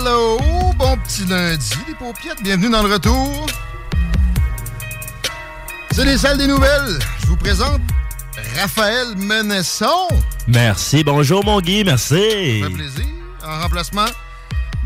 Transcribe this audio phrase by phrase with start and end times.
[0.00, 0.38] hello,
[0.78, 3.46] bon petit lundi, les paupiettes, bienvenue dans le retour.
[5.92, 6.98] C'est les salles des nouvelles.
[7.22, 7.80] Je vous présente
[8.58, 10.08] Raphaël Menesson.
[10.48, 12.60] Merci, bonjour mon Guy, merci.
[12.62, 13.04] Ça fait plaisir.
[13.44, 14.06] En remplacement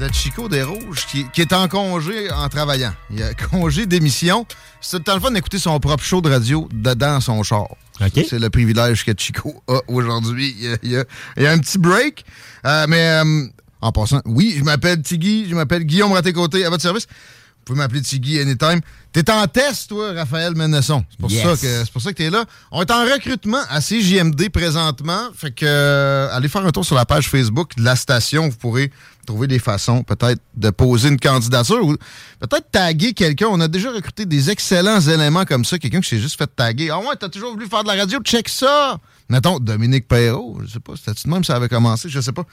[0.01, 2.92] de Chico des Rouges, qui, qui est en congé en travaillant.
[3.11, 4.47] Il a congé d'émission.
[4.81, 7.62] C'est le temps le fun d'écouter son propre show de radio dedans son char.
[8.01, 8.25] OK.
[8.29, 10.57] C'est le privilège que Chico a aujourd'hui.
[10.59, 11.05] Il y a, il y a-
[11.37, 12.25] il y a un petit break.
[12.67, 13.47] Euh, mais euh,
[13.84, 17.06] en passant, oui, je m'appelle Tiggy, je m'appelle Guillaume Raté-Côté, à votre service.
[17.06, 18.80] Vous pouvez m'appeler Tiggy anytime.
[19.12, 21.05] T'es en test, toi, Raphaël Menesson.
[21.11, 21.42] C'est pour, Yes.
[21.42, 22.44] ça que c'est pour ça que t'es là.
[22.73, 25.28] On est en recrutement à CJMD présentement.
[25.36, 28.48] Fait que euh, allez faire un tour sur la page Facebook de la station.
[28.48, 28.90] Vous pourrez
[29.24, 31.96] trouver des façons peut-être de poser une candidature ou
[32.40, 33.48] peut-être taguer quelqu'un.
[33.51, 35.79] On a déjà recruté des excellents éléments comme ça.
[35.79, 36.90] Quelqu'un qui s'est juste fait taguer.
[36.90, 38.98] Ah ouais, t'as toujours voulu faire de la radio, check ça.
[39.29, 42.45] Mettons, Dominique Perrault, je sais pas, c'était-tu de même ça avait commencé, je sais pas.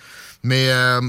[0.41, 1.01] Mais euh,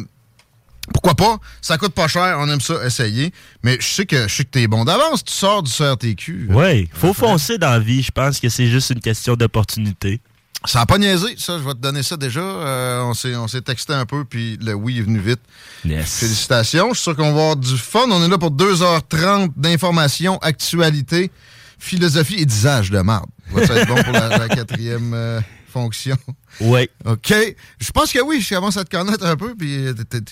[0.93, 1.39] pourquoi pas?
[1.61, 3.33] Ça coûte pas cher, on aime ça, essayer.
[3.63, 6.49] Mais je sais que je sais que t'es bon d'avance, tu sors du CRTQ.
[6.51, 8.03] Oui, faut foncer dans la vie.
[8.03, 10.21] Je pense que c'est juste une question d'opportunité.
[10.65, 12.41] Ça n'a pas niaisé, ça, je vais te donner ça déjà.
[12.41, 15.41] Euh, on s'est on s'est texté un peu, puis le oui est venu vite.
[15.85, 16.21] Yes.
[16.21, 18.07] Félicitations, je suis sûr qu'on va avoir du fun.
[18.11, 21.31] On est là pour 2h30 d'informations, actualité,
[21.79, 23.27] philosophie et d'usage de marde.
[23.51, 25.41] Va ça être bon pour la, la quatrième euh,
[25.73, 26.17] fonction?
[26.61, 26.89] Oui.
[27.07, 27.33] OK.
[27.81, 29.87] Je pense que oui, je commence à te connaître un peu, puis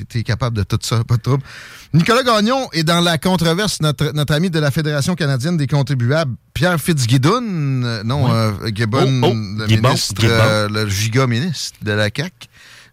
[0.08, 1.42] tu es capable de tout ça, pas de trouble.
[1.94, 6.34] Nicolas Gagnon est dans la controverse, notre, notre ami de la Fédération canadienne des contribuables,
[6.54, 7.42] Pierre Fitzgibbon,
[7.84, 8.30] euh, non, Oui.
[8.32, 10.32] euh, Gibbon, Oh, oh, le Gibbon, ministre, Gibbon.
[10.34, 12.32] euh, le giga-ministre de la CAQ,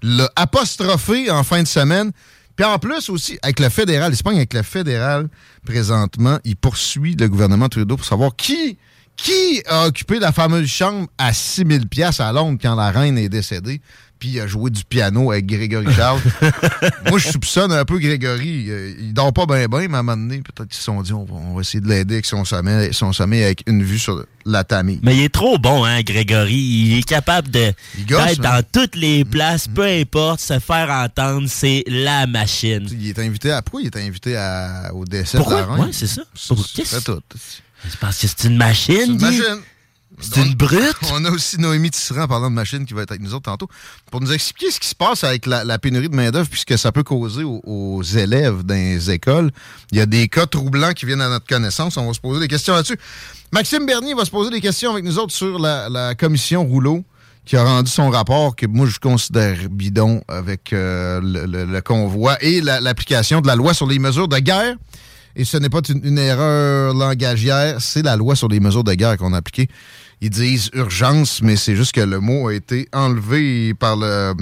[0.04, 2.12] l'a apostrophé en fin de semaine.
[2.56, 5.28] Puis en plus aussi, avec le fédéral, l'Espagne avec le fédéral,
[5.66, 8.78] présentement, il poursuit le gouvernement Trudeau pour savoir qui,
[9.18, 13.18] qui a occupé la fameuse chambre à 6 000 pièces à Londres quand la reine
[13.18, 13.82] est décédée,
[14.20, 16.22] puis il a joué du piano avec Grégory Charles.
[17.10, 18.68] Moi, je soupçonne un peu Grégory.
[19.00, 21.14] Il dort pas bien, bien, mais à un moment donné, peut-être qu'ils se sont dit,
[21.14, 24.00] on va, on va essayer de l'aider avec son sommeil, son sommeil avec une vue
[24.00, 25.00] sur la Tamise.
[25.04, 26.56] Mais il est trop bon, hein, Grégory.
[26.56, 27.74] Il est capable de
[28.08, 28.34] d'être hein?
[28.42, 32.88] dans toutes les places, peu importe, se faire entendre, c'est la machine.
[32.92, 33.62] Il est invité à.
[33.62, 35.62] Pourquoi il est invité à- au décès Pourquoi?
[35.64, 35.86] de la reine?
[35.86, 36.22] Ouais, c'est ça.
[36.48, 37.20] Pour- C'est tout.
[37.88, 39.26] C'est parce que c'est une machine, C'est une Guy.
[39.26, 39.62] machine.
[40.20, 40.96] C'est une brute.
[41.12, 43.44] On a aussi Noémie Tisserand, en parlant de machine, qui va être avec nous autres
[43.52, 43.68] tantôt,
[44.10, 46.92] pour nous expliquer ce qui se passe avec la, la pénurie de main-d'œuvre, puisque ça
[46.92, 49.52] peut causer aux, aux élèves dans les écoles.
[49.92, 51.98] Il y a des cas troublants qui viennent à notre connaissance.
[51.98, 52.98] On va se poser des questions là-dessus.
[53.52, 57.04] Maxime Bernier va se poser des questions avec nous autres sur la, la commission Rouleau
[57.46, 61.82] qui a rendu son rapport que moi je considère bidon avec euh, le, le- le
[61.82, 64.76] convoi et la- l'application de la loi sur les mesures de guerre.
[65.36, 68.94] Et ce n'est pas une, une erreur langagière, c'est la loi sur les mesures de
[68.94, 69.68] guerre qu'on a appliquée.
[70.22, 74.34] Ils disent urgence, mais c'est juste que le mot a été enlevé par le euh,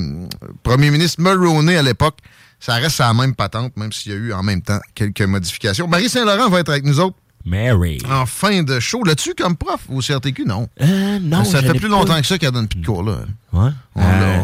[0.64, 2.18] premier ministre Mulroney à l'époque.
[2.62, 5.22] Ça reste à la même patente, même s'il y a eu en même temps quelques
[5.22, 5.88] modifications.
[5.88, 8.00] Marie Saint-Laurent va être avec nous autres Mary.
[8.10, 9.04] en fin de show.
[9.04, 10.46] L'as-tu comme prof au CRTQ?
[10.46, 10.68] Non.
[10.82, 13.20] Euh, non, ça fait plus longtemps que ça qu'elle donne plus de cours, là.
[13.54, 13.70] Ouais.
[13.96, 14.38] On Euh,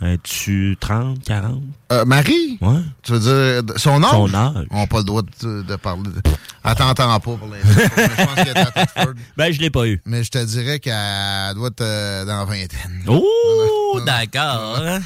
[0.00, 1.60] Es-tu 30, 40?
[1.90, 2.56] Euh, Marie?
[2.60, 2.80] Ouais.
[3.02, 4.10] Tu veux dire son âge?
[4.12, 4.66] Son âge.
[4.70, 6.04] On n'a pas le droit de, de parler.
[6.04, 6.22] De...
[6.64, 7.92] Elle t'entend pas pour l'instant.
[7.96, 9.14] je pense qu'elle est à Thetford.
[9.36, 10.00] Ben, je l'ai pas eu.
[10.06, 13.02] Mais je te dirais qu'elle doit être euh, dans la vingtaine.
[13.08, 14.78] Oh, d'accord.
[14.80, 15.00] hein?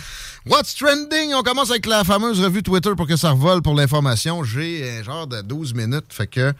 [0.44, 1.32] What's trending?
[1.34, 4.44] On commence avec la fameuse revue Twitter pour que ça revole pour l'information.
[4.44, 6.52] J'ai un genre de 12 minutes, fait que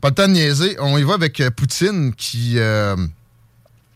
[0.00, 0.76] pas le temps de niaiser.
[0.80, 2.96] On y va avec euh, Poutine qui euh,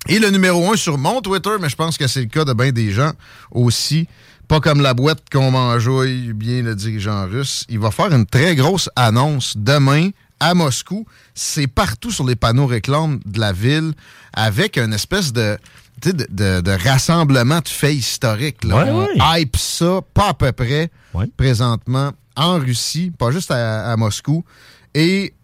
[0.06, 2.52] est le numéro un sur mon Twitter, mais je pense que c'est le cas de
[2.52, 3.12] bien des gens
[3.50, 4.06] aussi.
[4.46, 6.04] Pas comme la boîte qu'on m'enjoue
[6.34, 7.64] bien le dirigeant russe.
[7.68, 10.08] Il va faire une très grosse annonce demain
[10.40, 11.04] à Moscou.
[11.34, 13.92] C'est partout sur les panneaux réclames de la ville
[14.32, 15.58] avec une espèce de,
[16.00, 18.64] de, de- de rassemblement de faits historiques.
[18.64, 18.76] Là.
[18.76, 19.40] Ouais, On ouais.
[19.42, 21.26] hype ça, pas à peu près, Ouais.
[21.36, 24.44] présentement, en Russie, pas juste à, à Moscou.
[24.94, 25.34] Et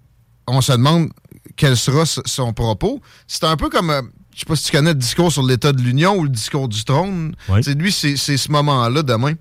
[0.47, 1.11] on se demande
[1.57, 3.03] quel sera son propos.
[3.27, 4.01] C'est un peu comme, euh,
[4.35, 6.69] je sais pas si tu connais le discours sur l'état de l'Union ou le discours
[6.69, 7.35] du trône.
[7.63, 9.35] C'est lui, c'est ce moment-là demain.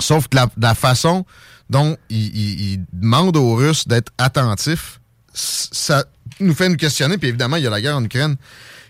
[0.00, 1.24] Sauf que la, la façon
[1.70, 5.00] dont il, il- il demande aux Russes d'être attentifs,
[5.34, 6.04] ça
[6.40, 7.18] nous fait nous questionner.
[7.18, 8.36] Puis évidemment, il y a la guerre en Ukraine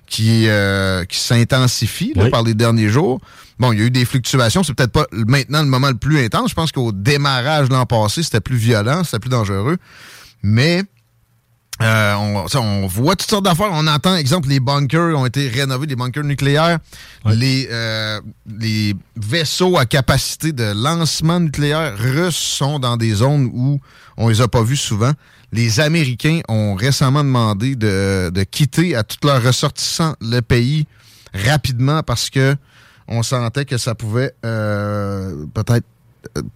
[0.06, 2.30] qui, euh, qui s'intensifie Oui.
[2.30, 3.20] par les derniers jours.
[3.58, 4.62] Bon, il y a eu des fluctuations.
[4.62, 6.50] C'est peut-être pas maintenant le moment le plus intense.
[6.50, 9.76] Je pense qu'au démarrage l'an passé, c'était plus violent, c'était plus dangereux.
[10.42, 10.84] Mais
[11.80, 13.70] euh, on, ça, on voit toutes sortes d'affaires.
[13.70, 16.78] On entend, exemple, les bunkers ont été rénovés, les bunkers nucléaires.
[17.26, 18.20] Les, euh,
[18.58, 23.80] les vaisseaux à capacité de lancement nucléaire russes sont dans des zones où
[24.16, 25.12] on les a pas vus souvent.
[25.52, 30.86] Les Américains ont récemment demandé de, de quitter à tous leurs ressortissants le pays
[31.32, 32.56] rapidement parce que
[33.08, 35.86] on sentait que ça pouvait euh, peut-être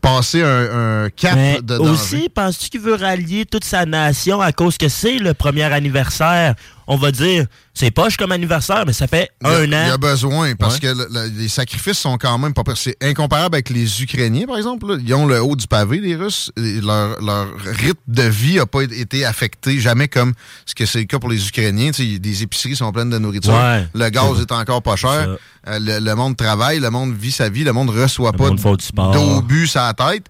[0.01, 1.91] passer un, un cap Mais de danger.
[1.91, 6.55] aussi, penses-tu qu'il veut rallier toute sa nation à cause que c'est le premier anniversaire?
[6.87, 9.94] On va dire, c'est poche comme anniversaire, mais ça fait a- un Il y a
[9.94, 9.99] an.
[9.99, 10.81] besoin parce Ouais.
[10.81, 12.62] que le- le- les sacrifices sont quand même pas.
[12.75, 14.87] C'est incomparable avec les Ukrainiens, par exemple.
[14.88, 14.96] là.
[15.05, 16.50] Ils ont le haut du pavé, les Russes.
[16.56, 20.32] Leur, leur rythme de vie n'a pas été affecté jamais comme
[20.67, 21.93] ce que c'est le cas pour les Ukrainiens.
[21.93, 23.52] Tu sais, des épiceries sont pleines de nourriture.
[23.55, 23.87] Ouais.
[23.94, 25.37] Le gaz est encore pas cher.
[25.69, 29.70] Euh, le, le monde travaille, le monde vit sa vie, le monde reçoit pas d'obus
[29.76, 30.26] à la tête.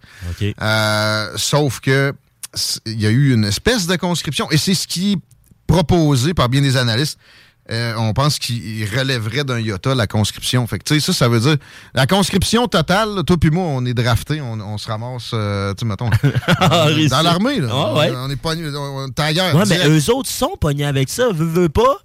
[0.60, 2.12] Euh, sauf que
[2.84, 5.16] il y a eu une espèce de conscription et c'est ce qui
[5.72, 7.18] proposé par bien des analystes.
[7.70, 10.66] Euh, on pense qu'il relèverait d'un iota la conscription.
[10.66, 11.56] Fait que, tu sais, ça, ça veut dire
[11.94, 15.72] la conscription totale, là, toi puis moi, on est drafté, on, on se ramasse, euh,
[15.74, 16.10] tu mettons,
[16.58, 17.08] Ah, dans réussi.
[17.22, 17.68] l'armée, là.
[17.70, 18.12] Ah, ouais.
[18.16, 19.54] On est pas, on est.
[19.54, 21.28] Ouais, mais eux autres sont pognés avec ça.
[21.32, 21.98] Veux, veux pas.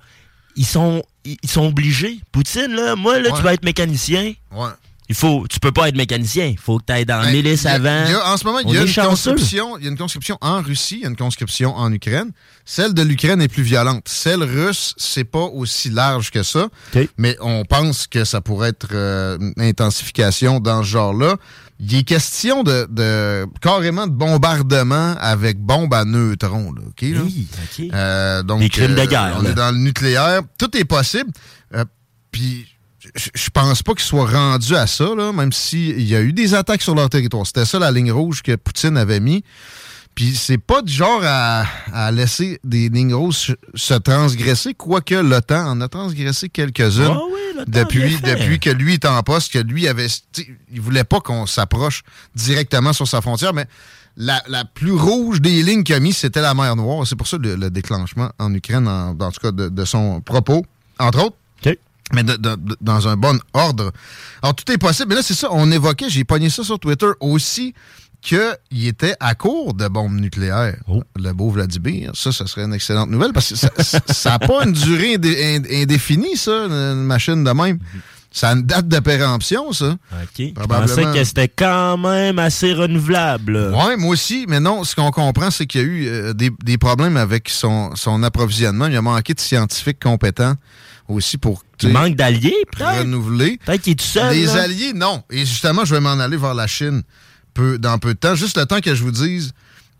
[0.55, 2.19] Ils sont, ils ils sont obligés.
[2.31, 3.37] Poutine, là, moi, là, Ouais.
[3.37, 4.33] tu vas être mécanicien.
[4.51, 4.69] Ouais.
[5.09, 6.45] Il faut, tu peux pas être mécanicien.
[6.47, 8.03] Il faut que tu ailles dans Ben, a- avant.
[8.05, 9.77] il y a- en ce moment, il y a une conscription.
[9.77, 12.31] Il y a une conscription en Russie, il y a une conscription en Ukraine.
[12.65, 14.03] Celle de l'Ukraine est plus violente.
[14.09, 16.67] Celle russe, c'est pas aussi large que ça.
[17.17, 21.37] Mais on pense que ça pourrait être euh, une intensification dans ce genre-là.
[21.79, 26.73] Il est question de, de- carrément de bombardement avec bombe à neutrons.
[26.73, 27.19] Là, OK, là?
[27.23, 27.47] Oui.
[27.93, 29.51] Euh, donc, Des crimes de guerre, On là.
[29.51, 30.41] est dans le nucléaire.
[30.57, 31.29] Tout est possible.
[31.75, 31.85] Euh,
[32.31, 32.65] Puis,
[33.15, 36.53] je- pense pas qu'ils soient rendus à ça, là, même s'il y a eu des
[36.53, 37.45] attaques sur leur territoire.
[37.45, 39.43] C'était ça la ligne rouge que Poutine avait mis.
[40.15, 41.63] Puis, c'est pas du genre à,
[41.93, 47.11] à laisser des lignes rouges se, se transgresser, quoique l'OTAN en a transgressé quelques-unes.
[47.13, 50.07] Ah oui, Depuis, depuis que lui est en poste, que lui avait.
[50.71, 52.01] Il voulait pas qu'on s'approche
[52.35, 53.65] directement sur sa frontière, mais
[54.15, 57.05] la, la plus rouge des lignes qu'il a mis, c'était la mer Noire.
[57.05, 60.21] C'est pour ça le, le déclenchement en Ukraine, en, en tout cas de, de son
[60.21, 60.65] propos,
[60.97, 61.37] entre autres.
[62.13, 63.91] Mais de- de- de- dans un bon ordre.
[64.41, 65.09] Alors, tout est possible.
[65.09, 67.73] Mais là, c'est ça, on évoquait, j'ai pogné ça sur Twitter aussi,
[68.21, 70.77] qu'il était à court de bombes nucléaires.
[70.87, 71.03] Oh.
[71.15, 72.11] Le beau Vladimir.
[72.15, 75.67] Ça, ça serait une excellente nouvelle parce que ça n'a pas une durée indé- ind-
[75.83, 77.79] indéfinie, ça, une machine de même.
[78.31, 79.91] Ça a une date de péremption, ça.
[80.11, 80.27] OK.
[80.39, 80.87] Je Probablement.
[80.95, 83.71] pensais que c'était quand même assez renouvelable.
[83.73, 86.51] Oui, moi aussi, mais non, ce qu'on comprend, c'est qu'il y a eu euh, des,
[86.63, 88.87] des problèmes avec son, son approvisionnement.
[88.87, 90.53] Il a manqué de scientifiques compétents
[91.07, 92.99] aussi pour tu Il manque d'alliés, peut-être?
[92.99, 93.59] renouveler.
[93.65, 94.33] Peut-être qu'il est tout seul.
[94.33, 94.63] Les là.
[94.63, 95.23] alliés, non.
[95.29, 97.03] Et justement, je vais m'en aller vers la Chine
[97.53, 98.35] peu, dans peu de temps.
[98.35, 99.51] Juste le temps que je vous dise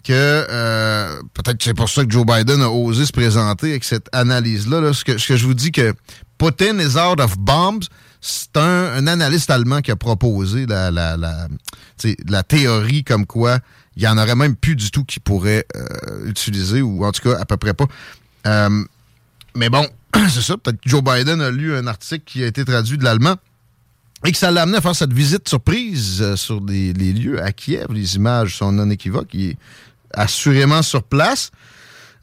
[0.04, 3.84] que euh, peut-être que c'est pour ça que Joe Biden a osé se présenter avec
[3.84, 4.82] cette analyse-là.
[4.82, 4.94] là.
[4.94, 5.94] Ce, que, ce que je vous dis que
[6.38, 7.88] Putin is out of bombs,
[8.22, 11.48] c'est un, un analyste allemand qui a proposé la, la, la,
[12.28, 13.60] la théorie comme quoi
[13.98, 17.28] il y en aurait même plus du tout qui pourrait euh, utiliser, ou en tout
[17.28, 17.88] cas à peu près pas.
[18.46, 18.84] Euh,
[19.56, 19.88] mais bon,
[20.30, 20.58] c'est ça.
[20.58, 23.36] Peut-être que Joe Biden a lu un article qui a été traduit de l'allemand
[24.26, 27.42] et que ça l'a amené à faire cette visite surprise euh, sur des, les lieux
[27.42, 27.88] à Kiev.
[27.92, 29.34] Les images sont non équivoques.
[29.34, 29.58] Il est
[30.14, 31.52] assurément sur place.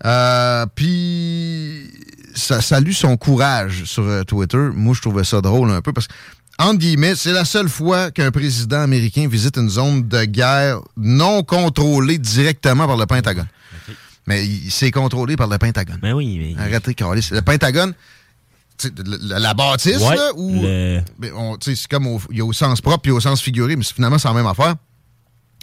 [0.04, 1.90] Euh, Puis,
[2.34, 4.70] ça salue son courage sur euh, Twitter.
[4.74, 6.14] Moi, je trouvais ça drôle un peu parce que
[6.58, 11.42] entre guillemets, c'est la seule fois qu'un président américain visite une zone de guerre non
[11.42, 13.48] contrôlée directement par le Pentagone.
[14.26, 15.99] Mais c'est contrôlé par le Pentagone.
[16.00, 16.62] Ben oui, mais...
[16.62, 17.28] Arrêtez, Carlis.
[17.31, 17.93] Le Pentagone,
[19.23, 23.02] la, la bâtisse, Ouais, là, le- ben, c'est comme au, y a au sens propre
[23.02, 24.75] puis au sens figuré, mais c'est- finalement, c'est la même affaire.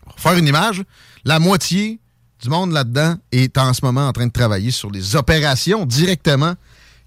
[0.06, 0.84] Pour faire une image,
[1.25, 2.00] la moitié
[2.41, 6.53] du monde là-dedans est en ce moment en train de travailler sur les opérations directement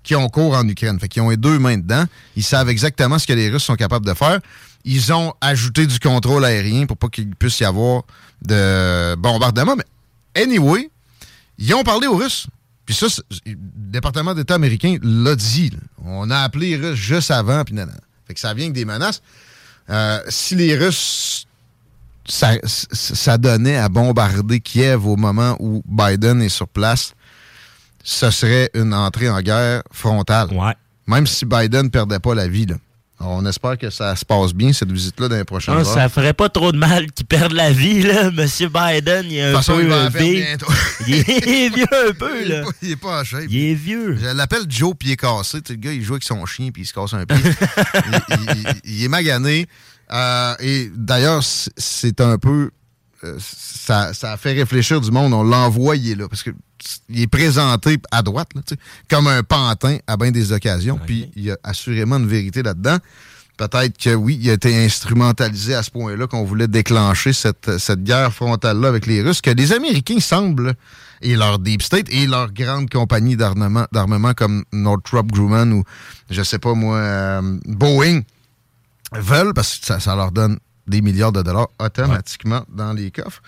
[0.03, 0.99] qui ont cours en Ukraine.
[1.01, 2.05] Fait qu'ils ont les deux mains dedans.
[2.37, 4.39] Ils savent exactement ce que les Russes sont capables de faire.
[4.85, 8.03] Ils ont ajouté du contrôle aérien pour pas qu'il puisse y avoir
[8.43, 9.77] de bombardement.
[9.77, 10.91] Mais anyway,
[11.59, 12.47] ils ont parlé aux Russes.
[12.87, 13.07] Puis ça,
[13.47, 15.71] le département d'État américain l'a dit.
[15.71, 15.79] là.
[16.05, 17.99] On a appelé les Russes juste avant, puis nanana.
[18.27, 19.23] Fait que ça vient avec des menaces.
[19.91, 21.47] Euh, si les Russes,
[22.27, 27.15] ça, ça donnait à bombarder Kiev au moment où Biden est sur place,
[28.03, 30.53] ce serait une entrée en guerre frontale.
[30.53, 30.75] Ouais.
[31.07, 32.67] Même si Biden ne perdait pas la vie.
[32.67, 32.77] Là.
[33.21, 35.95] On espère que ça se passe bien, cette visite-là, dans les prochains jours.
[35.95, 38.31] ça ferait pas trop de mal qu'il perde la vie, là.
[38.33, 40.67] Monsieur Biden, il est un façon, peu il va bientôt.
[41.07, 42.63] Il est vieux un peu, Il est là.
[42.65, 43.45] pas- Il est pas en shape.
[43.49, 44.17] Il est vieux.
[44.21, 45.63] Je l'appelle Joe pied cassé.
[45.63, 47.37] Tu sais, le gars, il joue avec son chien puis il se casse un pied.
[47.41, 49.67] il, il- il- il est magané.
[50.13, 52.71] Euh, et d'ailleurs, c'est un peu.
[53.25, 55.33] Euh, ça, ça a fait réfléchir du monde.
[55.33, 56.29] On l'envoie, il est là.
[56.29, 56.51] Parce que
[57.09, 58.61] il est présenté à droite, là,
[59.09, 60.99] comme un pantin à bien des occasions.
[61.05, 62.99] Puis il y a assurément une vérité là-dedans.
[63.57, 68.03] Peut-être que oui, il a été instrumentalisé à ce point-là qu'on voulait déclencher cette, cette
[68.03, 70.75] guerre frontale-là avec les Russes, que les Américains semblent,
[71.23, 75.85] et leur Deep State, et leurs grandes compagnies d'armement, d'armement comme Northrop Grumman ou,
[76.31, 78.23] je sais pas moi, euh, Boeing,
[79.13, 83.43] veulent, parce que ça, ça leur donne des milliards de dollars automatiquement dans les coffres.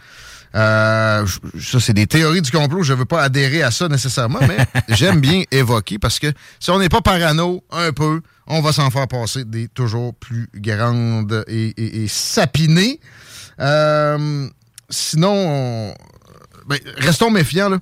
[0.54, 1.26] Euh,
[1.60, 2.82] ça, c'est des théories du complot.
[2.82, 4.56] Je veux pas adhérer à ça nécessairement, mais
[4.94, 6.28] j'aime bien évoquer parce que
[6.60, 10.48] si on n'est pas parano un peu, on va s'en faire passer des toujours plus
[10.54, 13.00] grandes et, et- et sapinées.
[13.60, 14.48] Euh,
[14.88, 15.94] sinon, on-
[16.66, 17.78] ben, restons méfiants, là.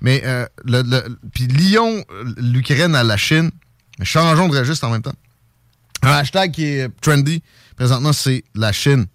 [0.00, 2.04] Mais, euh, le, le- puis lions
[2.38, 3.50] l'Ukraine à la Chine.
[4.02, 5.14] Changeons de registre en même temps.
[6.02, 7.42] Un hashtag qui est trendy
[7.76, 9.06] présentement, c'est la Chine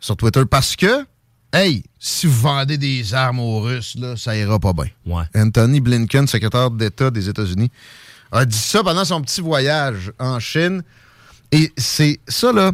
[0.00, 1.04] sur Twitter parce que,
[1.52, 4.88] hey, si vous vendez des armes aux Russes, là, ça ira pas bien.
[5.04, 5.24] Ouais.
[5.34, 7.70] Anthony Blinken, secrétaire d'État des États-Unis,
[8.30, 10.82] a dit ça pendant son petit voyage en Chine.
[11.50, 12.72] Et c'est ça, là,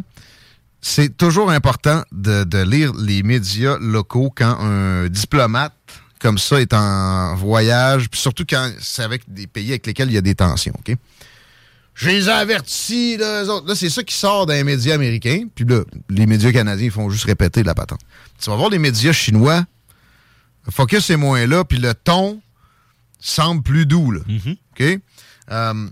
[0.81, 5.73] c'est toujours important de, de lire les médias locaux quand un diplomate
[6.19, 10.15] comme ça est en voyage, puis surtout quand c'est avec des pays avec lesquels il
[10.15, 10.95] y a des tensions, OK?
[11.95, 13.67] Je les ai avertis, là, eux autres.
[13.67, 15.47] Là, c'est ça qui sort d'un média américain.
[15.55, 18.01] Puis là, les médias canadiens font juste répéter la patente.
[18.39, 19.63] Tu vas voir les médias chinois,
[20.65, 22.41] le focus est moins là, puis le ton
[23.19, 24.19] semble plus doux, là.
[24.73, 24.99] OK?
[25.51, 25.89] Euh,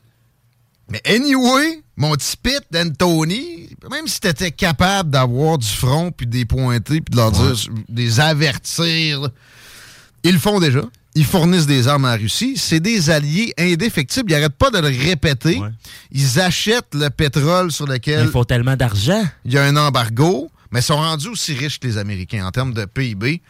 [0.90, 6.44] mais anyway, mon petit pit d'Anthony, même si t'étais capable d'avoir du front, puis des
[6.44, 7.56] pointés, puis de leur dire,
[7.88, 9.30] des avertir, là,
[10.24, 10.82] ils le font déjà.
[11.16, 12.56] Ils fournissent des armes à la Russie.
[12.58, 14.32] C'est des alliés indéfectibles.
[14.32, 15.62] Ils n'arrêtent pas de le répéter.
[16.12, 19.24] Ils achètent le pétrole sur lequel Ils font tellement d'argent.
[19.46, 22.52] il y a un embargo, mais ils sont rendus aussi riches que les Américains en
[22.52, 23.42] termes de PIB.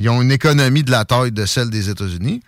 [0.00, 2.40] Ils ont une économie de la taille de celle des États-Unis.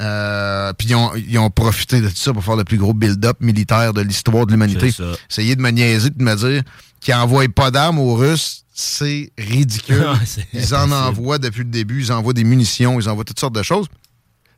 [0.00, 2.92] Euh, Puis ils ont, ils ont profité de tout ça pour faire le plus gros
[2.92, 4.92] build-up militaire de l'histoire de l'humanité.
[5.30, 6.62] Essayer de me niaiser, de me dire
[7.00, 10.04] qu'ils n'envoient pas d'armes aux Russes, c'est ridicule.
[10.52, 12.00] Ils en envoient depuis le début.
[12.02, 13.86] Ils envoient des munitions, ils envoient toutes sortes de choses.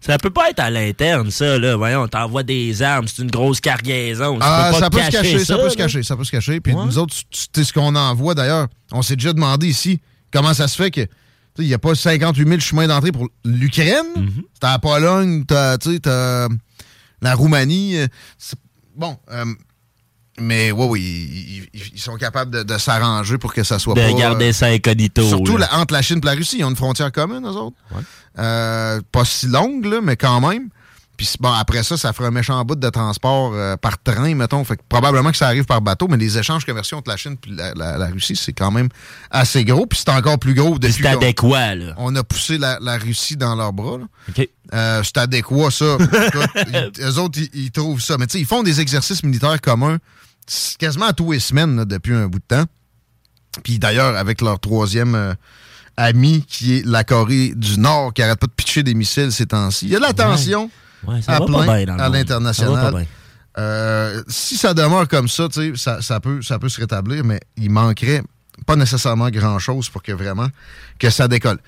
[0.05, 1.77] Ça peut pas être à l'interne, ça, là.
[1.77, 4.37] Voyons, t'envoies des armes, c'est une grosse cargaison.
[4.41, 6.61] Ah, ça peut se cacher, ça, peut se cacher, ça peut se cacher.
[6.61, 7.15] Puis nous autres,
[7.55, 8.67] sais ce qu'on envoie d'ailleurs.
[8.91, 10.01] On s'est déjà demandé ici
[10.33, 11.07] comment ça se fait que
[11.59, 14.07] il n'y a pas 58 000 chemins d'entrée pour l'Ukraine.
[14.17, 14.43] Mm-hmm.
[14.59, 15.77] T'as la Pologne, t'as
[17.21, 17.97] la Roumanie.
[18.39, 18.57] c'est-
[18.97, 19.45] Bon, euh,
[20.41, 24.01] mais oui, oui, ils, ils- sont capables de, de s'arranger pour que ça soit De
[24.01, 24.13] pas...
[24.13, 25.23] garder euh, ça incognito.
[25.27, 25.69] Surtout là.
[25.73, 27.77] la- entre la Chine et la Russie, ils ont une frontière commune, eux autres.
[28.39, 30.69] Euh, pas si longue, là, mais quand même.
[31.25, 34.65] Puis bon, après ça, ça ferait un méchant bout de transport euh, par train, mettons.
[34.65, 37.37] Fait que probablement que ça arrive par bateau, mais les échanges commerciaux entre la Chine
[37.47, 38.89] et la, la- la Russie, c'est quand même
[39.31, 39.87] assez gros.
[39.87, 41.95] Puis c'est encore plus gros depuis C'est adéquat, là.
[41.99, 43.99] on a poussé la, la Russie dans leurs bras.
[43.99, 44.05] là.
[44.31, 44.49] OK.
[44.75, 45.97] Euh, c'est adéquat, ça.
[46.97, 48.17] Ils- eux autres, ils, ils trouvent ça.
[48.19, 49.99] Mais tu sais, ils font des exercices militaires communs
[50.77, 52.65] quasiment à tous les semaines là, depuis un bout de temps.
[53.63, 55.35] Puis d'ailleurs, avec leur troisième euh,
[55.97, 59.47] ami, qui est la Corée du Nord, qui arrête pas de pitcher des missiles ces
[59.47, 59.87] temps-ci.
[59.87, 60.71] Il y a de la tension Ouais,
[61.23, 63.07] ça à va pas plein bien dans le à l'international.
[63.59, 67.71] Euh, si ça demeure comme ça, ça, ça peut, ça peut se rétablir, mais il
[67.71, 68.23] manquerait
[68.67, 70.49] pas nécessairement grand-chose pour que vraiment
[70.99, 71.59] que ça décolle.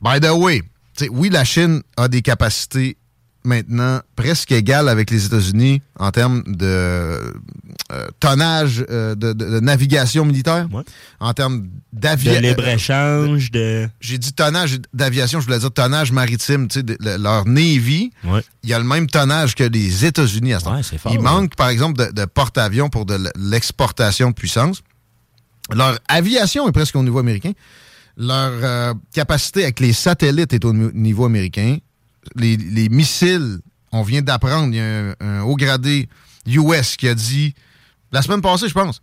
[0.00, 0.62] By the way,
[1.10, 2.96] oui, la Chine a des capacités
[3.44, 6.64] maintenant presque égal avec les États-Unis en termes de
[7.92, 10.82] euh, tonnage euh, de, de- de navigation militaire, Ouais.
[11.20, 11.68] en termes De
[12.00, 12.40] d'aviation.
[12.40, 13.88] libre-échange, de.
[14.00, 16.68] J'ai dit tonnage d'aviation, je voulais dire tonnage maritime.
[16.68, 18.40] Tu sais, de- leur Navy, Ouais.
[18.62, 20.68] il y a le même tonnage que les États-Unis à ce.
[20.68, 24.82] Ouais, fort, Il manque, par exemple, de, porte-avions pour de l'exportation de puissance.
[25.72, 27.52] Leur aviation est presque au niveau américain.
[28.16, 31.78] Leur euh, capacité avec les satellites est au ni- niveau américain.
[32.36, 33.58] Les, les missiles,
[33.92, 36.08] on vient d'apprendre, il y a un, un haut gradé
[36.46, 37.54] US qui a dit,
[38.12, 39.00] la semaine passée, je pense,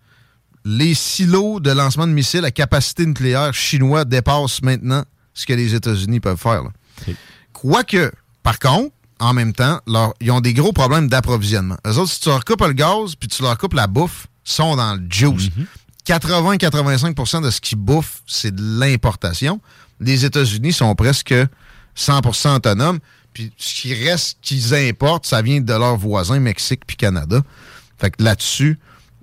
[0.65, 5.73] les silos de lancement de missiles à capacité nucléaire chinois dépassent maintenant ce que les
[5.73, 6.63] États-Unis peuvent faire.
[7.53, 8.11] Quoique,
[8.43, 11.77] par contre, en même temps, leur- ils ont des gros problèmes d'approvisionnement.
[11.87, 14.75] Eux autres, si tu leur coupes le gaz puis tu leur coupes la bouffe, sont
[14.75, 15.49] dans le juice.
[16.05, 19.61] 80-85% de ce qu'ils bouffent, c'est de l'importation.
[19.99, 21.33] Les États-Unis sont presque
[21.97, 22.99] 100% autonomes.
[23.33, 27.41] Puis ce qui reste qu'ils importent, ça vient de leurs voisins, Mexique puis Canada.
[27.99, 28.77] Fait que là-dessus,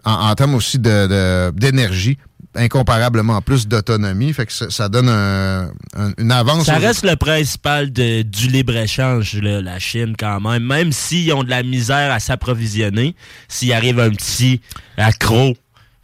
[0.04, 2.16] en, en termes aussi de- de- d'énergie,
[2.54, 4.32] incomparablement plus d'autonomie.
[4.32, 6.64] Fait que ça, ça donne un- un- une avance.
[6.66, 10.64] Ça reste le principal de- du libre-échange, la Chine, quand même.
[10.64, 13.14] Même s'ils ont de la misère à s'approvisionner,
[13.48, 14.60] s'il arrive un petit
[14.96, 15.56] accro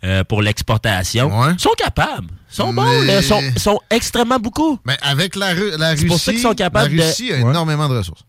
[0.05, 1.53] euh, pour l'exportation, Ouais.
[1.55, 2.29] ils sont capables.
[2.51, 3.19] Ils sont bons, Mais-.
[3.19, 4.79] Ils sont, sont extrêmement beaucoup.
[4.85, 7.37] Mais avec la, Ru- la Russie, pour ça qu'ils sont capables la de- Russie a
[7.37, 7.51] Ouais.
[7.51, 8.23] énormément de ressources.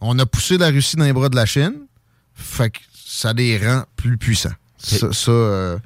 [0.00, 1.72] On a poussé la Russie dans les bras de la Chine,
[2.34, 4.52] fait que ça les rend plus puissants.
[4.78, 5.78] Ça, ça, euh,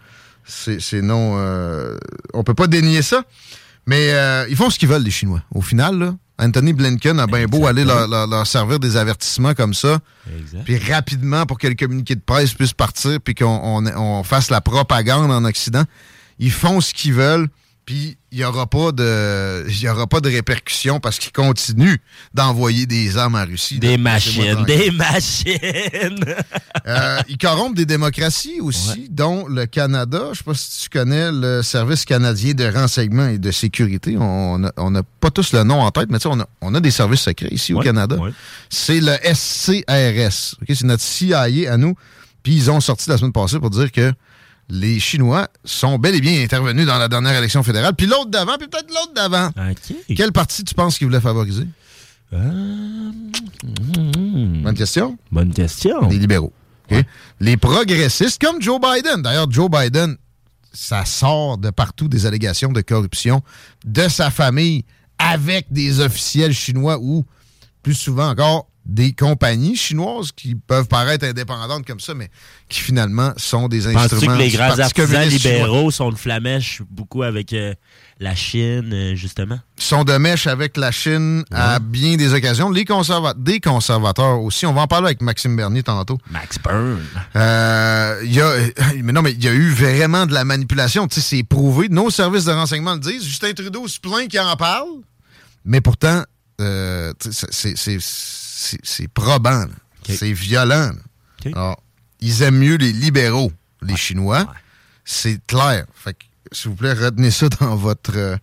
[0.44, 1.34] c'est c'est non...
[1.38, 1.96] euh,
[2.34, 3.22] on peut pas dénier ça,
[3.86, 5.42] mais euh, ils font ce qu'ils veulent, les Chinois.
[5.54, 9.54] Au final, là, Anthony Blinken a bien beau aller leur, leur- leur servir des avertissements
[9.54, 9.98] comme ça,
[10.38, 10.64] Exact.
[10.64, 14.50] puis rapidement pour que le communiqué de presse puisse partir puis qu'on on, on fasse
[14.50, 15.84] la propagande en Occident.
[16.38, 17.48] Ils font ce qu'ils veulent,
[17.90, 21.96] puis il n'y aura pas de y aura pas de répercussions parce qu'ils continuent
[22.32, 23.80] d'envoyer des armes en Russie.
[23.80, 26.24] Des machines, des machines.
[26.86, 30.30] Euh, ils corrompent des démocraties aussi, dont le Canada.
[30.32, 34.16] Je sais pas si tu connais le Service canadien de renseignement et de sécurité.
[34.18, 36.80] On n'a pas tous le nom en tête, mais tu sais, on a, on a
[36.80, 38.16] des services secrets ici au Canada.
[38.16, 38.30] ouais.
[38.70, 40.56] C'est le SCRS.
[40.68, 41.94] C'est notre CIA à nous.
[42.42, 44.12] Puis ils ont sorti la semaine passée pour dire que
[44.70, 47.94] les Chinois sont bel et bien intervenus dans la dernière élection fédérale.
[47.96, 49.50] Puis l'autre d'avant, puis peut-être l'autre d'avant.
[50.16, 51.66] Quel parti tu penses qu'ils voulaient favoriser?
[52.32, 53.10] Euh,
[54.62, 55.18] Bonne question.
[55.30, 56.08] Bonne question.
[56.08, 56.52] Les libéraux.
[57.38, 59.22] Les progressistes, comme Joe Biden.
[59.22, 60.16] D'ailleurs, Joe Biden,
[60.72, 63.42] ça sort de partout des allégations de corruption
[63.84, 64.84] de sa famille
[65.18, 67.24] avec des officiels chinois ou,
[67.82, 72.30] plus souvent encore, des compagnies chinoises qui peuvent paraître indépendantes comme ça, mais
[72.68, 75.24] qui finalement sont des instruments que les grands artisans chinois?
[75.26, 77.74] libéraux sont de flamèche beaucoup avec euh,
[78.18, 79.60] la Chine, euh, justement?
[79.76, 82.70] sont de mèche avec la Chine à bien des occasions.
[82.70, 84.64] Les conserva- des conservateurs aussi.
[84.66, 86.18] On va en parler avec Maxime Bernier tantôt.
[86.30, 87.00] Max Byrne.
[87.36, 88.54] Euh, il y a,
[89.02, 91.06] mais non, mais il y a eu vraiment de la manipulation.
[91.10, 91.88] C'est prouvé.
[91.90, 93.24] Nos services de renseignement le disent.
[93.24, 94.88] Justin Trudeau se plaint qu'il en parle.
[95.64, 96.24] Mais pourtant,
[97.30, 97.76] c'est-
[98.82, 99.66] c'est- probant.
[100.08, 100.92] C'est violent.
[101.54, 101.82] Alors,
[102.20, 104.46] ils aiment mieux les libéraux, les Chinois.
[105.04, 105.86] C'est clair.
[105.94, 108.36] Fait que, s'il vous plaît, retenez ça dans votre, euh,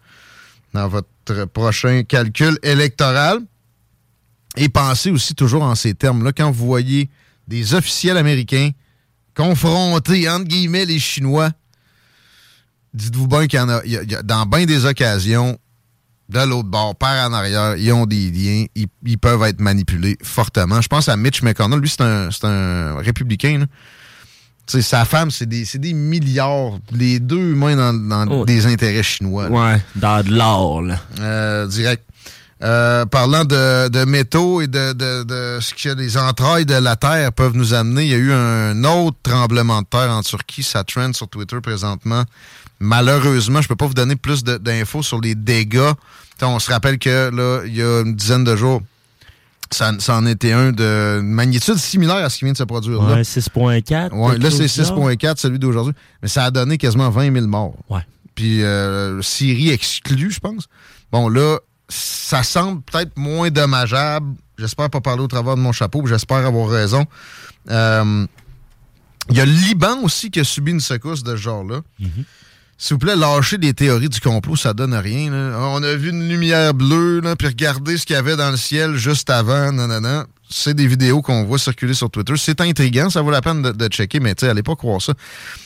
[0.74, 3.40] dans votre prochain calcul électoral.
[4.56, 6.32] Et pensez aussi toujours en ces termes-là.
[6.32, 7.10] Quand vous voyez
[7.48, 8.72] des officiels américains
[9.36, 11.52] confronter, entre guillemets, les Chinois,
[12.94, 14.86] dites-vous bien qu'il y en a, il y a- il y a- dans bien des
[14.86, 15.60] occasions,
[16.30, 20.18] de l'autre bord, par en arrière, ils ont des liens, ils, ils peuvent être manipulés
[20.24, 20.82] fortement.
[20.82, 23.60] Je pense à Mitch McConnell, lui, c'est un, républicain.
[23.60, 23.66] là.
[24.82, 28.46] Sa femme, c'est des, c'est des milliards, les deux mains dans, dans Oh.
[28.46, 29.48] des intérêts chinois.
[29.48, 29.50] là.
[29.50, 31.00] Ouais, dans de l'or, là.
[31.22, 32.04] Euh, direct.
[32.64, 36.96] Euh, parlant de, de métaux et de, de, de ce que les entrailles de la
[36.96, 40.64] Terre peuvent nous amener, il y a eu un autre tremblement de terre en Turquie.
[40.64, 42.24] Ça trend sur Twitter présentement.
[42.80, 45.92] Malheureusement, je peux pas vous donner plus d'infos sur les dégâts.
[46.38, 48.82] T'sais, on se rappelle que là, il y a une dizaine de jours,
[49.72, 53.02] ça, ça en était un de magnitude similaire à ce qui vient de se produire.
[53.02, 54.14] Ouais, 6.4.
[54.14, 54.96] Ouais, là, c'est chose là.
[55.16, 55.94] 6.4, celui d'aujourd'hui.
[56.22, 57.76] Mais ça a donné quasiment 20 000 morts.
[57.90, 58.02] Ouais.
[58.36, 60.68] Puis euh, Syrie exclue, je pense.
[61.12, 61.58] Bon, là,
[61.90, 64.36] ça semble peut-être moins dommageable.
[64.58, 67.06] J'espère pas parler au travers de mon chapeau, j'espère avoir raison.
[67.70, 68.26] Euh,
[69.30, 71.82] Il y a le Liban aussi qui a subi une secousse de ce genre-là.
[72.78, 75.32] S'il vous plaît, lâchez des théories du complot, ça donne rien.
[75.56, 78.58] On a vu une lumière bleue, là, puis regardez ce qu'il y avait dans le
[78.58, 79.72] ciel juste avant.
[79.72, 80.26] Non.
[80.50, 82.34] C'est des vidéos qu'on voit circuler sur Twitter.
[82.38, 85.14] C'est intriguant, ça vaut la peine de, checker, mais allez pas croire ça.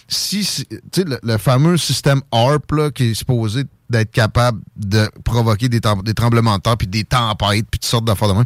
[0.08, 5.70] Si, si- le, le fameux système ARP, là, qui est supposé d'être capable de provoquer
[5.70, 8.46] des tremblements de terre, puis des tempêtes, puis toutes sortes d'affaires de main.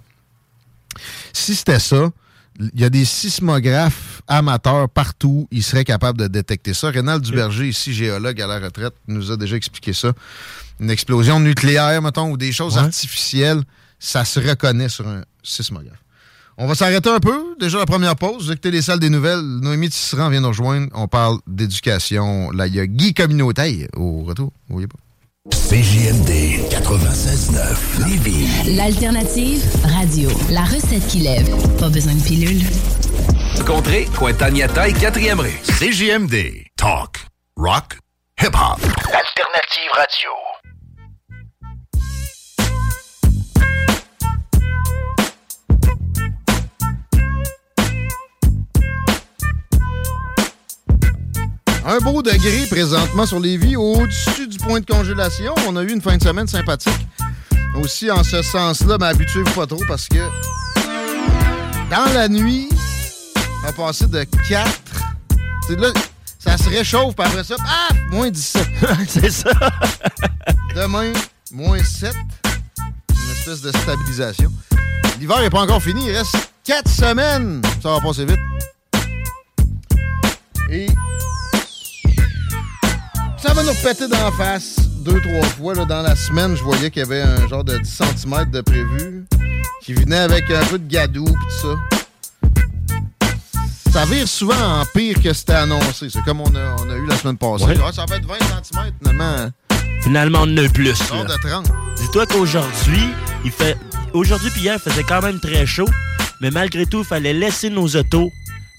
[1.34, 2.10] Si c'était ça,
[2.60, 5.48] il y a des sismographes amateurs partout.
[5.52, 6.90] Ils seraient capables de détecter ça.
[6.90, 10.14] Rénal Duberger, ici, géologue à la retraite, nous a déjà expliqué ça.
[10.80, 12.82] Une explosion nucléaire, mettons, ou des choses Ouais.
[12.84, 13.62] artificielles,
[14.00, 16.00] ça se reconnaît sur un sismographe.
[16.58, 17.56] On va s'arrêter un peu.
[17.60, 18.46] Déjà la première pause.
[18.46, 19.42] Vous écoutez les salles des nouvelles.
[19.42, 20.88] Noémie Tisserand vient nous rejoindre.
[20.94, 22.50] On parle d'éducation.
[22.52, 24.54] Là, il y a Guy Communauté au retour.
[24.70, 24.98] Vous voyez pas?
[25.52, 28.76] CJMD 96.9 Lévis.
[28.76, 30.28] L'alternative radio.
[30.50, 31.48] La recette qui lève.
[31.78, 32.64] Pas besoin de pilule.
[33.64, 35.60] Contrée, Cointagnata et 4e rue.
[35.80, 36.66] CJMD.
[36.76, 37.28] Talk.
[37.58, 38.00] Rock.
[38.42, 38.80] Hip-hop.
[39.14, 40.32] Alternative radio.
[51.88, 55.54] Un beau degré présentement sur les vies au-dessus du point de congélation.
[55.68, 57.08] On a eu une fin de semaine sympathique.
[57.76, 60.18] Aussi, en ce sens-là, mais habituez-vous pas trop parce que
[61.92, 62.70] dans la nuit,
[63.36, 64.68] on va passer de 4.
[65.68, 65.90] C'est là,
[66.40, 68.68] ça se réchauffe, puis après ça, ah, moins 17.
[69.08, 69.52] C'est ça.
[70.76, 71.14] Demain,
[71.52, 72.12] moins 7.
[73.10, 74.52] Une espèce de stabilisation.
[75.20, 76.08] L'hiver n'est pas encore fini.
[76.08, 77.62] Il reste 4 semaines.
[77.84, 78.40] Ça va passer vite.
[80.72, 80.88] Et
[83.46, 85.76] ça va nous repéter d'en face deux, trois fois.
[85.76, 88.62] Là, dans la semaine, je voyais qu'il y avait un genre de 10 cm de
[88.62, 89.26] prévu
[89.84, 91.76] qui venait avec un peu de gadou et tout ça.
[93.92, 96.10] Ça vire souvent en pire que c'était annoncé.
[96.10, 97.66] C'est comme on a, on a eu la semaine passée.
[97.66, 97.78] Ouais.
[97.86, 99.52] Ah, ça va être 20 cm finalement.
[100.02, 100.96] Finalement, on en a plus.
[101.08, 101.72] Genre de 30.
[101.98, 103.10] Dis-toi qu'aujourd'hui,
[103.46, 103.78] il fait.
[104.14, 105.88] Aujourd'hui puis hier, il faisait quand même très chaud.
[106.42, 108.32] Mais malgré tout, il fallait laisser nos autos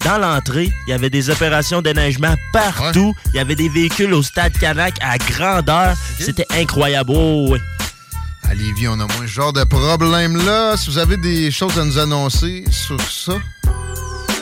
[0.03, 0.71] dans l'entrée.
[0.87, 3.13] Il y avait des opérations d'éneigement partout.
[3.33, 5.95] Il y avait des véhicules au stade Canac à grandeur.
[6.19, 7.11] C'était incroyable.
[7.13, 7.55] Oh.
[8.43, 10.77] À Lévis, on a moins ce genre de problème-là.
[10.77, 13.33] Si vous avez des choses à nous annoncer sur ça,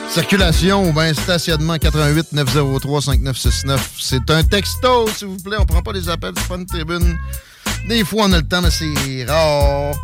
[0.08, 5.56] circulation ou bien stationnement 88 903 5969, c'est un texto, s'il vous plaît.
[5.58, 7.18] On prend pas les appels, c'est pas une tribune.
[7.88, 9.94] Des fois, on a le temps, mais c'est rare.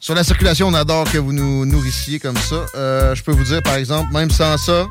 [0.00, 2.64] Sur la circulation, on adore que vous nous nourrissiez comme ça.
[2.74, 4.86] Euh, je peux vous dire, par exemple, même sans ça,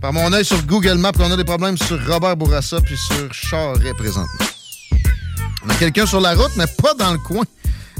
[0.00, 3.32] par mon œil sur Google Maps, on a des problèmes sur Robert Bourassa puis sur
[3.32, 4.46] Charret présentement.
[5.64, 7.44] On a quelqu'un sur la route, mais pas dans le coin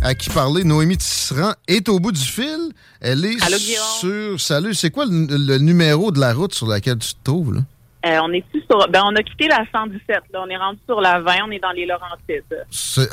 [0.01, 0.65] à qui parler.
[0.65, 2.73] Noémie Tisserand est au bout du fil.
[3.01, 3.57] Elle est Allô,
[4.01, 4.41] sur...
[4.41, 7.55] Salut, c'est quoi le, le numéro de la route sur laquelle tu te trouves?
[7.55, 7.61] Là?
[8.05, 8.89] Euh, on est sur.
[8.89, 10.23] Ben, on a quitté la 117.
[10.33, 10.43] Là.
[10.45, 11.35] On est rendu sur la 20.
[11.47, 12.45] On est dans les Laurentides.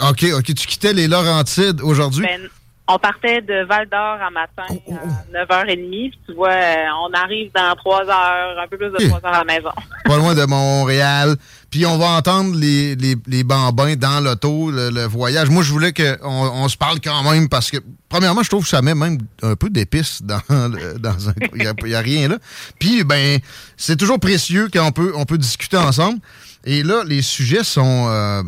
[0.09, 0.45] OK, OK.
[0.45, 2.25] Tu quittais les Laurentides aujourd'hui?
[2.25, 2.49] Ben,
[2.87, 6.09] on partait de Val d'Or à matin Oh, à 9h30.
[6.09, 9.35] Puis tu vois, euh, on arrive dans 3 heures, un peu plus de 3 heures
[9.35, 9.69] à la maison.
[10.05, 11.35] pas loin de Montréal.
[11.69, 15.49] Puis on va entendre les, les, les bambins dans l'auto, le, le voyage.
[15.49, 17.77] Moi, je voulais qu'on on se parle quand même parce que,
[18.09, 21.33] premièrement, je trouve que ça met même un peu d'épices dans, dans un.
[21.53, 22.37] Il n'y a, rien là.
[22.79, 23.39] Puis, ben,
[23.77, 26.19] c'est toujours précieux quand on peut, on peut discuter ensemble.
[26.65, 28.43] Et là, les sujets sont euh,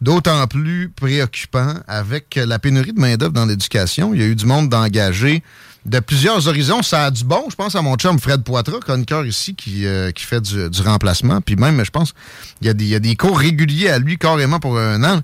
[0.00, 4.12] d'autant plus préoccupants avec la pénurie de main-d'œuvre dans l'éducation.
[4.14, 5.42] Il y a eu du monde d'engagé
[5.84, 6.82] de plusieurs horizons.
[6.82, 7.44] Ça a du bon.
[7.50, 10.82] Je pense à mon chum Fred Poitras, chroniqueur ici, qui, euh, qui fait du, du
[10.82, 11.40] remplacement.
[11.40, 12.14] Puis même, je pense,
[12.60, 15.20] il y, a des, cours réguliers à lui carrément pour un an.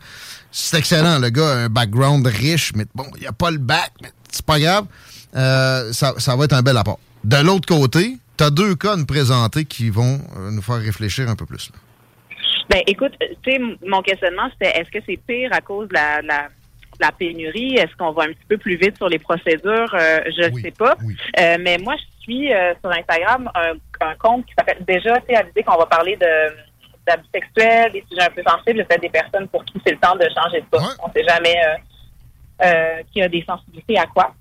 [0.50, 1.18] C'est excellent.
[1.18, 4.10] Le gars a un background riche, mais bon, il n'y a pas le bac, mais
[4.30, 4.86] c'est pas grave.
[5.36, 6.98] Euh, ça, va être un bel apport.
[7.24, 10.80] De l'autre côté, tu as deux cas à nous présenter qui vont euh, nous faire
[10.80, 11.70] réfléchir un peu plus.
[11.70, 11.78] là.
[12.68, 16.48] Ben, écoute, tu sais, mon questionnement, c'était est-ce que c'est pire à cause de la
[17.10, 17.74] pénurie?
[17.76, 19.94] Est-ce qu'on va un petit peu plus vite sur les procédures?
[19.94, 20.94] Euh, je ne Oui, sais pas.
[21.04, 21.16] oui.
[21.38, 23.72] Euh, mais moi, je suis euh, sur Instagram un,
[24.06, 26.26] un compte qui s'appelle déjà, tu sais, à l'idée qu'on va parler de
[27.06, 30.14] d'abus sexuels, des sujets un peu sensibles, peut-être des personnes pour qui c'est le temps
[30.16, 30.84] de changer de poste.
[30.84, 30.92] Ouais.
[31.02, 31.56] On ne sait jamais
[33.10, 34.34] qui a des sensibilités à quoi.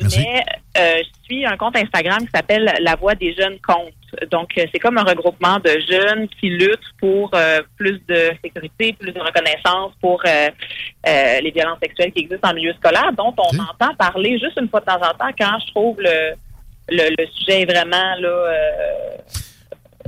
[0.00, 0.20] Merci.
[0.20, 0.44] Mais
[0.76, 3.94] je suis un compte Instagram qui s'appelle La Voix des jeunes comptes.
[4.30, 8.92] Donc, euh, c'est comme un regroupement de jeunes qui luttent pour euh, plus de sécurité,
[8.98, 10.48] plus de reconnaissance pour euh,
[11.06, 14.68] euh, les violences sexuelles qui existent en milieu scolaire, dont on entend parler juste une
[14.68, 16.34] fois de temps en temps quand je trouve le,
[16.88, 18.52] le, le sujet est vraiment là,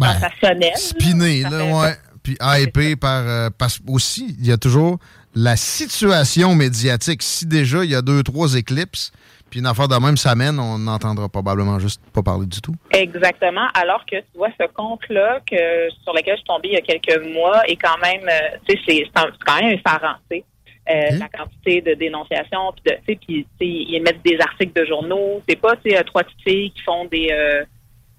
[0.00, 0.76] Ben, sensationnel.
[0.76, 1.94] Spiné, là, ouais.
[2.22, 3.50] Puis hypé par.
[3.58, 4.98] parce aussi, il y a toujours
[5.34, 7.22] la situation médiatique.
[7.22, 9.12] Si déjà il y a deux, trois éclipses,
[9.50, 12.74] puis une affaire de même s'amène, on n'entendra probablement juste pas parler du tout.
[12.90, 13.66] Exactement.
[13.74, 15.56] Alors que tu vois ce compte-là que
[16.02, 18.76] sur lequel je suis tombée il y a quelques mois est quand même, euh, tu
[18.76, 20.44] sais, c'est quand même effarant, tu sais.
[20.90, 21.18] Euh.
[21.18, 24.72] La quantité de dénonciations, puis de, tu sais, puis tu sais, ils mettent des articles
[24.80, 25.42] de journaux.
[25.46, 27.62] C'est pas, tu sais, euh, trois petites filles qui font des, euh,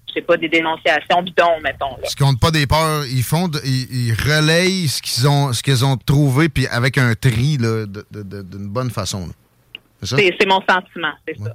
[0.08, 1.96] je sais pas, des dénonciations bidons, mettons.
[1.96, 2.08] Là.
[2.08, 5.64] Ils comptent pas des peurs, ils font, de- ils, ils relayent ce qu'ils ont, ce
[5.64, 9.26] qu'ils ont trouvé, puis avec un tri là, d'une bonne façon.
[9.26, 9.32] là.
[10.02, 10.16] C'est ça?
[10.16, 11.54] C'est c'est mon sentiment, c'est ça.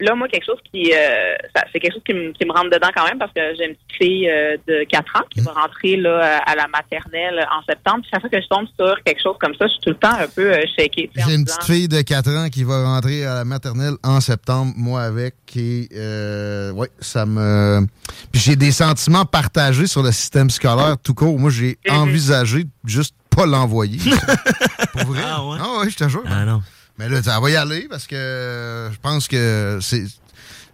[0.00, 1.34] Là, moi, quelque chose qui, euh,
[1.72, 3.74] c'est quelque chose qui me, qui me rentre dedans quand même parce que j'ai une
[3.74, 8.00] petite fille euh, de 4 ans qui va rentrer là à la maternelle en septembre.
[8.02, 9.96] Puis chaque fois que je tombe sur quelque chose comme ça, je suis tout le
[9.96, 11.10] temps un peu euh, shakée.
[11.16, 14.20] J'ai une disant- petite fille de 4 ans qui va rentrer à la maternelle en
[14.20, 17.86] septembre, moi avec, et euh, ouais, ça me...
[18.32, 21.38] Puis j'ai des sentiments partagés sur le système scolaire tout court.
[21.38, 21.96] Moi, j'ai Mhm.
[21.96, 23.98] envisagé juste pas l'envoyer.
[24.92, 25.20] Pour vrai?
[25.24, 25.58] Ah ouais?
[25.60, 26.22] Ah ouais, je te jure.
[26.26, 26.62] Ah non.
[26.98, 30.02] Mais là, ça va y aller parce que euh, je pense que c'est...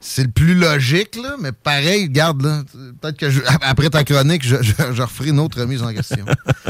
[0.07, 2.61] C'est le plus logique, là, mais pareil, regarde, là,
[3.01, 6.27] peut-être que je- après ta chronique, je, je, je referai une autre remise en question.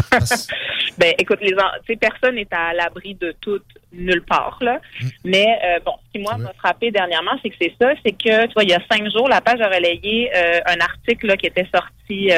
[0.09, 0.47] Parce-
[0.99, 3.59] Ben, écoute, les en- tu sais, personne n'est à l'abri de tout
[3.93, 4.79] nulle part, là.
[5.03, 5.07] Mm.
[5.25, 8.47] Mais euh, bon, ce qui moi m'a frappé dernièrement, c'est que c'est ça, c'est que
[8.47, 11.37] tu vois, il y a cinq jours, la page a relayé euh, un article là,
[11.37, 12.31] qui était sorti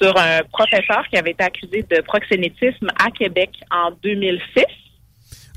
[0.00, 4.64] sur un professeur qui avait été accusé de proxénétisme à Québec en 2006.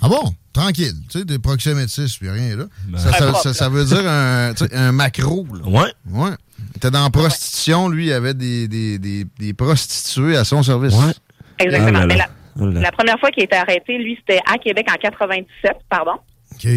[0.02, 0.34] Ah bon?
[0.54, 0.94] Tranquille.
[1.10, 2.66] Tu sais, des proxénétistes, puis rien là.
[2.98, 5.46] ça, Un ça, veut dire un, macro.
[5.54, 5.68] Là.
[5.68, 5.94] Ouais.
[6.10, 6.36] Ouais.
[6.60, 10.64] Il était dans la prostitution, lui, il avait des, des, des, des prostituées à son
[10.64, 10.94] service.
[10.94, 11.14] Ouais.
[11.60, 12.00] Exactement.
[12.04, 12.26] Ah là Mais là.
[12.28, 12.30] la,
[12.62, 16.16] Oh la première fois qu'il a été arrêté, lui, c'était à Québec en 97, pardon.
[16.54, 16.68] OK.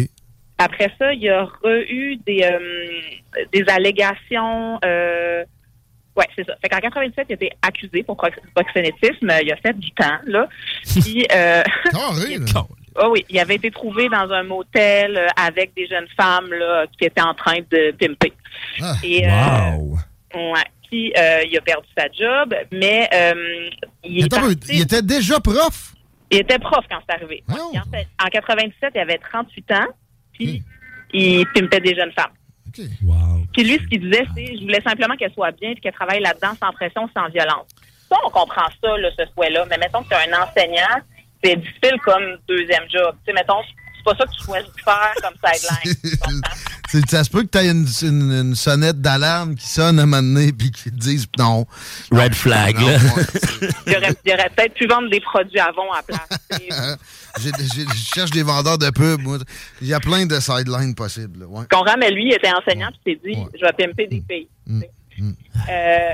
[0.57, 1.45] Après ça, il y a
[1.89, 4.79] eu des, euh, des allégations.
[4.85, 5.43] Euh,
[6.15, 6.53] ouais, c'est ça.
[6.61, 9.29] Fait qu'en 87, il a été accusé pour prox- proxénétisme.
[9.43, 10.47] Il a fait du temps, là.
[10.85, 12.45] Puis, euh, Carré, là.
[12.95, 16.85] oh oui, il avait été trouvé dans un motel euh, avec des jeunes femmes là,
[16.97, 18.33] qui étaient en train de pimper.
[18.81, 19.29] Ah, Et, euh,
[19.77, 19.97] Wow.
[20.53, 20.63] ouais.
[20.89, 23.69] Puis, euh, il a perdu sa job, mais euh,
[24.03, 25.93] il, Attends parti- était déjà prof?
[26.29, 27.43] il était prof quand c'est arrivé.
[27.49, 29.87] En fait- En 97, il avait 38 ans,
[30.33, 30.61] puis
[31.13, 32.31] il pimpait des jeunes femmes.
[33.03, 33.43] Wow.
[33.53, 36.21] Puis lui, ce qu'il disait, c'est je voulais simplement qu'elle soit bien et qu'elle travaille
[36.21, 37.67] là-dedans sans pression, sans violence.
[38.09, 39.65] Ça, on comprend ça, là, ce souhait-là.
[39.69, 41.01] Mais mettons que tu es un enseignant,
[41.43, 43.15] c'est difficile comme deuxième job.
[43.25, 43.61] Tu sais, mettons,
[43.95, 46.41] c'est pas ça que tu de faire comme sideline.
[47.09, 50.05] Ça se peut que tu aies une, une- une sonnette d'alarme qui sonne à un
[50.05, 51.65] moment donné puis qui te dise non.
[52.11, 52.97] Red flag, Non, là.
[53.87, 56.27] Il aurait, peut-être pu vendre des produits Avon à place.
[57.39, 59.21] Je cherche des vendeurs de pub.
[59.21, 59.39] moi.
[59.81, 61.45] Il y a plein de sidelines possibles.
[61.45, 61.65] Ouais.
[61.71, 63.47] Conrad, mais lui, il était enseignant, puis s'est dit, Ouais.
[63.59, 64.47] je vais pimper des.
[64.67, 64.81] Mm.
[65.69, 66.09] Euh,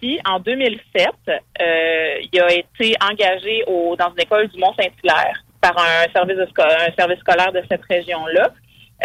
[0.00, 5.76] puis, en 2007, euh, il a été engagé au, dans une école du Mont-Saint-Hilaire par
[5.78, 8.50] un service, un scolaire de cette région-là.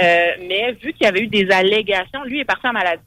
[0.01, 3.01] Euh, mais vu qu'il y avait eu des allégations, lui est parti en maladie.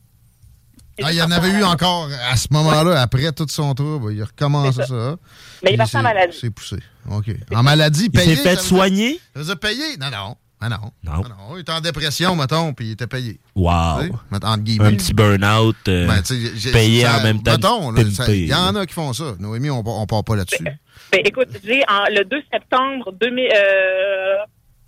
[1.02, 4.12] Ah, il y en avait eu encore à ce moment-là, après tout son trouble.
[4.12, 5.16] Il a recommencé C'est ça.
[5.62, 6.36] Mais il est parti en maladie.
[6.40, 6.76] C'est poussé.
[7.10, 7.26] OK.
[7.54, 8.34] En maladie, Il payé.
[8.34, 9.20] s'est fait ça dire- soigner?
[9.36, 9.98] Ça veut dire?
[10.00, 10.36] Non, non.
[10.60, 10.76] Ah non.
[11.04, 11.22] Non.
[11.24, 11.56] Ah non.
[11.56, 13.38] Il était en dépression, mettons, puis il était payé.
[13.54, 13.72] Wow.
[14.00, 14.86] Tu sais, met- entre guillemets.
[14.88, 17.52] Un petit burn-out euh, Ben, payé ça- en même temps.
[17.52, 17.94] mettons,
[18.28, 19.34] Il y en a qui font ça.
[19.38, 20.64] Noémie, on, on part pas là-dessus.
[21.12, 24.36] Ben, écoute, j'ai le 2 septembre 2000, euh,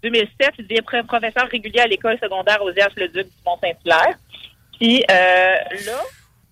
[0.02, 4.16] 2007, il est pro- professeur régulier à l'école secondaire aux le duc du Mont-Saint-Hilaire.
[4.78, 5.54] Puis euh,
[5.87, 6.02] là,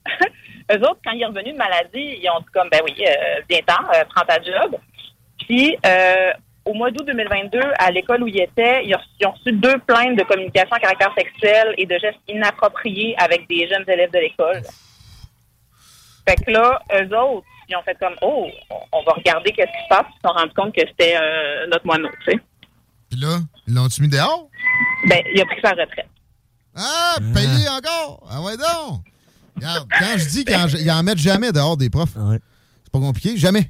[0.76, 3.40] eux autres, quand il est revenu de maladie, ils ont dit comme, ben oui, euh,
[3.48, 4.76] viens-t'en, euh, prends ta job.
[5.46, 6.30] Puis euh,
[6.68, 9.78] au mois d'août 2022, à l'école où il était, ils ont, ils ont reçu deux
[9.86, 14.18] plaintes de communication à caractère sexuel et de gestes inappropriés avec des jeunes élèves de
[14.18, 14.62] l'école.
[16.28, 18.46] Fait que là, eux autres, ils ont fait comme, oh,
[18.92, 20.06] on va regarder qu'est-ce qui se passe.
[20.10, 22.38] Ils se sont rendus compte que c'était euh, notre moineau, tu sais.
[23.10, 24.48] Puis là, ils l'ont-tu mis dehors?
[25.08, 26.06] Ben, il a pris sa retraite.
[26.76, 28.26] Ah, payé encore!
[28.30, 29.00] Ah ouais donc!
[29.56, 32.38] Regarde, quand je dis qu'ils en mettent jamais dehors des profs, Ouais.
[32.84, 33.66] c'est pas compliqué, jamais.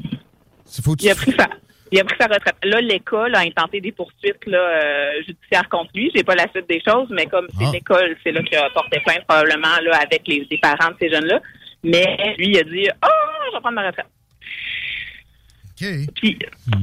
[0.83, 1.47] Faut que Il a pris sa,
[1.91, 2.57] il a pris sa retraite.
[2.65, 6.11] Là, l'école a intenté des poursuites là, euh, judiciaires contre lui.
[6.15, 7.71] J'ai pas la suite des choses, mais comme c'est Ah.
[7.73, 11.11] l'école, c'est là qu'il a porté plainte probablement là, avec les, les parents de ces
[11.11, 11.41] jeunes-là.
[11.85, 14.07] Mais lui, il a dit, oh, je vais prendre ma retraite.
[15.81, 15.87] OK.
[16.17, 16.39] Puis,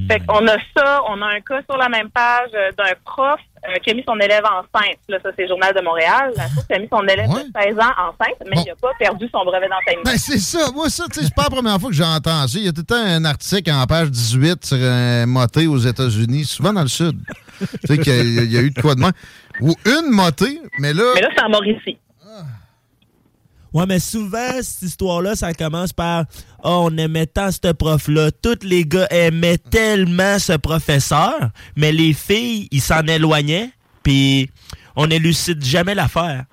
[0.09, 3.39] fait qu'on a ça, on a un cas sur la même page euh, d'un prof
[3.69, 4.97] euh, qui a mis son élève enceinte.
[5.09, 6.31] Là, ça, c'est le Journal de Montréal.
[6.37, 7.43] La source a mis son élève Ouais.
[7.43, 8.63] de 16 ans enceinte, mais Bon.
[8.65, 10.03] il n'a pas perdu son brevet d'enseignement.
[10.05, 10.71] Ben, c'est ça.
[10.73, 12.57] Moi, ça, tu sais, c'est pas la première fois que j'entends ça.
[12.59, 15.77] Il y a tout le temps un article en page 18 sur un moté aux
[15.77, 17.17] États-Unis, souvent dans le Sud.
[17.59, 19.11] tu sais qu'il y a- il y a eu de quoi de moins.
[19.61, 21.03] Ou une motée, mais là.
[21.15, 21.97] Mais là, c'est en Mauricie.
[23.75, 26.23] Ouais, mais souvent, cette histoire-là, ça commence par
[26.63, 28.31] Oh, on aimait tant ce prof-là.
[28.31, 33.69] Tous les gars aimaient tellement ce professeur, mais les filles, ils s'en éloignaient,
[34.01, 34.49] puis
[34.95, 36.45] on élucide jamais l'affaire.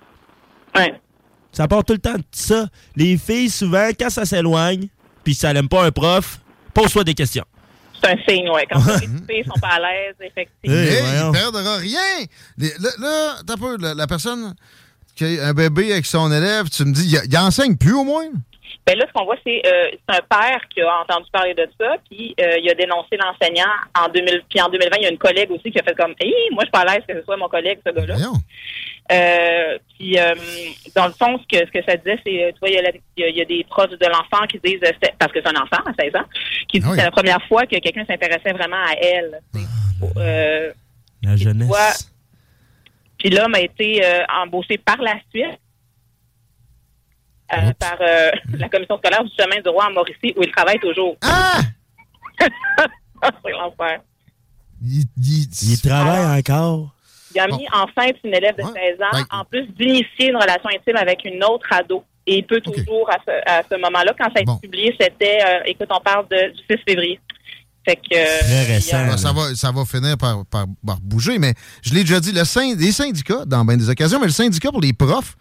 [0.75, 1.01] Ouais.
[1.53, 2.67] Ça part tout le temps de ça.
[2.97, 4.89] Les filles, souvent, quand ça s'éloigne,
[5.23, 6.41] puis ça n'aime pas un prof,
[6.75, 7.45] pose-toi des questions.
[8.03, 8.67] C'est un signe, ouais.
[8.69, 10.77] Quand les filles sont pas à l'aise, effectivement.
[10.77, 11.33] Hey, Hey, voyons.
[11.33, 12.27] il perdra rien.
[12.59, 14.55] Les- là, là, t'as peu, la, la personne
[15.21, 18.27] un bébé avec son élève, tu me dis, il, il enseigne plus au moins?
[18.87, 21.69] Ben là, ce qu'on voit, c'est euh, c'est un père qui a entendu parler de
[21.81, 24.43] ça, puis euh, il a dénoncé l'enseignant en 2000.
[24.49, 26.63] Puis en 2020, il y a une collègue aussi qui a fait comme, hey, moi,
[26.63, 28.17] je suis pas à l'aise que ce soit mon collègue, ce gars-là.
[29.13, 30.35] Euh, puis euh,
[30.97, 32.83] dans le fond, ce que, ce que ça disait, c'est, tu vois, il y, a
[32.83, 34.81] la- il y a- il y a des proches de l'enfant qui disent,
[35.19, 36.25] parce que c'est un enfant à 16 ans,
[36.69, 39.41] qui disent que c'est la première fois que quelqu'un s'intéressait vraiment à elle.
[40.17, 40.73] Euh,
[41.23, 41.69] La jeunesse.
[41.69, 41.91] vois,
[43.23, 45.59] puis l'homme a été euh, embauché par la suite
[47.53, 50.79] euh, par euh, la commission scolaire du chemin du roi en Mauricie où il travaille
[50.81, 51.17] toujours.
[51.23, 51.61] Ah!
[53.45, 54.01] c'est l'enfer.
[54.85, 56.89] Il, il- Il travaille encore?
[57.35, 60.69] Il a mis enceinte une élève de 16 ans, Ben, en plus d'initier une relation
[60.69, 62.05] intime avec une autre ado.
[62.27, 65.39] Et il peut toujours, à ce, à ce moment-là, quand ça a été publié, c'était,
[65.45, 67.19] euh, écoute, on parle de, du 6 février.
[67.85, 68.15] Fait que.
[68.15, 71.55] euh, il y a- Ben, ça, va, ça va finir par, par- par bouger, mais
[71.83, 74.71] je l'ai déjà dit, le syn- les syndicats, dans bien des occasions, mais le syndicat
[74.71, 75.37] pour les profs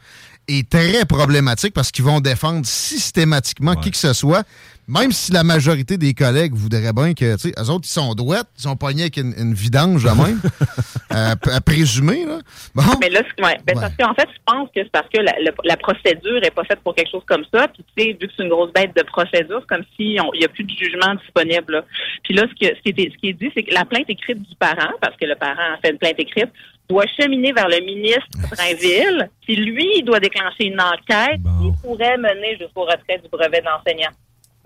[0.47, 4.43] est très problématique parce qu'ils vont défendre systématiquement qui que ce soit,
[4.91, 8.13] même si la majorité des collègues voudraient bien que, tu sais, eux autres, ils sont
[8.13, 10.41] douettes, ils sont pognés avec une, une vidange de même,
[11.13, 12.39] euh, à, présumer, là.
[12.75, 12.83] Bon.
[12.99, 15.77] Mais là, c'est- ouais, ben, parce qu'en fait, je pense que c'est parce que la,
[15.77, 17.69] procédure est pas faite pour quelque chose comme ça.
[17.69, 20.45] Puis, tu sais, vu que c'est une grosse bête de procédure, c'est comme s'il n'y
[20.45, 21.73] a plus de jugement disponible.
[21.73, 21.85] là.
[22.23, 24.09] Puis là, ce, que, ce, qui est, ce qui est dit, c'est que la plainte
[24.09, 26.49] écrite du parent, parce que le parent a fait une plainte écrite,
[26.89, 29.29] doit cheminer vers le ministre Drainville.
[29.45, 34.11] Puis lui, il doit déclencher une enquête qui pourrait mener jusqu'au retrait du brevet d'enseignant.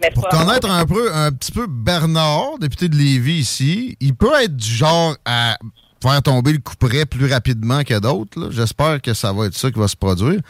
[0.02, 4.32] Mais Pour connaître un peu, un petit peu Bernard, député de Lévis ici, il peut
[4.44, 5.58] être du genre à
[6.04, 8.52] faire tomber le coup près plus rapidement que d'autres.
[8.52, 10.42] J'espère que ça va être ça qui va se produire.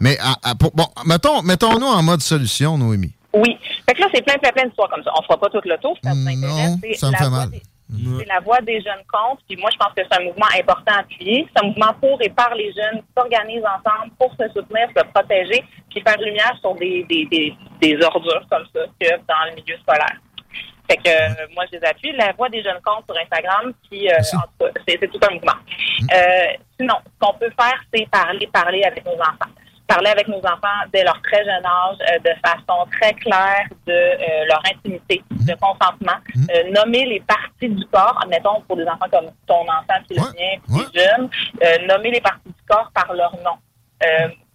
[0.00, 3.12] Mais à- à- pour- bon, mettons, mettons-nous en mode solution, Noémie.
[3.32, 3.56] Oui.
[3.88, 5.10] Fait que là, c'est plein, plein, plein d'histoires comme ça.
[5.18, 6.42] On fera pas tout le tour, ça vous intéresse.
[6.42, 7.50] Non, ça me la fait mal.
[7.50, 7.62] des-
[8.18, 9.40] C'est la voix des jeunes comptes.
[9.48, 11.46] Puis moi, je pense que c'est un mouvement important à appuyer.
[11.48, 15.04] C'est un mouvement pour et par les jeunes qui s'organisent ensemble pour se soutenir, se
[15.12, 19.56] protéger, puis faire lumière sur des, des, des, des ordures comme ça que dans le
[19.56, 20.16] milieu scolaire.
[20.90, 22.12] Fait que euh, moi, je les appuie.
[22.12, 24.16] La voix des jeunes comptes sur Instagram, puis euh,
[24.88, 25.52] c'est tout un mouvement.
[26.12, 26.46] Euh,
[26.78, 29.50] sinon, ce qu'on peut faire, c'est parler, parler avec nos enfants.
[29.90, 33.92] Parler avec nos enfants dès leur très jeune âge, euh, de façon très claire de
[33.92, 36.18] euh, leur intimité, de consentement.
[36.54, 40.22] Euh, nommer les parties du corps, admettons pour des enfants comme ton enfant, puis le
[40.22, 41.28] mien, jeunes,
[41.64, 43.58] euh, nommer les parties du corps par leur nom.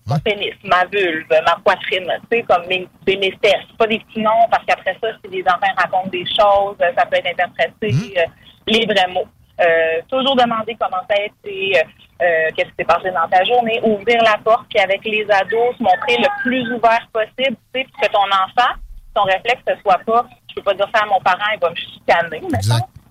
[0.08, 3.66] Mon pénis, ma vulve, ma poitrine, tu sais, comme mes, mes fesses.
[3.78, 7.18] Pas des petits noms, parce qu'après ça, si les enfants racontent des choses, ça peut
[7.18, 8.26] être interprété, euh,
[8.68, 9.28] les vrais mots.
[9.62, 11.84] Euh, toujours demander comment ça a été, euh,
[12.22, 15.78] euh, qu'est-ce qui s'est passé dans ta journée, ouvrir la porte, puis avec les ados,
[15.78, 18.72] se montrer le plus ouvert possible, tu sais, pour que ton enfant,
[19.16, 21.70] son réflexe, ce soit pas, je peux pas dire ça à mon parent, il va
[21.70, 22.42] me chicaner,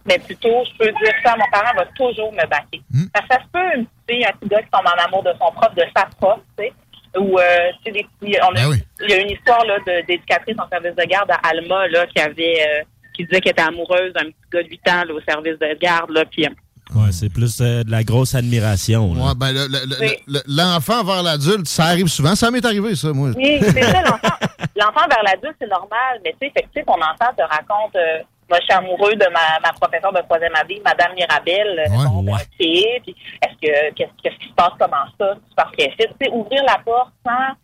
[0.06, 2.82] mais plutôt, je peux dire ça à mon parent, il va toujours me baquer.
[3.14, 5.32] Parce que ça se peut, une fille, un petit gars qui tombe en amour de
[5.40, 6.72] son prof, de sa prof, tu sais,
[7.16, 8.60] ou, euh, tu sais, des petits, on a,
[9.00, 12.06] il y a une histoire, là, de- d'éducatrice en service de garde à Alma, là,
[12.08, 12.82] qui avait, euh,
[13.14, 15.78] qui disait qu'elle était amoureuse d'un petit gars de 8 ans, là, au service de
[15.80, 16.50] garde, là, puis euh,
[16.94, 19.14] Ouais, c'est plus euh, de la grosse admiration.
[19.14, 19.22] là.
[19.24, 22.34] Ouais, ben, le- le- le- le- l'enfant vers l'adulte, ça arrive souvent.
[22.34, 23.30] Ça m'est arrivé, ça, moi.
[23.34, 24.36] Oui, c'est ça, l'enfant.
[24.76, 26.20] L'enfant vers l'adulte, c'est normal.
[26.24, 28.18] Mais tu sais, ton enfant te raconte, euh,
[28.50, 31.78] moi, je suis amoureux de ma, ma professeure de troisième année, Madame Mirabel.
[31.88, 32.36] euh, bon, ben.
[32.58, 35.34] Puis, est-ce que, qu'est-ce, qui se passe, comment ça?
[35.78, 37.54] Qu'elle fait, tu sais, ouvrir la porte sans,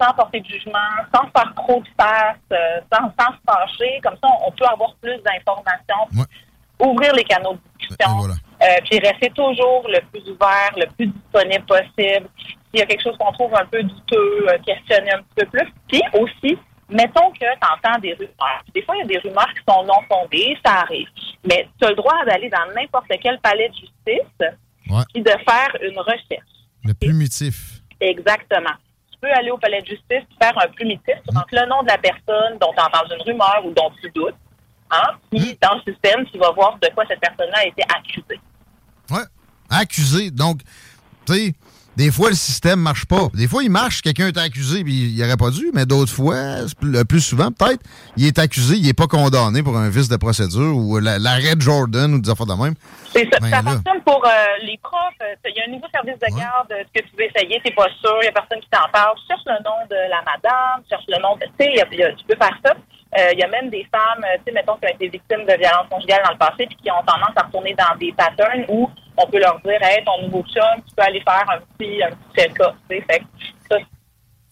[0.00, 0.78] sans porter de jugement,
[1.14, 4.00] sans faire trop de face, euh, sans, sans se fâcher.
[4.02, 6.26] Comme ça, on, on peut avoir plus d'informations.
[6.78, 8.28] Ouvrir les canaux de discussion.
[8.28, 12.28] Euh, puis rester toujours le plus ouvert, le plus disponible possible.
[12.38, 15.46] S'il y a quelque chose qu'on trouve un peu douteux, euh, questionner un petit peu
[15.46, 15.72] plus.
[15.88, 16.58] Puis aussi,
[16.90, 18.62] mettons que tu entends des rumeurs.
[18.74, 21.08] Des fois, il y a des rumeurs qui sont non fondées, ça arrive.
[21.44, 24.52] Mais tu as le droit d'aller dans n'importe quel palais de justice
[25.12, 26.54] puis de faire une recherche.
[26.84, 27.80] Le plumitif.
[28.00, 28.76] Exactement.
[29.16, 31.14] Tu peux aller au palais de justice faire un plumitif.
[31.26, 33.90] Tu rentres le nom de la personne dont tu as entendu une rumeur ou dont
[34.00, 34.34] tu doutes.
[34.90, 35.16] Hein?
[35.30, 38.40] Puis dans le système, tu vas voir de quoi cette personne-là a été accusée.
[39.10, 39.24] Ouais.
[39.70, 40.30] Accusé.
[40.30, 40.60] Donc,
[41.26, 41.54] tu sais,
[41.96, 43.28] des fois, le système marche pas.
[43.34, 46.36] Des fois, il marche, quelqu'un est accusé puis il aurait pas dû, mais d'autres fois,
[46.82, 47.80] le plus souvent, peut-être,
[48.16, 51.56] il est accusé, il est pas condamné pour un vice de procédure ou la- l'arrêt
[51.56, 52.74] de Jordan ou des affaires de même.
[53.12, 53.38] C'est ça.
[53.40, 54.30] Ben ça fonctionne pour euh,
[54.62, 55.00] les profs.
[55.22, 56.70] Euh, Il y a un nouveau service de garde.
[56.72, 58.18] euh, que tu veux essayer, t'es pas sûr.
[58.22, 59.16] Il y a personne qui t'en parle.
[59.16, 60.82] Tu cherches le nom de la madame.
[60.84, 61.46] Tu cherches le nom de...
[61.58, 62.72] Tu sais, tu peux faire ça.
[63.16, 65.56] Euh, Il y a même des femmes, tu sais, mettons, qui ont été victimes de
[65.56, 68.90] violences conjugales dans le passé puis qui ont tendance à retourner dans des patterns où
[69.16, 72.10] on peut leur dire, hey, ton nouveau chum, tu peux aller faire un petit, un
[72.10, 72.74] petit check-up.
[72.90, 73.02] tu.
[73.02, 73.24] Fait que
[73.70, 73.86] ça, c'est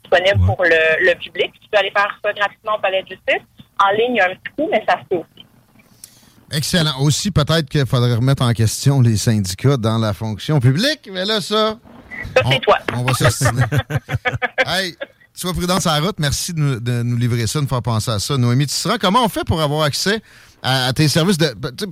[0.03, 1.53] disponible pour le, le public.
[1.61, 3.47] Tu peux aller faire ça gratuitement au palais de justice.
[3.81, 5.47] En ligne, il y a un petit coût, mais ça se fait aussi.
[6.53, 7.01] Excellent.
[7.01, 11.41] Aussi, peut-être qu'il faudrait remettre en question les syndicats dans la fonction publique, mais là,
[11.41, 11.79] ça.
[12.37, 12.79] Ça, c'est toi.
[12.95, 13.65] On va s'ostiner.
[14.67, 14.97] hey,
[15.35, 16.19] sois prudent sur la route.
[16.19, 18.37] Merci de nous, de nous livrer ça, de nous faire penser à ça.
[18.37, 20.23] Noémie Tisserand, comment on fait pour avoir accès
[20.65, 21.37] à, tes services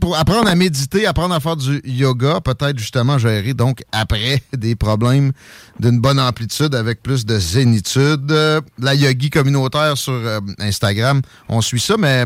[0.00, 4.74] pour apprendre à méditer, apprendre à faire du yoga, peut-être justement gérer donc après des
[4.74, 5.32] problèmes
[5.78, 8.30] d'une bonne amplitude avec plus de zénitude.
[8.32, 11.20] Euh, la yogi communautaire sur euh, Instagram,
[11.50, 12.24] on suit ça, mais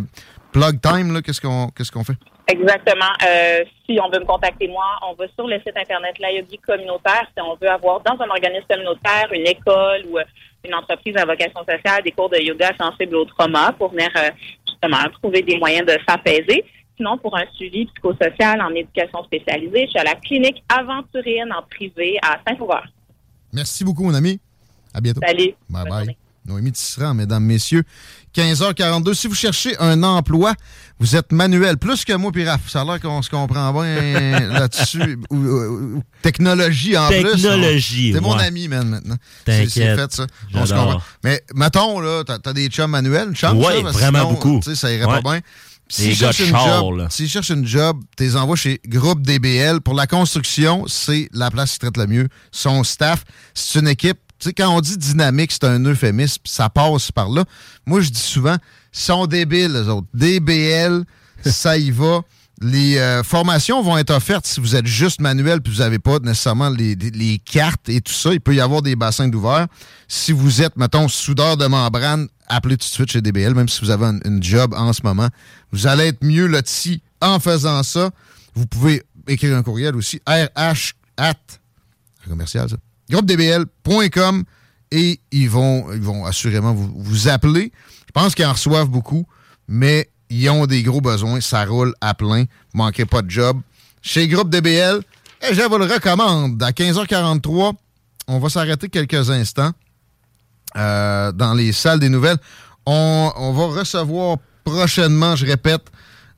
[0.52, 2.16] plug time, qu'est-ce qu'on qu'est-ce qu'on fait?
[2.46, 3.10] Exactement.
[3.26, 6.58] Euh, si on veut me contacter moi, on va sur le site internet La Yogi
[6.58, 7.26] communautaire.
[7.36, 10.18] Si on veut avoir dans un organisme communautaire, une école ou
[10.64, 14.10] une entreprise à vocation sociale des cours de yoga sensibles au trauma pour venir
[14.76, 16.64] justement trouver des moyens de s'apaiser.
[16.96, 21.62] Sinon, pour un suivi psychosocial en éducation spécialisée, je suis à la clinique Aventurine en
[21.68, 22.86] privé à Saint-Sauveur.
[23.52, 24.40] Merci beaucoup, mon ami.
[24.94, 25.20] À bientôt.
[25.26, 25.54] Salut.
[25.68, 26.16] Bye bye.
[26.46, 27.82] Noémie Tisserand, mesdames, messieurs.
[28.36, 29.14] 15h42.
[29.14, 30.54] Si vous cherchez un emploi,
[30.98, 31.78] vous êtes manuel.
[31.78, 32.60] Plus que moi, Piraf.
[32.68, 35.18] Ça a l'air qu'on se comprend bien là-dessus.
[35.30, 37.22] Ou- ou- ou- Technologie en plus.
[37.22, 39.16] Technologie, C'est mon ami, man, maintenant.
[39.46, 39.98] C'est c'est T'inquiète.
[40.00, 40.26] fait, ça.
[40.54, 41.00] On se comprend.
[41.24, 44.60] Mais, mettons, là, t'as as des chums manuels, parce que vraiment sinon, beaucoup.
[44.62, 45.22] Tu sais, ça irait Ouais.
[45.22, 45.40] pas bien.
[45.88, 47.08] Puis S'ils cherchent, une char, job,
[47.50, 49.80] une job, t'es envoies chez Groupe DBL.
[49.80, 52.28] Pour la construction, c'est la place qui traite le mieux.
[52.50, 53.22] Son staff,
[53.54, 54.18] c'est une équipe.
[54.38, 57.44] Tu sais, quand on dit dynamique, c'est un euphémisme, ça passe par là.
[57.86, 58.56] Moi, je dis souvent,
[58.92, 60.06] sont débiles, les autres.
[60.14, 61.04] DBL,
[61.44, 62.22] ça y va.
[62.60, 66.18] Les euh, formations vont être offertes si vous êtes juste manuel puis vous n'avez pas
[66.20, 68.32] nécessairement les, cartes et tout ça.
[68.32, 69.66] Il peut y avoir des bassins d'ouvert.
[70.08, 73.82] Si vous êtes, mettons, soudeur de membrane, appelez tout de suite chez DBL, même si
[73.82, 75.28] vous avez une, une job en ce moment.
[75.70, 78.10] Vous allez être mieux loti en faisant ça.
[78.54, 81.34] Vous pouvez écrire un courriel aussi, rh at
[82.28, 82.76] commercial, ça.
[83.10, 84.44] groupedbl.com
[84.90, 87.72] et ils vont, ils vont assurément vous, appeler.
[88.06, 89.26] Je pense qu'ils en reçoivent beaucoup,
[89.68, 91.40] mais ils ont des gros besoins.
[91.40, 92.42] Ça roule à plein.
[92.42, 93.60] Vous manquez pas de job.
[94.02, 95.00] Chez Groupe DBL,
[95.42, 96.62] et je vous le recommande.
[96.62, 97.72] À 15h43,
[98.28, 99.72] on va s'arrêter quelques instants
[100.76, 102.38] euh, dans les salles des nouvelles.
[102.86, 105.82] On, on va recevoir prochainement, je répète,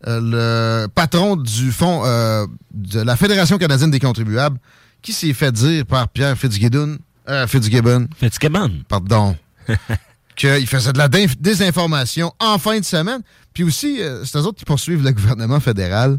[0.07, 4.59] euh, le patron du fonds euh, de la Fédération canadienne des contribuables
[5.03, 9.37] qui s'est fait dire par Pierre Fitzgibbon, euh, Fitzgibbon, Fitzgibbon, pardon,
[10.37, 13.21] qu'il faisait de la désinformation en fin de semaine.
[13.53, 16.19] Puis aussi, euh, c'est eux autres qui poursuivent le gouvernement fédéral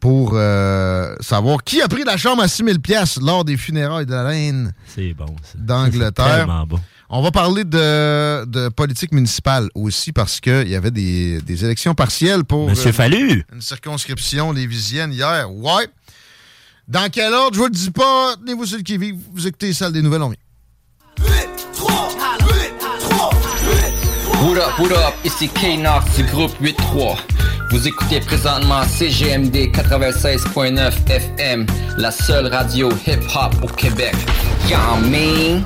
[0.00, 4.06] pour euh, savoir qui a pris la chambre à 6 000 pièces lors des funérailles
[4.06, 4.72] de la reine
[5.16, 6.66] bon, d'Angleterre.
[6.66, 6.80] Bon.
[7.08, 11.94] On va parler de, de politique municipale aussi parce qu'il y avait des, des élections
[11.94, 13.44] partielles pour Monsieur Fallu.
[13.52, 15.52] une circonscription lévisienne hier.
[15.52, 15.88] Ouais.
[16.92, 17.54] Dans quel ordre?
[17.54, 18.34] Je vous le dis pas.
[18.36, 19.16] Tenez-vous sur le qui-vive.
[19.32, 20.36] Vous écoutez les salles des nouvelles, on vient.
[24.42, 27.16] What up, what up, ici K-Nox du groupe 8-3.
[27.70, 31.64] Vous écoutez présentement CGMD 96.9 FM,
[31.96, 34.14] la seule radio hip-hop au Québec.
[34.68, 35.62] Y'all mean?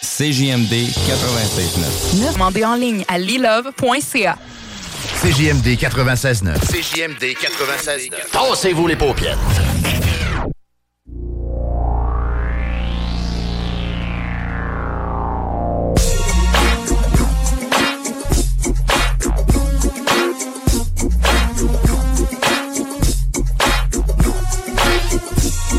[0.00, 2.34] CJMD 96.9.
[2.34, 4.36] Demandez en ligne à lilove.ca.
[5.22, 6.58] CJMD 96.9.
[6.60, 8.30] CJMD 96.9.
[8.32, 9.36] Tassez-vous les paupières.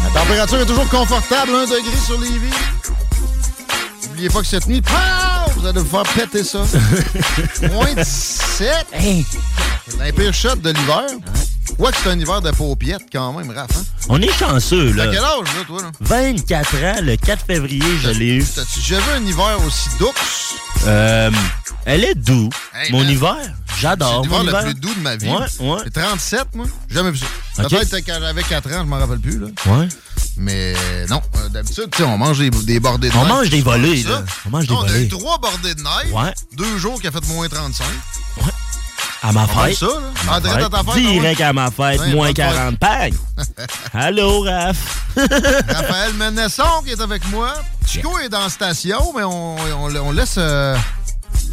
[0.03, 2.53] La température est toujours confortable, 1 degré sur les vies.
[4.07, 4.93] N'oubliez pas que cette nuit, pow,
[5.55, 6.59] vous allez vous faire péter ça.
[7.71, 7.95] Moins
[8.61, 9.25] 17.
[9.87, 11.05] C'est un pire shot de l'hiver.
[11.79, 13.71] Ouais que c'est un hiver de paupiètes quand même, Raph.
[13.75, 13.83] Hein?
[14.09, 15.05] On est chanceux, là.
[15.05, 15.81] T'as quel âge, là, toi?
[15.81, 15.91] Là?
[16.01, 18.43] 24 ans, le 4 février, je l'ai eu.
[18.45, 20.55] T'as-tu déjà vu un hiver aussi douce?
[20.85, 21.31] Euh,
[21.85, 22.49] elle est doux.
[22.75, 23.09] Hey, mon man.
[23.09, 23.37] hiver,
[23.73, 24.21] C'est j'adore.
[24.21, 24.63] l'hiver mon le hiver.
[24.65, 25.27] plus doux de ma vie.
[25.29, 25.79] Ouais, ouais.
[25.85, 26.65] J'ai 37, moi?
[26.89, 27.63] J'ai Jamais vu ça.
[27.63, 27.69] Ok.
[27.69, 29.39] Peut-être quand j'avais 4 ans, je m'en rappelle plus.
[29.39, 29.47] Là.
[29.65, 29.87] Ouais.
[30.37, 30.73] Mais
[31.09, 33.27] non, euh, d'habitude, tu sais, on mange des, des bordées de On neige.
[33.29, 34.23] mange des volées, là.
[34.45, 35.03] On mange des Non, On a volées.
[35.03, 36.11] eu trois bordées de neige.
[36.13, 36.33] Ouais.
[36.55, 37.85] Deux jours qui a fait moins 35.
[39.23, 39.77] À ma On fête.
[39.77, 39.91] ça, là.
[39.93, 40.65] À ma Ah, direct fête.
[40.65, 41.49] à ta fête, Direct ah ouais.
[41.49, 42.35] à ma fête, Ouais, moins bonne fête.
[42.37, 43.17] 40 pagnes.
[43.93, 44.77] Allô, Raph?
[45.15, 47.53] Raphaël Menesson qui est avec moi.
[47.85, 50.75] Chico est dans la station, mais on, on- on laisse, euh,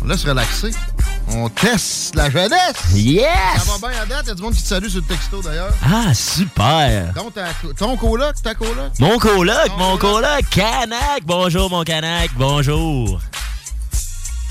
[0.03, 0.70] on laisse relaxer.
[1.31, 2.76] On teste la jeunesse.
[2.95, 3.26] Yes!
[3.59, 4.22] Ça va bien à date.
[4.24, 5.72] Il y a du monde qui te salue sur le texto d'ailleurs.
[5.85, 7.12] Ah, super.
[7.12, 7.35] Donc,
[7.76, 8.93] ton coloc, ta coloc?
[8.99, 11.22] Mon coloc, mon coloc, Canac.
[11.26, 12.31] Bonjour, mon Canac.
[12.37, 13.20] Bonjour.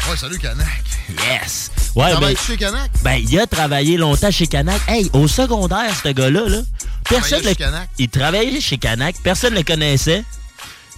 [0.09, 0.83] Ouais, salut Canac.
[1.09, 1.71] Yes.
[1.95, 2.91] Ouais, ben, chez Canac?
[3.03, 4.79] ben, il a travaillé longtemps chez Canac.
[4.87, 6.61] Hey, au secondaire, ce gars-là, là,
[7.09, 7.89] personne Travaillait chez le- Canac?
[7.97, 9.15] Il travaillait chez Canac.
[9.23, 10.23] Personne ne le connaissait.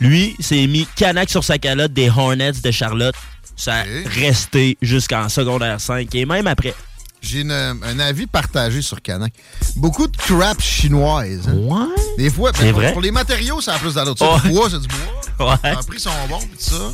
[0.02, 3.16] Lui, s'est mis Canac sur sa calotte des Hornets de Charlotte.
[3.62, 6.74] Ça a resté jusqu'en secondaire 5 et même après.
[7.22, 9.34] j'ai une- un avis partagé sur Canac.
[9.76, 11.50] Beaucoup de crap chinoise.
[11.50, 11.54] hein.
[11.56, 11.86] Ouais.
[12.18, 12.94] Des fois, ben, pour, vrai.
[12.94, 14.40] pour les matériaux, ça a plus sais, Ouais.
[14.46, 15.52] Du bois, c'est du bois.
[15.64, 15.72] Ouais.
[15.72, 16.92] Les prix sont bons, pis tout ça.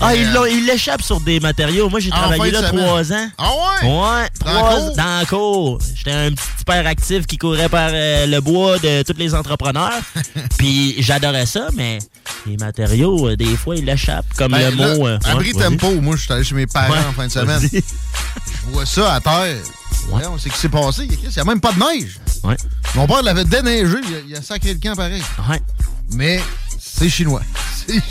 [0.00, 1.88] Ah, ils l'échappent sur des matériaux.
[1.88, 3.28] Moi, j'ai travaillé là trois ans.
[3.38, 3.50] Ah
[3.82, 3.88] ouais?
[3.88, 5.78] Ouais, trois dans la cour.
[5.94, 9.92] J'étais un petit hyper actif qui courait par euh, le bois de tous les entrepreneurs.
[10.58, 11.98] Puis j'adorais ça, mais
[12.46, 14.26] les matériaux, euh, des fois, ils l'échappent.
[14.36, 15.06] Comme Ben, le là, mot.
[15.06, 17.32] euh, abri ouais, tempo, moi, je suis allé chez mes parents Ouais, en fin de
[17.32, 17.60] semaine.
[17.72, 19.56] Je vois ça à terre.
[20.10, 20.22] Ouais.
[20.30, 21.08] On sait ce qui s'est passé.
[21.10, 22.20] Il n'y a même pas de neige.
[22.44, 22.56] Ouais.
[22.94, 23.96] Mon père l'avait déneigé.
[24.08, 25.22] Il a, il a sacré le camp pareil.
[25.48, 25.60] Ouais.
[26.12, 26.40] Mais
[26.96, 27.42] c'est chinois.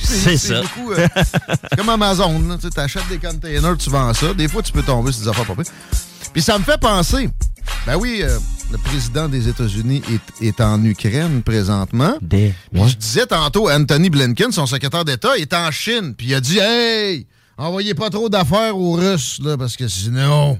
[0.03, 0.61] C'est- ça.
[0.61, 2.57] beaucoup, euh, c'est comme Amazon.
[2.59, 4.33] Tu achètes des containers, tu vends ça.
[4.33, 5.63] Des fois, tu peux tomber sur des affaires pas.
[6.33, 7.29] Puis ça me fait penser.
[7.85, 8.37] Ben oui, euh,
[8.71, 10.01] le président des États-Unis
[10.41, 12.15] est, est en Ukraine présentement.
[12.21, 12.53] Des.
[12.73, 16.13] Je disais tantôt, Anthony Blinken, son secrétaire d'État, est en Chine.
[16.15, 17.27] Puis il a dit Hey,
[17.57, 20.59] envoyez pas trop d'affaires aux Russes, là, parce que sinon.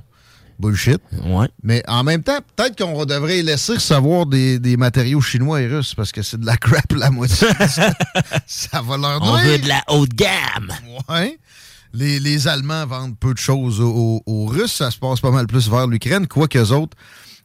[0.60, 1.00] Bullshit.
[1.26, 1.48] Ouais.
[1.64, 5.94] Mais en même temps, peut-être qu'on devrait laisser recevoir des, des matériaux chinois et russes
[5.94, 7.48] parce que c'est de la crap la moitié.
[7.68, 7.94] ça,
[8.48, 9.46] ça va leur On nuire.
[9.46, 10.72] veut de la haute gamme.
[11.10, 11.38] Ouais.
[11.94, 14.74] Les, les Allemands vendent peu de choses aux, aux- Russes.
[14.76, 16.96] Ça se passe pas mal plus vers l'Ukraine, quoique eux autres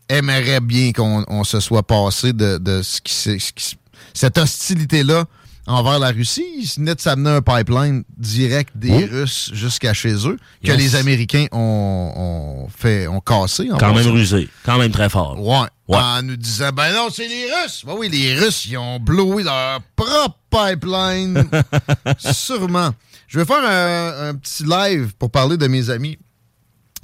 [0.09, 3.77] aimeraient bien qu'on on se soit passé de, de ce qui, ce qui-
[4.13, 5.25] cette hostilité-là
[5.67, 6.45] envers la Russie.
[6.59, 11.47] Ils venaient de s'amener un pipeline direct des Russes jusqu'à chez eux que les Américains
[11.53, 13.71] ont, ont fait, ont cassé.
[13.71, 14.49] en Quand même rusé.
[14.65, 15.41] Quand même très fort.
[15.41, 15.67] Ouais.
[15.89, 15.99] Ouais.
[15.99, 17.83] En nous disant, ben non, c'est les Russes.
[17.85, 21.45] Ben oui, les Russes, ils ont blowé leur propre pipeline.
[22.19, 22.91] Sûrement.
[23.27, 26.19] Je vais faire un, un petit live pour parler de mes amis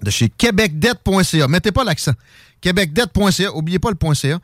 [0.03, 1.49] de chez québecdebt.ca.
[1.49, 2.13] Mettez pas l'accent.
[2.61, 3.55] québecdebt.ca.
[3.55, 4.39] Oubliez pas le .ca.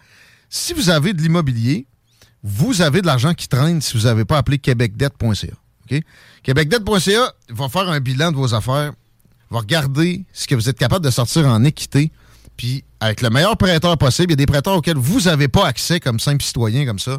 [0.49, 1.87] Si vous avez de l'immobilier,
[2.43, 5.53] vous avez de l'argent qui traîne si vous n'avez pas appelé québecdebt.ca.
[5.91, 6.03] OK?
[6.43, 8.93] Québecdebt.ca va faire un bilan de vos affaires,
[9.51, 12.11] va regarder ce que vous êtes capable de sortir en équité,
[12.57, 15.67] puis avec le meilleur prêteur possible, il y a des prêteurs auxquels vous n'avez pas
[15.67, 17.19] accès comme simple citoyen comme ça.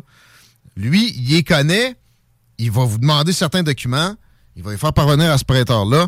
[0.75, 1.95] Lui, il les connaît,
[2.57, 4.15] il va vous demander certains documents,
[4.55, 6.07] il va les faire parvenir à ce prêteur-là.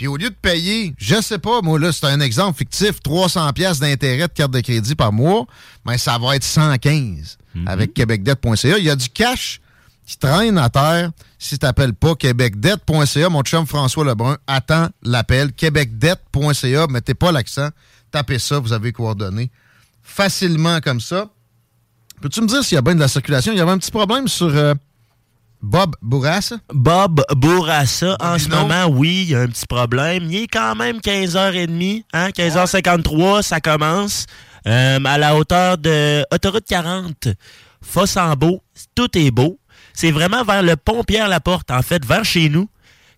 [0.00, 3.52] Puis au lieu de payer, je sais pas, moi là, c'est un exemple fictif, 300
[3.52, 5.44] pièces d'intérêt de carte de crédit par mois,
[5.84, 7.36] mais ça va être 115
[7.66, 8.78] avec québecdebt.ca.
[8.78, 9.60] Il y a du cash
[10.06, 11.10] qui traîne à terre.
[11.38, 15.52] Si tu n'appelles pas québecdebt.ca, mon chum François Lebrun attend l'appel.
[15.52, 17.68] québecdebt.ca, mettez pas l'accent,
[18.10, 19.50] tapez ça, vous avez les coordonnées
[20.02, 21.28] facilement comme ça.
[22.22, 23.52] Peux-tu me dire s'il y a bien de la circulation?
[23.52, 24.72] Il y avait un petit problème sur euh,
[25.62, 26.56] Bob Bourassa?
[26.72, 30.24] Bob Bourassa, en ce moment, oui, il y a un petit problème.
[30.30, 34.26] Il est quand même 15h30, hein, 15h53, ça commence.
[34.66, 37.28] Euh, à la hauteur de Autoroute 40,
[37.82, 38.62] Fossambeau,
[38.94, 39.58] tout est beau.
[39.94, 42.68] C'est vraiment vers le pont Pierre-Laporte, en fait, vers chez nous,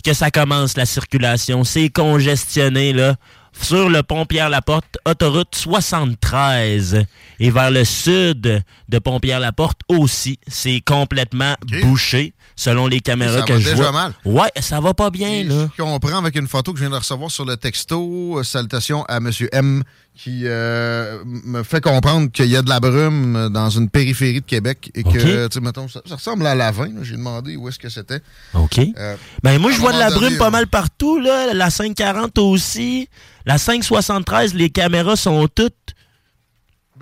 [0.04, 1.64] que ça commence la circulation.
[1.64, 3.16] C'est congestionné, là.
[3.60, 7.04] Sur le pont Pierre-Laporte, autoroute 73.
[7.38, 13.44] Et vers le sud de pont Pierre-Laporte aussi, c'est complètement bouché, selon les caméras Ça
[13.44, 13.92] que va je déjà vois.
[13.92, 14.12] mal.
[14.24, 15.68] Ouais, ça va pas bien, là.
[15.76, 18.42] Je comprends avec une photo que je viens de recevoir sur le texto.
[18.42, 19.30] Salutations à M.
[19.52, 19.82] M
[20.14, 24.46] qui euh, me fait comprendre qu'il y a de la brume dans une périphérie de
[24.46, 26.90] Québec et que, tu sais, mettons, ça, ça ressemble à Lavin.
[27.02, 28.20] J'ai demandé où est-ce que c'était.
[28.54, 28.78] OK.
[28.78, 31.54] Euh, Ben moi, je vois de la brume donné, pas mal partout, là.
[31.54, 33.08] La 540 aussi.
[33.46, 35.74] La 573, les caméras sont toutes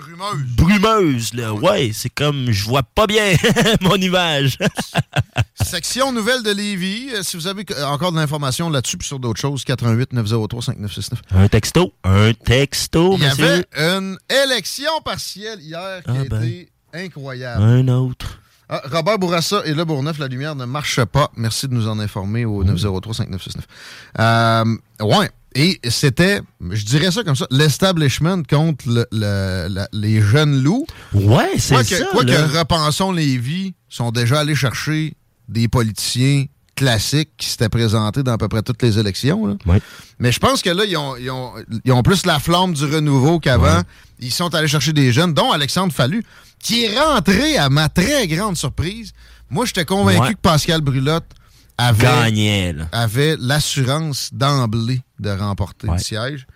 [0.01, 0.57] Brumeuse.
[0.57, 1.53] brumeuses, là.
[1.53, 3.35] Ouais, c'est comme, je vois pas bien
[3.81, 4.59] mon image.
[5.63, 7.11] Section nouvelle de Lévis.
[7.15, 10.63] Euh, Si vous avez euh, encore de l'information là-dessus puis sur d'autres choses, 88 903
[10.63, 11.21] 5969.
[11.33, 11.93] un texto.
[12.05, 16.43] Un texto, Il y avait une élection partielle hier qui Ah a ben.
[16.43, 17.63] été incroyable.
[17.63, 18.39] Un autre.
[18.69, 21.31] Ah, Robert Bourassa et Le Bourneuf, la lumière ne marche pas.
[21.37, 23.57] Merci de nous en informer au 903-5969.
[24.21, 24.65] Euh,
[25.01, 25.29] ouais.
[25.55, 26.41] Et c'était,
[26.71, 30.87] je dirais ça comme ça, l'establishment contre le- le- la- les jeunes loups.
[31.13, 32.37] Ouais, c'est ça, que, quoi là.
[32.47, 35.15] que Repensons les vies sont déjà allés chercher
[35.49, 36.45] des politiciens
[36.77, 39.45] classiques qui s'étaient présentés dans à peu près toutes les élections.
[39.47, 39.55] là.
[39.67, 39.83] Ouais.
[40.21, 41.53] Mais je pense que là, ils ont, ils ont-
[41.85, 43.83] ils ont plus la flamme du renouveau qu'avant.
[44.21, 46.23] Ils sont allés chercher des jeunes, dont Alexandre Fallu,
[46.63, 49.13] qui est rentré à ma très grande surprise.
[49.51, 50.35] Moi, j'étais convaincu Ouais.
[50.35, 51.27] que Pascal Brulotte
[51.89, 52.89] avait, Gagnait, là.
[52.93, 55.97] avait l'assurance d'emblée de remporter Ouais.
[55.97, 56.47] le siège.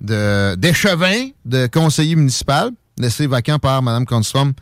[0.00, 4.52] De- D'échevin de conseiller municipal, laissé vacant par Mme Constrom,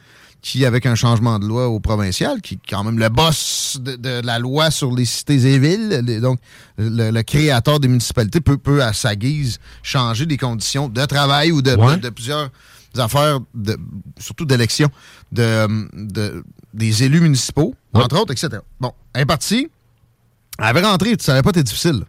[0.41, 3.95] qui, avec un changement de loi au provincial, qui est quand même le boss de,
[3.97, 6.39] de la loi sur les cités et villes, les- donc
[6.79, 11.53] le, le créateur des municipalités peut, peut, à sa guise, changer les conditions de travail
[11.53, 11.97] ou de, Ouais.
[11.97, 12.51] de- de plusieurs
[12.97, 13.79] affaires, de,
[14.19, 14.91] surtout d'élections,
[15.31, 16.45] de, de-
[16.75, 18.49] des élus municipaux, entre autres, etc.
[18.81, 19.69] Bon, elle est partie.
[20.59, 22.05] Elle avait rentré, ça n'avait pas été difficile.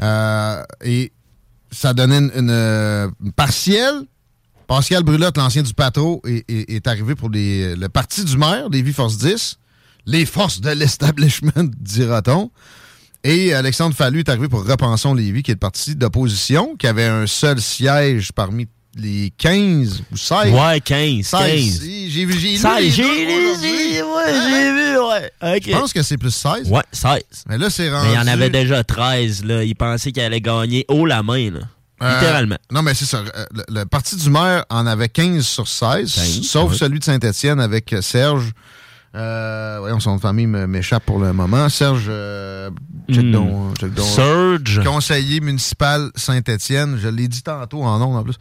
[0.00, 1.12] Euh, et
[1.70, 4.02] ça donnait une, euh, partielle.
[4.66, 9.18] Pascal Brulotte, l'ancien du Patro, est, est- arrivé pour le parti du maire, Lévis Force
[9.18, 9.58] 10.
[10.06, 12.50] Les forces de l'establishment, dira-t-on.
[13.24, 17.04] Et Alexandre Fallu est arrivé pour Repensons Lévis, qui est le parti d'opposition, qui avait
[17.06, 18.66] un seul siège parmi
[18.96, 20.52] les 15 ou 16.
[20.52, 21.24] Ouais, 15.
[21.24, 21.30] 16.
[21.30, 21.80] 15.
[21.80, 23.92] Si, J'ai vu, j'ai lu 16, les j'ai lu, aujourd'hui.
[23.94, 25.56] j'ai- vu, ouais.
[25.56, 25.62] OK.
[25.66, 26.68] Je pense que c'est plus 16.
[26.70, 27.22] Ouais, 16.
[27.48, 28.06] Mais là, c'est rendu...
[28.08, 29.64] Mais il y en avait déjà 13, là.
[29.64, 31.60] Il pensait qu'il allait gagner haut la main, là.
[32.02, 32.58] Euh, Littéralement.
[32.70, 33.18] Non, mais c'est ça.
[33.18, 36.76] Euh, Le, le parti du maire en avait 15 sur 16, 15, sauf ouais.
[36.78, 38.50] celui de Saint-Étienne avec euh, Serge.
[39.14, 41.68] Euh, voyons, son famille m'échappe pour le moment.
[41.68, 42.70] Serge, euh,
[43.10, 43.74] check Hmm.
[43.78, 43.90] check.
[44.00, 44.82] Serge.
[44.84, 46.98] Conseiller municipal Saint-Étienne.
[47.00, 48.36] Je l'ai dit tantôt en nom en plus.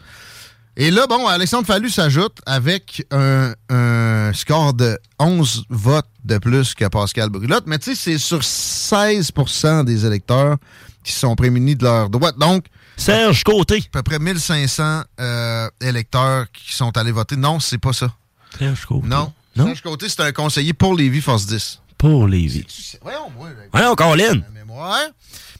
[0.77, 6.73] Et là, bon, Alexandre Fallu s'ajoute avec un, un score de 11 votes de plus
[6.73, 7.65] que Pascal Brulotte.
[7.67, 10.57] Mais tu sais, c'est sur 16% des électeurs
[11.03, 12.37] qui sont prémunis de leur droite.
[12.37, 12.65] Donc,
[12.95, 13.77] Serge Côté.
[13.77, 17.35] à peu près 1500 euh, électeurs qui sont allés voter.
[17.35, 18.13] Non, c'est pas ça.
[18.57, 19.07] Serge Côté.
[19.07, 19.33] Non.
[19.55, 19.65] Non?
[19.67, 21.79] Serge Côté, c'est un conseiller pour Lévis Force 10.
[21.97, 22.95] Pour Lévis.
[23.01, 24.41] Voyons, moi, Voyons, Colin.
[24.41, 24.99] la mémoire.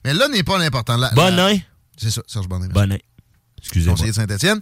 [0.05, 0.97] Mais là n'est pas l'important.
[1.13, 1.57] Bonin.
[1.97, 2.69] C'est ça, Serge merci.
[2.69, 2.97] Bonin.
[3.59, 3.93] Excusez-moi.
[3.95, 4.59] conseiller de Saint-Étienne,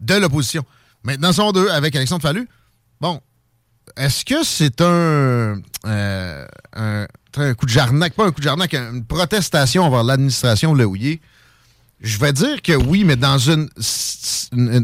[0.00, 0.64] de l'opposition.
[1.04, 2.48] Maintenant, sont deux avec Alexandre Fallu.
[3.00, 3.20] Bon,
[3.96, 9.04] est-ce que c'est un, euh, un, coup de jarnac, pas un coup de jarnac, une
[9.04, 11.20] protestation envers l'administration Lehouillier?
[12.00, 13.68] Je vais dire que oui, mais dans une,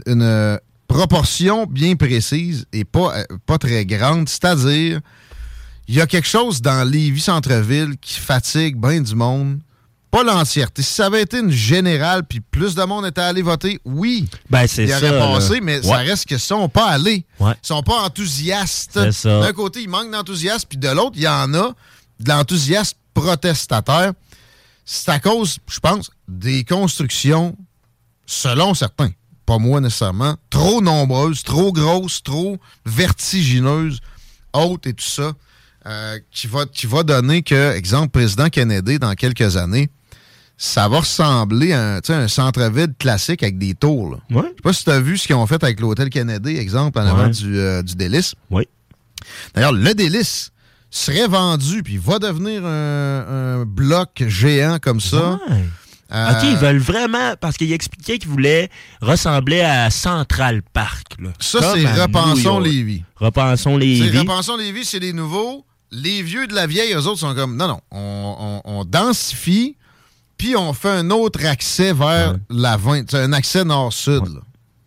[0.08, 0.58] euh,
[0.88, 4.28] proportion bien précise et pas, euh, pas très grande.
[4.28, 5.00] C'est-à-dire,
[5.88, 9.60] il y a quelque chose dans Lévis Centre-Ville qui fatigue bien du monde.
[10.14, 10.80] Pas l'entièreté.
[10.82, 14.28] Si ça avait été une générale puis plus de monde était allé voter, oui.
[14.48, 14.98] Ben, c'est il ça.
[14.98, 15.60] aurait passé, là.
[15.62, 15.82] mais Ouais.
[15.82, 17.24] ça reste qu'ils sont pas allés.
[17.40, 17.52] Ouais.
[17.62, 18.92] Ils sont pas enthousiastes.
[18.92, 19.40] C'est ça.
[19.40, 21.74] D'un côté, il manque d'enthousiasme, puis de l'autre, il y en a
[22.20, 24.12] de l'enthousiasme protestataire.
[24.84, 27.56] C'est à cause, je pense, des constructions,
[28.24, 29.10] selon certains,
[29.46, 33.98] pas moi nécessairement, trop nombreuses, trop grosses, trop vertigineuses,
[34.52, 35.32] hautes et tout ça,
[35.86, 39.90] euh, qui, va, qui va donner que, exemple, président Kennedy, dans quelques années,
[40.56, 44.18] ça va ressembler à un, un centre-ville classique avec des tours.
[44.30, 44.42] Ouais.
[44.42, 46.98] Je sais pas si tu as vu ce qu'ils ont fait avec l'hôtel Kennedy, exemple,
[46.98, 47.10] en Ouais.
[47.10, 48.34] avant du, euh, du Délice.
[48.50, 48.68] Oui.
[49.54, 50.50] D'ailleurs, le Délice
[50.90, 55.40] serait vendu puis va devenir un, un bloc géant comme ça.
[55.48, 55.64] Ouais.
[56.12, 57.34] Euh, OK, ils veulent vraiment...
[57.40, 61.14] Parce qu'il expliquait qu'ils voulaient ressembler à Central Park.
[61.18, 61.30] Là.
[61.40, 62.60] Ça, c'est Repensons.
[62.60, 63.02] Lévis.
[63.16, 64.16] Repensons Lévis.
[64.18, 65.64] Repensons Lévis, c'est les nouveaux.
[65.90, 69.76] Les vieux de la vieille, eux autres sont comme, non, non, on, on- on densifie,
[70.36, 73.10] puis on fait un autre accès vers la 20.
[73.10, 74.22] C'est un accès nord-sud,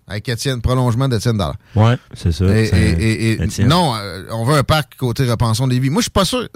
[0.08, 1.56] avec Étienne, prolongement d'Étienne Dallaire.
[1.76, 2.46] Ouais, c'est ça.
[2.46, 5.90] Et, et- non, euh, on veut un parc côté Repensons Lévis.
[5.90, 6.48] Moi, je suis pas sûr.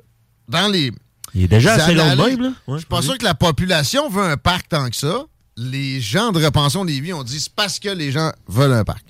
[0.47, 0.91] Dans les.
[1.33, 2.49] Il est déjà assez long de là.
[2.67, 5.23] Je suis pas sûr que la population veut un parc tant que ça.
[5.57, 9.05] Les gens de Repensons Lévis ont dit c'est parce que les gens veulent un parc.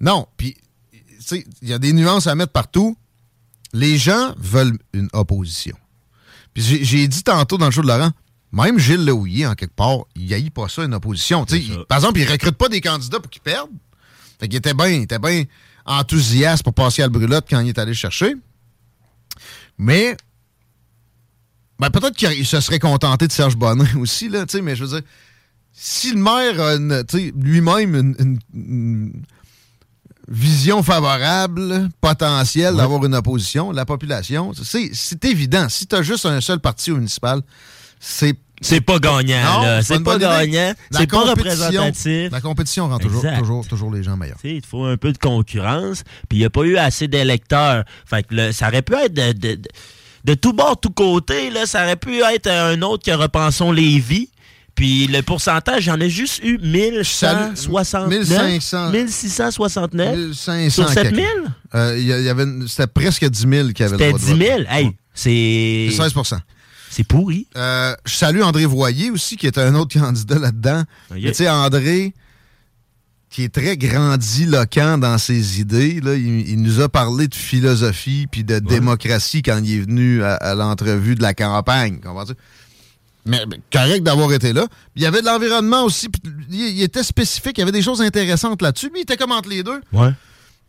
[0.00, 0.26] Non.
[0.36, 0.56] Puis,
[0.92, 2.96] tu sais, il y a des nuances à mettre partout.
[3.72, 5.76] Les gens veulent une opposition.
[6.52, 8.10] Puis j'ai dit tantôt dans le show de Laurent,
[8.52, 11.44] même Gilles Lehouillier, en quelque part, il haït pas ça, une opposition.
[11.50, 13.70] Il- par exemple, il recrute pas des candidats pour qu'ils perdent.
[14.38, 15.44] Fait qu'il était bien il était bien
[15.86, 18.34] enthousiaste pour Pascal Brulotte quand il est allé chercher.
[19.78, 20.16] Mais
[21.78, 25.08] ben, peut-être qu'il se serait contenté de Serge Bonnet aussi, là, mais je veux dire,
[25.72, 26.76] si le maire a
[27.36, 29.22] lui-même une, une- une
[30.28, 35.68] vision favorable, potentielle d'avoir une opposition, la population, c'est c'est évident.
[35.68, 37.42] Si tu as juste un seul parti au municipal,
[38.00, 38.34] c'est.
[38.62, 39.80] C'est pas gagnant.
[39.82, 40.74] C'est pas gagnant.
[40.90, 42.30] La C'est pas compétition- représentatif.
[42.32, 43.38] La compétition rend toujours, Exact.
[43.38, 44.36] toujours, toujours les gens meilleurs.
[44.42, 47.08] Tu sais, il faut un peu de concurrence, puis il n'y a pas eu assez
[47.08, 47.84] d'électeurs.
[48.04, 49.62] Fait que là, ça aurait pu être de, de, de,
[50.24, 54.28] de tout bord, tout côté, là, ça aurait pu être un autre que Repensons Lévis.
[54.74, 58.18] Puis le pourcentage, j'en ai juste eu 1169.
[58.18, 58.90] 1500.
[58.90, 60.16] 1669.
[60.16, 61.24] 1500 Sur 7000?
[61.74, 64.58] Euh, y avait C'était presque 10 000 qui avaient le C'était droit de 10 000.
[64.58, 64.66] vote.
[64.70, 65.88] Hey, c'est...
[65.90, 66.12] C'est 16
[66.90, 67.46] C'est pourri.
[67.56, 70.82] Euh, je salue André Voyer aussi, qui est un autre candidat là-dedans.
[71.12, 72.12] Mais Tu sais, André,
[73.30, 78.26] qui est très grandiloquent dans ses idées, là, il, il nous a parlé de philosophie
[78.30, 82.00] puis de démocratie quand il est venu à, à l'entrevue de la campagne.
[82.00, 82.32] comprends-tu?
[83.26, 84.66] Mais, mais correct d'avoir été là.
[84.96, 86.08] Il y avait de l'environnement aussi.
[86.08, 86.20] puis
[86.50, 87.58] Il, il était spécifique.
[87.58, 88.86] Il y avait des choses intéressantes là-dessus.
[88.86, 89.80] Lui, il était comme entre les deux.
[89.92, 90.10] Ouais.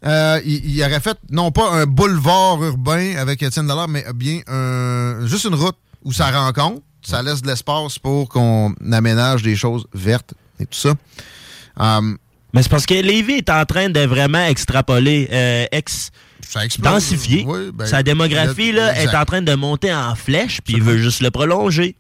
[0.05, 4.41] Euh, il, il aurait fait non pas un boulevard urbain avec Étienne Dallaire, mais bien
[4.47, 6.82] un, juste une route où ça rencontre.
[7.04, 10.93] Ça laisse de l'espace pour qu'on aménage des choses vertes et tout ça.
[11.78, 12.18] Um,
[12.54, 16.12] Mais c'est parce que Lévis est en train de vraiment extrapoler, euh, ex,
[16.47, 16.93] ça explose.
[16.93, 17.43] densifier.
[17.47, 20.97] Oui, ben, Sa démographie là, est en train de monter en flèche, puis il veut
[20.97, 21.95] juste le prolonger.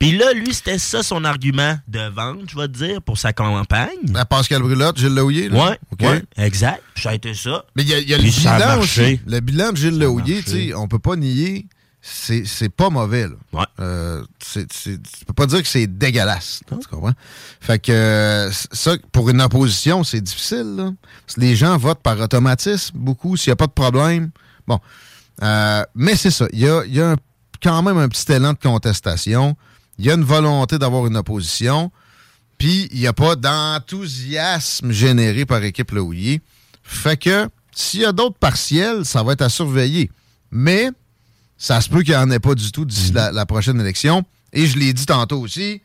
[0.00, 3.34] Puis là, lui, c'était ça son argument de vente, je vais te dire, pour sa
[3.34, 3.88] campagne.
[4.30, 5.76] Pascal Brulotte, Gilles Laouillet, là?
[6.00, 6.82] Ouais, exact.
[6.96, 7.66] Ça a été ça.
[7.76, 9.20] Mais il y a, il y a le bilan aussi.
[9.26, 11.66] Le bilan de Gilles Laouillet, on peut pas nier,
[12.02, 13.28] c'est c'est pas mauvais.
[13.28, 13.66] Là.
[13.80, 16.62] Euh, c'est- c'est- tu peux pas dire que c'est dégueulasse.
[16.70, 17.12] là, Tu comprends?
[17.60, 20.74] Fait que euh, ça, pour une opposition, c'est difficile.
[20.76, 20.92] Là.
[21.26, 24.30] Parce que les gens votent par automatisme, beaucoup, s'il n'y a pas de problème.
[24.66, 24.78] Bon.
[25.42, 26.46] Euh, mais c'est ça.
[26.52, 27.16] Il y a, il y a un-
[27.62, 29.56] quand même un petit élan de contestation.
[29.98, 31.90] Il y a une volonté d'avoir une opposition.
[32.56, 36.40] Puis, il n'y a pas d'enthousiasme généré par équipe Laouillet.
[36.82, 40.10] Fait que, s'il y a d'autres partiels, ça va être à surveiller.
[40.50, 40.90] Mais,
[41.62, 44.24] ça se peut qu'il n'y en ait pas du tout d'ici la, la prochaine élection.
[44.54, 45.82] Et je l'ai dit tantôt aussi,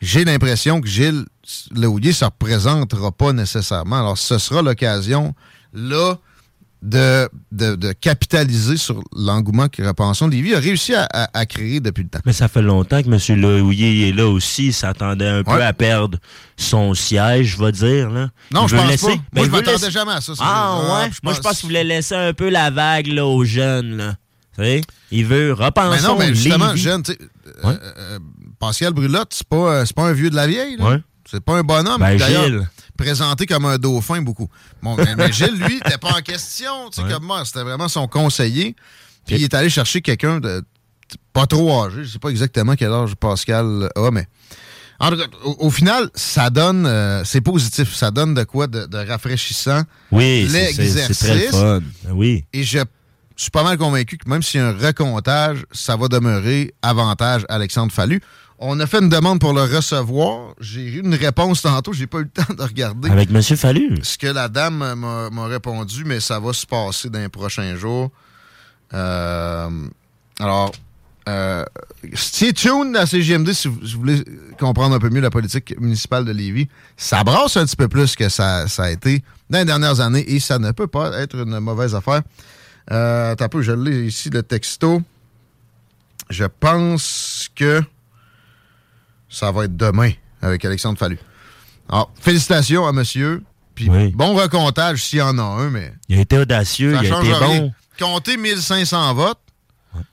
[0.00, 1.24] j'ai l'impression que Gilles
[1.74, 3.98] Laouillet ne se représentera pas nécessairement.
[3.98, 5.34] Alors, ce sera l'occasion,
[5.74, 6.14] là,
[6.82, 11.80] de, de, de capitaliser sur l'engouement que Repension Lévis a réussi à, à- à créer
[11.80, 12.20] depuis le temps.
[12.24, 13.40] Mais ça fait longtemps que M.
[13.40, 14.66] Laouillet est là aussi.
[14.66, 16.18] Il s'attendait un peu à perdre
[16.56, 18.10] son siège, je vais dire.
[18.10, 18.28] Là.
[18.52, 19.12] Non, Il je pense laisser- pas.
[19.14, 20.32] Ben, Moi, il je m'attendais laisser- jamais à ça.
[20.38, 20.88] Ah, ouais?
[20.88, 23.96] Moi, je pense- pense qu'il voulait laisser un peu la vague là, aux jeunes.
[23.96, 24.14] Là.
[25.10, 26.02] Il veut repenser.
[26.02, 28.18] Mais non, mais justement, jeune, euh, euh,
[28.58, 30.76] Pascal Brulotte, c'est pas, euh, c'est pas un vieux de la vieille.
[30.80, 31.00] Ouais.
[31.30, 31.98] C'est pas un bonhomme.
[32.00, 32.68] Ben, Gilles.
[32.96, 34.48] présenté comme un dauphin beaucoup.
[34.82, 37.44] Bon, mais, mais Gilles, lui, n'était pas en question, tu sais, comme moi.
[37.44, 38.74] C'était vraiment son conseiller.
[39.26, 40.62] Puis il est allé chercher quelqu'un de
[41.32, 42.04] pas trop âgé.
[42.04, 44.26] Je sais pas exactement quel âge Pascal a, mais.
[44.98, 48.66] En tout cas, au, au final, ça donne, euh, c'est positif, ça donne de quoi
[48.66, 49.82] de, de rafraîchissant.
[50.10, 51.80] Oui, c'est- très fun.
[52.12, 52.44] Oui.
[52.54, 52.78] Et je
[53.42, 57.44] suis pas mal convaincu que même s'il y a un recomptage, ça va demeurer avantage
[57.48, 58.20] Alexandre Fallu.
[58.58, 60.54] On a fait une demande pour le recevoir.
[60.60, 61.92] J'ai eu une réponse tantôt.
[61.92, 63.42] J'ai pas eu le temps de regarder Avec M.
[63.42, 63.98] Fallu?
[64.02, 67.76] ce que la dame m'a m'a répondu, mais ça va se passer dans les prochains
[67.76, 68.10] jours.
[68.94, 69.68] Euh,
[70.40, 70.72] alors,
[71.28, 71.64] euh,
[72.14, 74.24] stay tuned à CGMD si vous, si vous voulez
[74.58, 76.68] comprendre un peu mieux la politique municipale de Lévis.
[76.96, 80.24] Ça brasse un petit peu plus que ça, ça a été dans les dernières années
[80.30, 82.22] et ça ne peut pas être une mauvaise affaire.
[82.92, 85.02] Euh, un peu, je l'ai ici, le texto.
[86.30, 87.82] Je pense que
[89.28, 90.12] ça va être demain
[90.42, 91.18] avec Alexandre Fallu.
[91.88, 93.42] Alors, félicitations à monsieur.
[93.74, 97.12] Puis bon recomptage s'il y en a un, mais Il a été audacieux, ça il
[97.12, 97.60] a été rien.
[97.60, 97.72] bon.
[97.98, 99.38] Compter 1500 votes,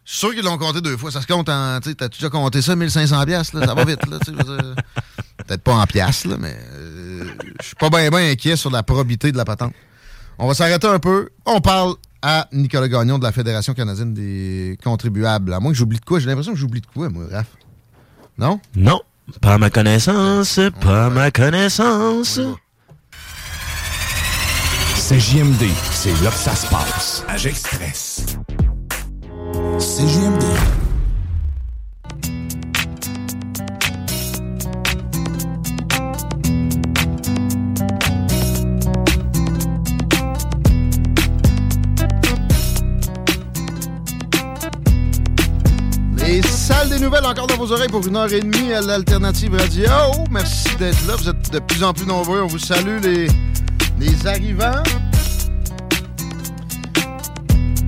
[0.06, 1.12] suis sûr qu'ils l'ont compté deux fois.
[1.12, 1.80] Ça se compte en.
[1.80, 4.00] T'as déjà compté ça, 1500 piastres, là, ça va vite.
[4.06, 7.26] Peut-être pas en piastres, là, mais euh,
[7.62, 9.74] je suis pas bien ben inquiet sur la probité de la patente.
[10.38, 11.30] On va s'arrêter un peu.
[11.46, 15.54] On parle à Nicolas Gagnon de la Fédération canadienne des contribuables.
[15.54, 16.20] À moins que j'oublie de quoi.
[16.20, 17.48] J'ai l'impression que j'oublie de quoi, moi, Raph.
[18.38, 18.60] Non?
[18.76, 19.02] Non,
[19.42, 22.40] pas à ma connaissance, pas à ma connaissance.
[24.96, 27.24] C'est JMD, c'est là que ça se passe.
[27.28, 28.26] À Express.
[29.78, 30.44] C'est JMD.
[47.04, 49.90] Nouvelles encore dans vos oreilles pour une heure et demie à l'Alternative Radio.
[50.32, 51.16] Merci d'être là.
[51.18, 52.42] Vous êtes de plus en plus nombreux.
[52.42, 53.28] On vous salue les,
[54.00, 54.82] les arrivants.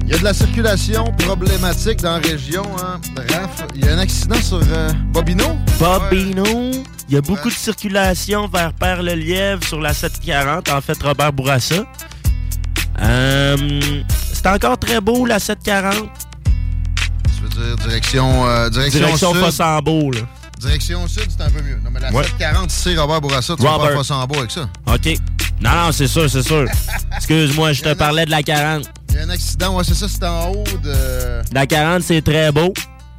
[0.03, 2.63] Il y a de la circulation problématique dans la région.
[2.79, 2.99] Hein.
[3.15, 5.45] Raph, il y a un accident sur euh, Bobino.
[5.79, 6.71] Bobino,
[7.07, 11.85] il y a beaucoup de circulation vers Père-le-Lièvre sur la 740, en fait Robert Bourassa.
[13.01, 13.57] Euh,
[14.33, 16.24] c'est encore très beau la 740.
[17.49, 19.41] Tu veux dire direction, euh, direction, Direction sud.
[19.43, 20.19] Fossambeau, là.
[20.59, 21.79] Direction sud, c'est un peu mieux.
[21.83, 22.23] Non, mais la Ouais.
[22.23, 23.55] 740, c'est Robert Bourassa.
[23.55, 24.69] Tu vas pas Fossambeau avec ça.
[24.87, 25.17] OK.
[25.61, 26.65] Non, non, c'est sûr, c'est sûr.
[27.15, 28.85] Excuse-moi, je te parlais de la 40.
[29.09, 29.75] Il y a un accident.
[29.77, 30.07] Ouais, c'est ça.
[30.09, 30.93] C'est en haut de...
[31.53, 32.73] La 40, c'est très beau.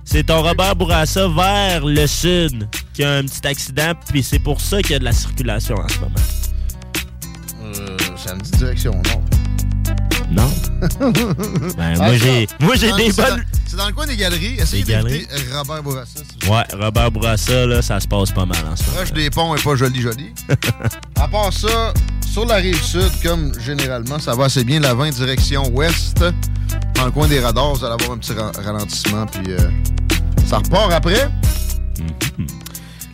[0.05, 4.61] C'est ton Robert Bourassa vers le sud qui a un petit accident, puis c'est pour
[4.61, 6.15] ça qu'il y a de la circulation en ce moment.
[7.65, 9.21] Euh, ça me dit direction nord.
[10.31, 10.51] Non?
[11.77, 14.57] Ben, moi, j'ai- moi, j'ai des bonnes- C'est dans le coin des galeries.
[14.59, 16.21] Essayez d'éviter Robert Bourassa.
[16.43, 18.97] si Ouais, Robert Bourassa, là, ça se passe pas mal en ce moment.
[18.97, 20.33] Proche des ponts et pas joli joli.
[21.21, 21.93] à part ça,
[22.31, 24.81] sur la rive sud, comme généralement, ça va assez bien.
[24.81, 26.25] La 20 direction ouest.
[26.95, 29.27] Dans le coin des radars, vous allez avoir un petit ra- ralentissement.
[29.27, 29.59] Puis euh,
[30.47, 31.29] ça repart après.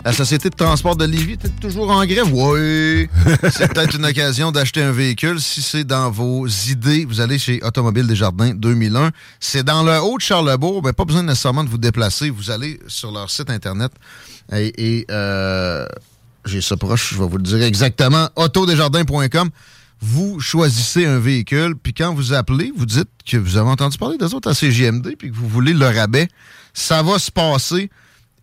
[0.05, 2.29] La Société de transport de Lévis est toujours en grève?
[2.33, 3.09] Oui.
[3.53, 5.41] c'est peut-être une occasion d'acheter un véhicule.
[5.41, 9.13] Si c'est dans vos idées, vous allez chez Automobile Desjardins 2001.
[9.39, 10.83] C'est dans le haut de Charlebourg.
[10.83, 12.31] Ben, pas besoin nécessairement de vous déplacer.
[12.31, 13.93] Vous allez sur leur site Internet
[14.53, 15.87] et, et, euh,
[16.47, 19.51] j'ai ça proche, je vais vous le dire exactement, autodesjardins.com.
[20.01, 24.19] Vous choisissez un véhicule, puis quand vous appelez, vous dites que vous avez entendu parler
[24.19, 26.27] des autres à CGMD, puis que vous voulez le rabais.
[26.75, 27.89] Ça va se passer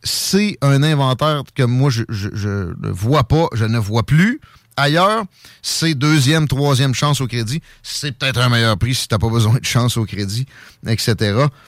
[0.04, 4.40] c'est un inventaire que moi, je, je, je ne vois pas, je ne vois plus.
[4.80, 5.26] Ailleurs,
[5.62, 7.62] c'est deuxième, troisième chance au crédit.
[7.84, 10.46] C'est peut-être un meilleur prix si tu n'as pas besoin de chance au crédit,
[10.88, 11.16] etc.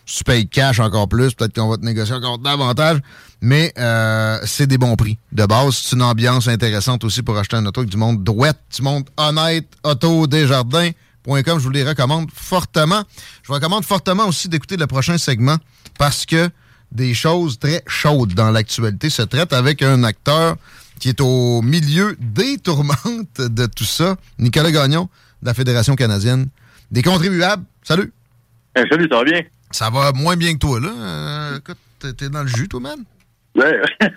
[0.06, 3.00] Si tu payes cash encore plus, peut-être qu'on va te négocier encore davantage.
[3.42, 5.18] Mais euh, c'est des bons prix.
[5.34, 8.82] De base, c'est une ambiance intéressante aussi pour acheter un auto du monde douette, du
[8.82, 10.26] monde honnête, auto.
[10.32, 13.04] Je vous les recommande fortement.
[13.44, 15.58] Je vous recommande fortement aussi d'écouter le prochain segment
[15.98, 16.50] parce que
[16.92, 20.58] des choses très chaudes dans l'actualité se traitent avec un acteur
[21.00, 25.10] qui est au milieu des tourmentes de tout ça, Nicolas Gagnon,
[25.42, 26.48] de la Fédération canadienne
[26.92, 27.64] des contribuables.
[27.84, 28.14] Salut!
[28.76, 29.42] salut, ça va bien?
[29.72, 30.92] Ça va moins bien que toi, là.
[30.96, 31.78] Euh, écoute,
[32.18, 33.04] t'es dans le jus, toi, même?
[33.56, 33.82] Ouais.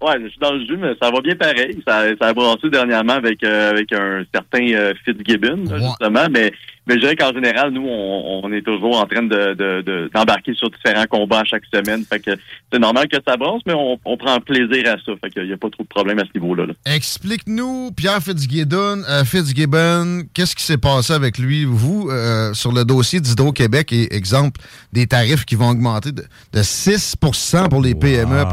[0.00, 1.80] ouais, je suis dans le jus, mais ça va bien pareil.
[1.86, 6.52] Ça, ça a brassé dernièrement avec, euh, avec un certain euh, Fitzgibbon, là, justement, mais
[6.86, 10.70] mais je dirais qu'en général, nous, on, on, est toujours en train de, d'embarquer sur
[10.70, 12.04] différents combats chaque semaine.
[12.04, 12.30] Fait que
[12.72, 15.12] c'est normal que ça brasse, mais on, on prend plaisir à ça.
[15.20, 16.66] Fait qu'il n'y a pas trop de problème à ce niveau-là.
[16.84, 22.84] Explique-nous, Pierre Fitzgibbon, euh, Fitzgibbon, qu'est-ce qui s'est passé avec lui, vous, euh, sur le
[22.84, 24.60] dossier d'Hydro-Québec et exemple
[24.92, 26.22] des tarifs qui vont augmenter de,
[26.54, 28.44] 6% pour les PME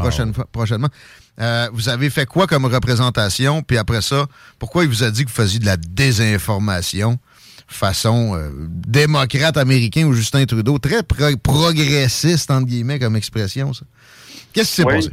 [0.52, 0.88] prochainement.
[1.40, 3.62] Euh, vous avez fait quoi comme représentation?
[3.62, 4.26] Puis après ça,
[4.58, 7.18] pourquoi il vous a dit que vous faisiez de la désinformation?
[7.66, 13.84] façon euh, démocrate américain ou Justin Trudeau, très progressiste, entre guillemets, comme expression, ça.
[14.52, 15.10] Qu'est-ce qui s'est passé?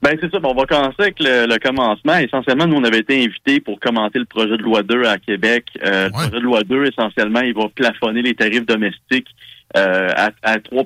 [0.00, 0.38] Ben c'est ça.
[0.40, 2.16] on va commencer avec le, commencement.
[2.18, 5.64] Essentiellement, nous, on avait été invités pour commenter le projet de loi 2 à Québec.
[5.84, 9.28] Euh, le projet de loi 2, essentiellement, il va plafonner les tarifs domestiques
[9.76, 10.84] euh, à, à, 3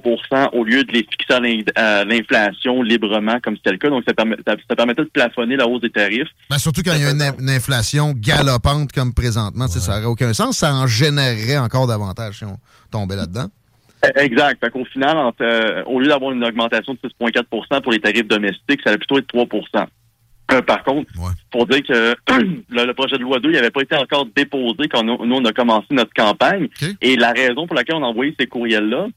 [0.53, 1.35] au lieu de les fixer
[1.77, 3.89] à l'inflation librement, comme c'était le cas.
[3.89, 6.29] Donc, ça, ça, permettait de plafonner la hausse des tarifs.
[6.51, 10.59] Ben, surtout quand il y a une, inflation galopante comme présentement, ça n'aurait aucun sens.
[10.59, 12.59] Ça en générerait encore davantage si on
[12.91, 13.47] tombait là-dedans.
[14.05, 14.59] Eh, exact.
[14.59, 18.81] Fait qu'au final, euh, au lieu d'avoir une augmentation de 6,4% pour les tarifs domestiques,
[18.83, 19.47] ça allait plutôt être 3
[20.53, 21.11] euh, par contre,
[21.51, 22.15] pour dire que
[22.71, 25.87] le, projet de loi 2 n'avait pas été encore déposé quand nous, on a commencé
[25.91, 26.69] notre campagne.
[27.01, 29.09] Et la raison pour laquelle on a envoyé ces courriels-là,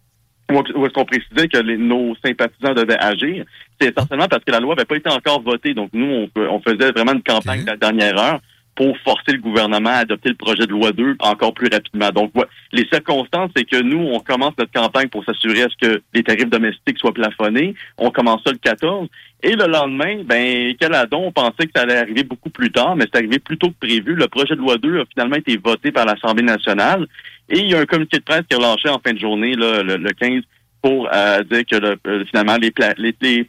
[0.52, 3.46] où est-ce qu'on précisait que nos sympathisants devaient agir,
[3.80, 5.74] c'est essentiellement parce que la loi n'avait pas été encore votée.
[5.74, 8.40] Donc, nous, on, faisait vraiment une campagne de la dernière heure
[8.76, 12.10] pour forcer le gouvernement à adopter le projet de loi 2 encore plus rapidement.
[12.10, 12.32] Donc,
[12.74, 16.24] les circonstances, c'est que nous, on commence notre campagne pour s'assurer à ce que les
[16.24, 17.74] tarifs domestiques soient plafonnés.
[17.98, 19.08] On commence ça le 14.
[19.44, 23.06] Et le lendemain, ben, Caladon, on pensait que ça allait arriver beaucoup plus tard, mais
[23.06, 24.16] c'est arrivé plus tôt que prévu.
[24.16, 27.08] Le projet de loi 2 a finalement été voté par l'Assemblée nationale.
[27.50, 29.54] Et il y a un comité de presse qui a lâché en fin de journée,
[29.54, 30.42] là, le, 15,
[30.86, 31.76] pour euh, dire que
[32.08, 33.48] euh, finalement les, les,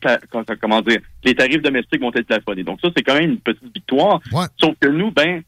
[0.59, 2.63] comment dire les tarifs domestiques vont être plafonnés.
[2.63, 4.23] Donc ça c'est quand même une petite victoire.
[4.59, 5.43] Sauf que nous ben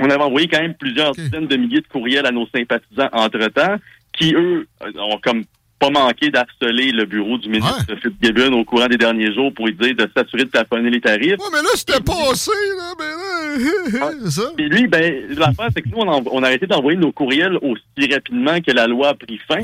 [0.00, 3.76] on avait envoyé quand même plusieurs dizaines de milliers de courriels à nos sympathisants entre-temps
[4.12, 5.44] qui eux ont comme
[5.78, 7.96] pas manqué d'harceler le bureau du ministre ouais.
[8.00, 11.38] Fitzgibbon au courant des derniers jours pour lui dire de s'assurer de plafonner les tarifs.
[11.38, 14.50] Ouais, mais là, c'était passé, là, mais là, c'est ça.
[14.56, 18.60] Puis lui, ben, l'affaire, c'est que nous, on a, arrêté d'envoyer nos courriels aussi rapidement
[18.60, 19.58] que la loi a pris fin.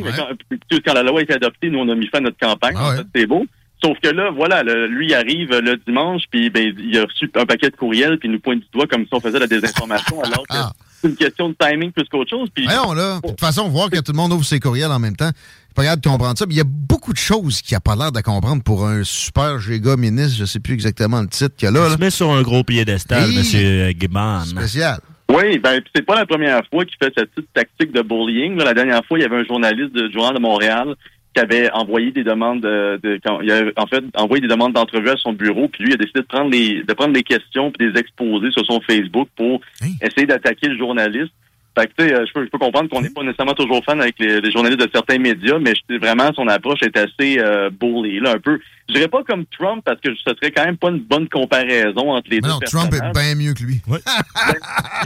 [0.85, 2.77] Quand, la loi a été adoptée, nous, on a mis fin à notre campagne.
[2.79, 3.47] Ah c'est beau.
[3.85, 7.69] Sauf que là, voilà, lui arrive le dimanche, puis ben, il a reçu un paquet
[7.69, 10.47] de courriels, puis il nous pointe du doigt comme si on faisait la désinformation, alors
[10.47, 10.73] que ah.
[11.01, 12.49] c'est une question de timing plus qu'autre chose.
[12.55, 13.19] Puis, Voyons, là.
[13.21, 15.31] De toute façon, voir que tout le monde ouvre ses courriels en même temps,
[15.73, 16.47] pas capable de comprendre ça.
[16.47, 19.05] Mais il y a beaucoup de choses qu'il a pas l'air de comprendre pour un
[19.05, 20.39] super giga ministre.
[20.39, 21.89] Je sais plus exactement le titre qu'il a là.
[21.89, 23.93] Il se met sur un gros piédestal, M.
[23.99, 24.41] Gibbon.
[24.41, 24.99] Spécial.
[25.31, 28.57] Oui, ben c'est pas la première fois qu'il fait cette petite tactique de bullying.
[28.59, 30.95] la dernière fois, il y avait un journaliste du Journal de Montréal
[31.35, 33.01] qui avait envoyé des demandes de,
[33.43, 35.97] il avait, en fait envoyé des demandes d'entrevue à son bureau, puis lui il a
[35.97, 39.29] décidé de prendre les de prendre les questions puis de les exposer sur son Facebook
[39.37, 39.89] pour hein?
[40.03, 41.33] essayer d'attaquer le journaliste.
[41.75, 43.83] Fait que, tu sais, euh, je peux, je peux comprendre qu'on n'est pas nécessairement toujours
[43.83, 47.71] fan avec les, journalistes de certains médias, mais je, vraiment, son approche est assez euh,
[47.71, 48.61] bully, là, un peu.
[48.89, 52.13] Je dirais pas comme Trump, parce que ce serait quand même pas une bonne comparaison
[52.13, 53.81] entre les deux non, Trump est bien mieux que lui.
[53.89, 53.99] ben,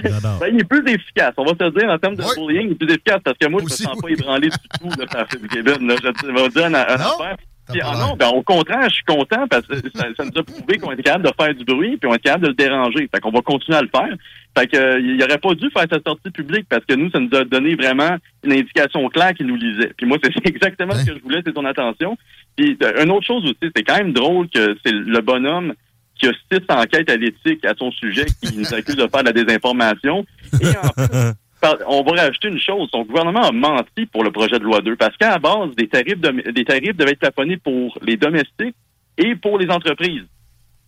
[0.41, 1.35] ben, il est plus efficace.
[1.37, 3.61] On va se dire, en termes de bullying, il est plus efficace, parce que moi,
[3.61, 5.95] je me sens pas ébranlé du tout, là, par Kevin, là.
[6.03, 7.37] Je vais dire une, affaire.
[7.83, 10.79] Ah non, ben, au contraire, je suis content parce que ça, ça nous a prouvé
[10.79, 13.09] qu'on était capable de faire du bruit puis on est capable de le déranger.
[13.13, 14.17] Fait qu'on va continuer à le faire.
[14.57, 17.29] Fait que, il aurait pas dû faire sa sortie publique parce que nous, ça nous
[17.37, 19.93] a donné vraiment une indication claire qu'il nous lisait.
[19.97, 22.17] Puis moi, c'est exactement ce que je voulais, c'est ton attention.
[22.57, 25.75] Puis euh, une autre chose aussi, c'est quand même drôle que c'est le bonhomme
[26.19, 29.27] qui a six enquêtes à l'éthique à son sujet qui nous accuse de faire de
[29.27, 30.25] la désinformation.
[30.63, 32.89] Et en plus, on va rajouter une chose.
[32.91, 35.89] Son gouvernement a menti pour le projet de loi 2 parce qu'à la base, des
[35.89, 38.77] tarifs, des tarifs devaient être plafonnés pour les domestiques
[39.19, 40.25] et pour les entreprises.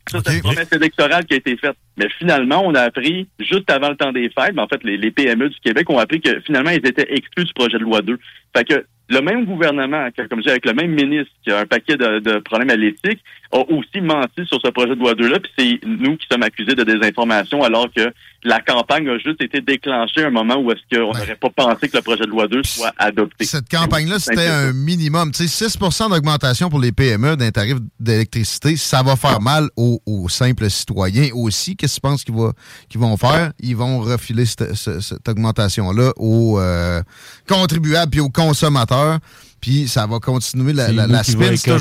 [0.09, 1.77] Ça, c'est une promesse électorale qui a été faite.
[1.97, 5.11] Mais finalement, on a appris, juste avant le temps des fêtes, ben, en fait, les,
[5.11, 8.19] PME du Québec ont appris que finalement, ils étaient exclus du projet de loi 2.
[8.57, 11.67] Fait que le même gouvernement, comme je dis, avec le même ministre qui a un
[11.67, 15.53] paquet de, problèmes à l'éthique, a aussi menti sur ce projet de loi 2-là, puis
[15.59, 18.13] c'est nous qui sommes accusés de désinformation, alors que
[18.45, 21.89] la campagne a juste été déclenchée à un moment où est-ce qu'on n'aurait pas pensé
[21.89, 23.45] que le projet de loi 2 soit adopté.
[23.47, 25.33] Cette campagne-là, c'était un minimum.
[25.33, 30.29] Tu sais, 6% d'augmentation pour les PME d'un tarif d'électricité, ça va faire mal aux,
[30.29, 31.75] simples citoyens aussi.
[31.75, 33.53] Qu'est-ce que tu penses qu'ils vont faire?
[33.61, 37.03] Ils vont refiler cette, cette augmentation-là aux euh,
[37.49, 39.19] contribuables puis aux consommateurs
[39.61, 41.57] puis ça va continuer la, la, spin.
[41.57, 41.79] C'est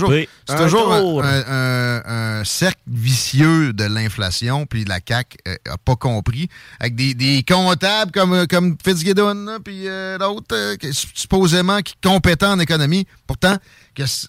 [0.57, 6.49] toujours, un, cercle vicieux de l'inflation, puis la CAQ n'a euh, pas compris.
[6.79, 13.05] Avec des, comptables comme, euh, comme Fitzgibbon, puis euh, d'autres, supposément qui compétents en économie.
[13.25, 13.57] Pourtant,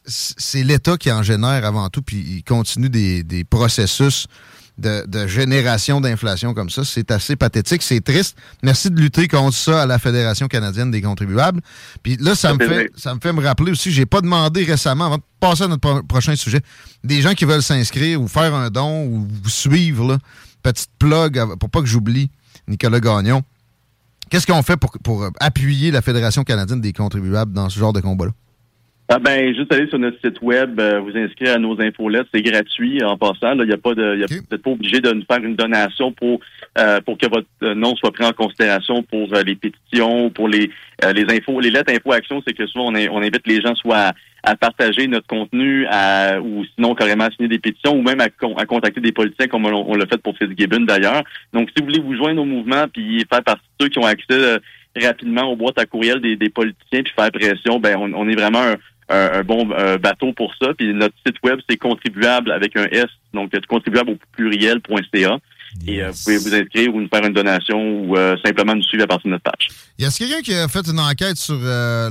[0.07, 4.27] c'est l'État qui en génère avant tout, puis il continue des, des processus
[4.79, 6.85] de, génération d'inflation comme ça.
[6.85, 8.37] C'est assez pathétique, c'est triste.
[8.62, 11.61] Merci de lutter contre ça à la Fédération canadienne des contribuables.
[12.03, 15.07] Puis là, ça me fait ça me fait me rappeler aussi, j'ai pas demandé récemment,
[15.07, 16.61] avant de passer à notre prochain sujet,
[17.05, 20.18] des gens qui veulent s'inscrire ou faire un don ou vous suivre, là,
[20.62, 22.31] petite plug pour pas que j'oublie
[22.66, 23.43] Nicolas Gagnon.
[24.31, 28.01] Qu'est-ce qu'on fait pour, pour appuyer la Fédération canadienne des contribuables dans ce genre de
[28.01, 28.33] combat-là?
[29.11, 32.43] Ah ben, juste aller sur notre site web, euh, vous inscrire à nos infolettes, c'est
[32.43, 33.55] gratuit en passant.
[33.55, 35.57] Il n'y a pas de, y a, vous n'êtes pas obligé de nous faire une
[35.57, 36.41] donation pour
[36.77, 40.71] euh, pour que votre euh, nom soit pris en considération pour les pétitions, pour les
[41.15, 44.13] les infos, les lettres info action, c'est que souvent on, on, invite les gens soit
[44.43, 48.29] à, partager notre contenu, à, ou sinon carrément à signer des pétitions, ou même à,
[48.67, 51.23] contacter des politiciens comme on, l'a fait pour Fitzgibbon d'ailleurs.
[51.55, 54.07] Donc, si vous voulez vous joindre au mouvement puis faire partie de ceux qui ont
[54.07, 54.59] accès
[55.01, 58.35] rapidement aux boîtes à courriel des, des politiciens puis faire pression, ben on, on est
[58.35, 58.75] vraiment un,
[59.09, 60.75] un, bon euh, bateau pour ça.
[60.75, 65.39] Puis notre site web, c'est contribuable avec un S, donc contribuable au pluriel.ca.
[65.87, 68.83] Et euh, vous pouvez vous inscrire ou nous faire une donation ou euh, simplement nous
[68.83, 69.69] suivre à partir de notre page.
[70.01, 71.59] Y a quelqu'un qui a fait une enquête sur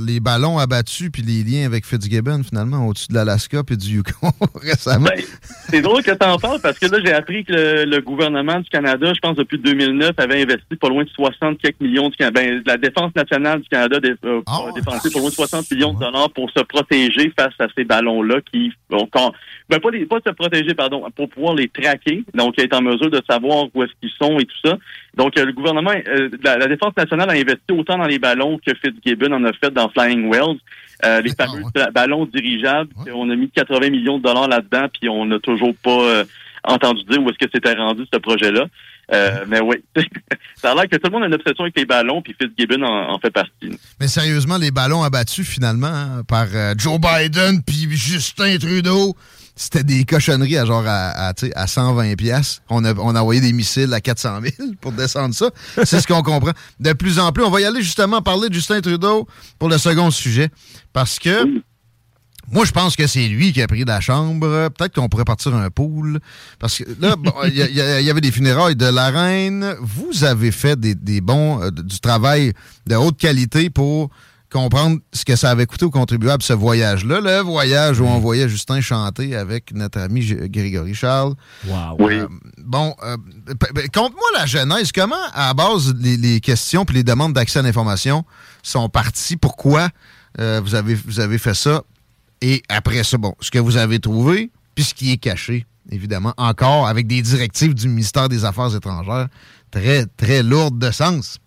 [0.06, 4.30] les ballons abattus puis les liens avec Fitzgibbon, finalement, au-dessus de l'Alaska puis du Yukon
[4.56, 5.06] récemment?
[5.06, 5.24] Ben,
[5.70, 8.68] c'est drôle que tu en parles parce que là, j'ai appris que le, gouvernement du
[8.68, 12.62] Canada, je pense depuis 2009, avait investi pas loin de 60 quelques millions de ben,
[12.66, 13.98] la Défense nationale du Canada
[14.46, 17.68] ah a dépensé pas loin de 60 millions de dollars pour se protéger face à
[17.74, 19.08] ces ballons-là qui, bon,
[19.70, 23.10] ben, pas, les, pas se protéger, pardon, pour pouvoir les traquer, donc être en mesure
[23.10, 24.76] de savoir où est-ce qu'ils sont et tout ça.
[25.18, 28.72] Donc, euh, le gouvernement, euh, la, Défense nationale a investi autant dans les ballons que
[28.72, 30.58] Fitzgibbon en a fait dans Flying Wells.
[31.04, 31.62] Euh, les fameux
[31.92, 36.24] ballons dirigeables, on a mis 80 millions de dollars là-dedans, puis on n'a toujours pas
[36.64, 38.66] entendu dire où est-ce que c'était rendu ce projet-là.
[39.46, 39.76] mais oui,
[40.56, 42.82] ça a l'air que tout le monde a une obsession avec les ballons, puis Fitzgibbon
[42.82, 43.78] en, en fait partie.
[44.00, 46.46] Mais sérieusement, les ballons abattus finalement hein, par
[46.76, 49.14] Joe Biden puis Justin Trudeau,
[49.58, 52.62] c'était des cochonneries à genre à, à, 120 pièces.
[52.70, 55.50] On a, on envoyé des missiles à 400 000 pour descendre ça.
[55.84, 56.52] C'est ce qu'on comprend.
[56.78, 59.26] De plus en plus, on va y aller justement parler de Justin Trudeau
[59.58, 60.48] pour le second sujet.
[60.92, 61.44] Parce que
[62.52, 64.68] moi, je pense que c'est lui qui a pris la chambre.
[64.70, 66.20] Peut-être qu'on pourrait partir un pool.
[66.60, 69.74] Parce que là, il y, avait des funérailles de la reine.
[69.80, 72.52] Vous avez fait des, des bons, euh, du travail
[72.86, 74.10] de haute qualité pour
[74.50, 77.20] comprendre ce que ça avait coûté aux contribuables, ce voyage-là.
[77.20, 81.34] Le voyage où on voyait Justin chanter avec notre ami Grégory Charles.
[81.66, 81.96] Wow.
[81.98, 82.14] Oui.
[82.14, 82.28] Euh,
[82.58, 83.16] bon, euh,
[83.92, 84.92] compte-moi la genèse.
[84.92, 88.24] Comment, à base, les, questions puis les demandes d'accès à l'information
[88.62, 89.36] sont parties?
[89.36, 89.88] Pourquoi
[90.40, 91.82] euh, vous, avez, vous avez fait ça?
[92.40, 96.34] Et après ça, bon, ce que vous avez trouvé, puis ce qui est caché, évidemment,
[96.36, 99.28] encore avec des directives du ministère des Affaires étrangères
[99.70, 101.38] très, très lourdes de sens.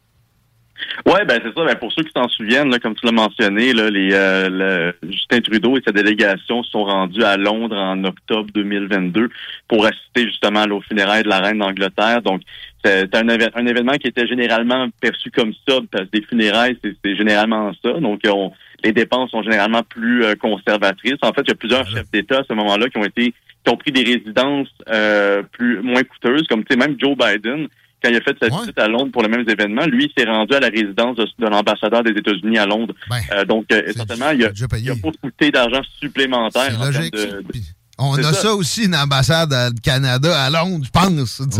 [1.06, 1.66] Oui, ben c'est ça.
[1.66, 5.42] Ben, pour ceux qui s'en souviennent, là, comme tu l'as mentionné, là, les, euh, Justin
[5.42, 9.30] Trudeau et sa délégation sont rendus à Londres en octobre 2022
[9.68, 12.22] pour assister justement aux funérailles de la reine d'Angleterre.
[12.22, 12.42] Donc,
[12.84, 17.16] c'est un, un, événement qui était généralement perçu comme ça, parce que des funérailles, c'est
[17.16, 17.94] généralement ça.
[17.94, 18.22] Donc,
[18.84, 21.20] les dépenses sont généralement plus euh, conservatrices.
[21.22, 23.72] En fait, il y a plusieurs chefs d'État à ce moment-là qui ont été qui
[23.72, 27.68] ont pris des résidences euh, plus moins coûteuses, comme tu sais, même Joe Biden
[28.02, 30.30] quand il a fait sa visite à Londres pour le même événement, lui, il s'est
[30.30, 32.94] rendu à la résidence de, l'ambassadeur des États-Unis à Londres.
[33.10, 36.80] Ben, euh, donc, euh, essentiellement, il a, a pas coûté d'argent supplémentaire.
[36.80, 37.44] En logique, de,
[37.98, 38.54] on a ça.
[38.56, 41.42] aussi, une ambassade du Canada à Londres, je pense.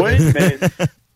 [0.00, 0.58] Oui, mais,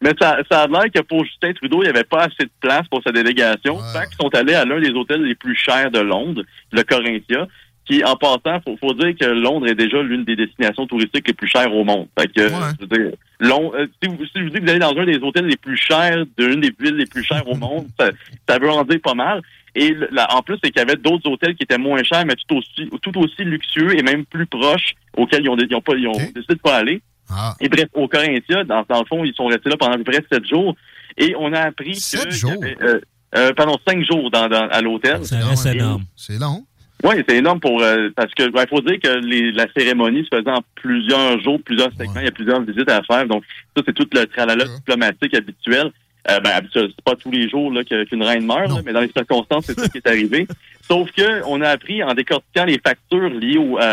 [0.01, 2.51] mais ça, ça a l'air que pour Justin Trudeau, il n'y avait pas assez de
[2.61, 3.79] place pour sa délégation.
[3.93, 6.43] Fait qu'ils sont allés à l'un des hôtels les plus chers de Londres,
[6.73, 7.47] le Corinthia.
[7.89, 11.33] Qui, en passant, faut, faut dire que Londres est déjà l'une des destinations touristiques les
[11.33, 12.07] plus chères au monde.
[12.19, 14.95] Fait que, je veux dire, euh, si, vous, si vous dites que vous allez dans
[14.95, 18.59] un des hôtels les plus chers d'une des villes les plus chères au monde, ça,
[18.59, 19.41] veut en dire pas mal.
[19.75, 19.97] Et
[20.31, 22.91] en plus, c'est qu'il y avait d'autres hôtels qui étaient moins chers, mais tout aussi,
[23.01, 26.13] tout aussi luxueux et même plus proches, auxquels ils ont, ils ont, pas, ils ont
[26.13, 27.01] décidé de pas aller.
[27.31, 27.55] Ah.
[27.61, 30.05] Et bref, au Corinthia, dans, dans, le fond, ils sont restés là pendant à peu
[30.05, 30.75] près sept jours.
[31.17, 32.53] Et on a appris sept jours?
[32.83, 33.01] Euh,
[33.37, 35.25] euh, pendant cinq jours dans, à l'hôtel.
[35.27, 36.05] Ça reste énorme.
[36.17, 36.65] C'est long.
[37.05, 40.37] Oui, c'est énorme pour euh, parce que il faut dire que les, la cérémonie se
[40.37, 43.25] faisait en plusieurs jours, plusieurs segments, il y a plusieurs visites à faire.
[43.27, 43.45] Donc,
[43.77, 45.93] ça, c'est tout le tralala diplomatique habituel.
[46.29, 49.01] Euh, ben, habituel, c'est pas tous les jours là, qu'une reine meurt, là, mais dans
[49.01, 50.47] les circonstances, c'est ce qui est arrivé.
[50.83, 53.85] Sauf que on a appris en décortiquant les factures liées au, à,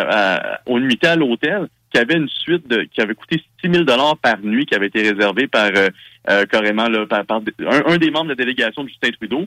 [0.56, 3.72] à- aux nuitées à l'hôtel qu'il y avait une suite de qui avait coûté 6
[3.72, 3.86] 000
[4.22, 5.90] par nuit qui avait été réservée par euh,
[6.30, 9.46] euh, carrément là, par, par un, un des membres de la délégation de Justin Trudeau.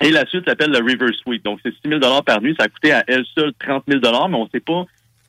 [0.00, 1.44] Et la suite s'appelle le River Suite.
[1.44, 2.54] Donc, c'est 6 000 par nuit.
[2.58, 4.84] Ça a coûté à elle seule 30 000 mais on ne sait pas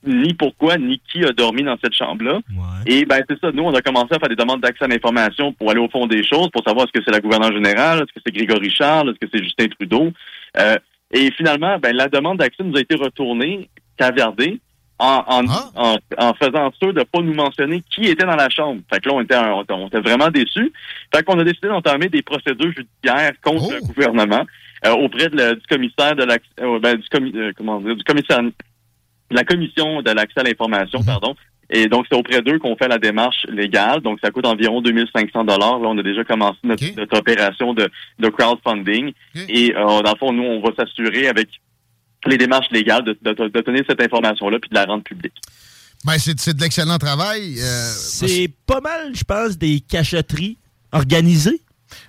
[0.05, 2.39] ni pourquoi, ni qui a dormi dans cette chambre-là.
[2.85, 3.51] Et ben c'est ça.
[3.51, 6.07] Nous, on a commencé à faire des demandes d'accès à l'information pour aller au fond
[6.07, 9.09] des choses, pour savoir est-ce que c'est la gouverneure générale, est-ce que c'est Grégory Charles,
[9.09, 10.11] est-ce que c'est Justin Trudeau.
[10.57, 10.77] Euh,
[11.11, 14.59] et finalement, ben, la demande d'accès nous a été retournée, cavardée,
[14.99, 15.45] en, en,
[15.75, 18.81] en, en faisant sûr de pas nous mentionner qui était dans la chambre.
[18.91, 20.71] Fait que là, on était, on, on était vraiment déçus.
[21.13, 24.43] Fait qu'on a décidé d'entamer des procédures judiciaires contre le gouvernement
[24.85, 28.03] euh, auprès de la- du commissaire de l'accès, euh, ben, du, euh, comment dire, du
[28.03, 28.51] commissaire, de
[29.31, 31.35] la commission de l'accès à l'information, pardon.
[31.69, 33.99] Et donc, c'est auprès d'eux qu'on fait la démarche légale.
[33.99, 35.79] Donc, ça coûte environ 2500 dollars.
[35.79, 37.89] Là, on a déjà commencé notre, notre opération de,
[38.19, 39.11] de crowdfunding.
[39.49, 41.49] Et euh, dans le fond, nous, on va s'assurer avec
[42.25, 45.33] les démarches légales de, de, de donner cette information-là puis de la rendre publique.
[46.05, 47.55] Ben, c'est c'est de l'excellent travail.
[47.59, 50.57] euh, C'est pas mal, je pense, des cachotteries
[50.91, 51.61] organisées.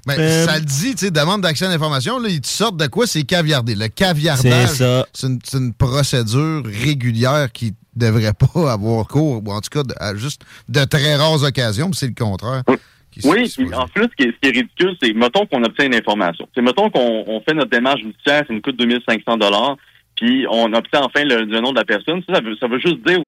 [0.06, 2.76] Ben, Euh, ça le dit, tu sais, demande d'accès à l'information, là, ils te sortent
[2.76, 3.06] de quoi?
[3.06, 3.74] C'est caviardé.
[3.76, 5.06] Le caviardage, C'est ça.
[5.12, 9.82] c'est une, c'est une procédure régulière qui devrait pas avoir cours, ou en tout cas,
[9.84, 12.62] de- à juste de très rares occasions, c'est le contraire.
[13.24, 15.86] Oui, puis en plus, ce qui est, ce qui est ridicule, c'est, mettons qu'on obtient
[15.86, 16.48] une information.
[16.54, 19.76] C'est, mettons qu'on on fait notre démarche judiciaire, ça nous coûte 2500 dollars,
[20.18, 22.22] puis on obtient enfin le, le nom de la personne.
[22.26, 23.22] Ça, ça veut, ça veut juste dire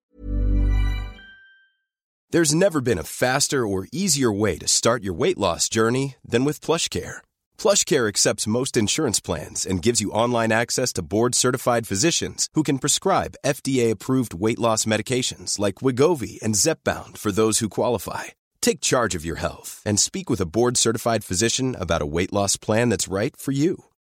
[2.33, 6.45] There's never been a faster or easier way to start your weight loss journey than
[6.45, 7.23] with PlushCare.
[7.59, 12.79] PlushCare accepts most insurance plans and gives you online access to board-certified physicians who can
[12.79, 18.25] prescribe FDA-approved weight loss medications like Wigovi and Zepbound for those who qualify.
[18.61, 22.57] Take charge of your health and speak with a board-certified physician about a weight loss
[22.57, 23.90] plan that's right for you.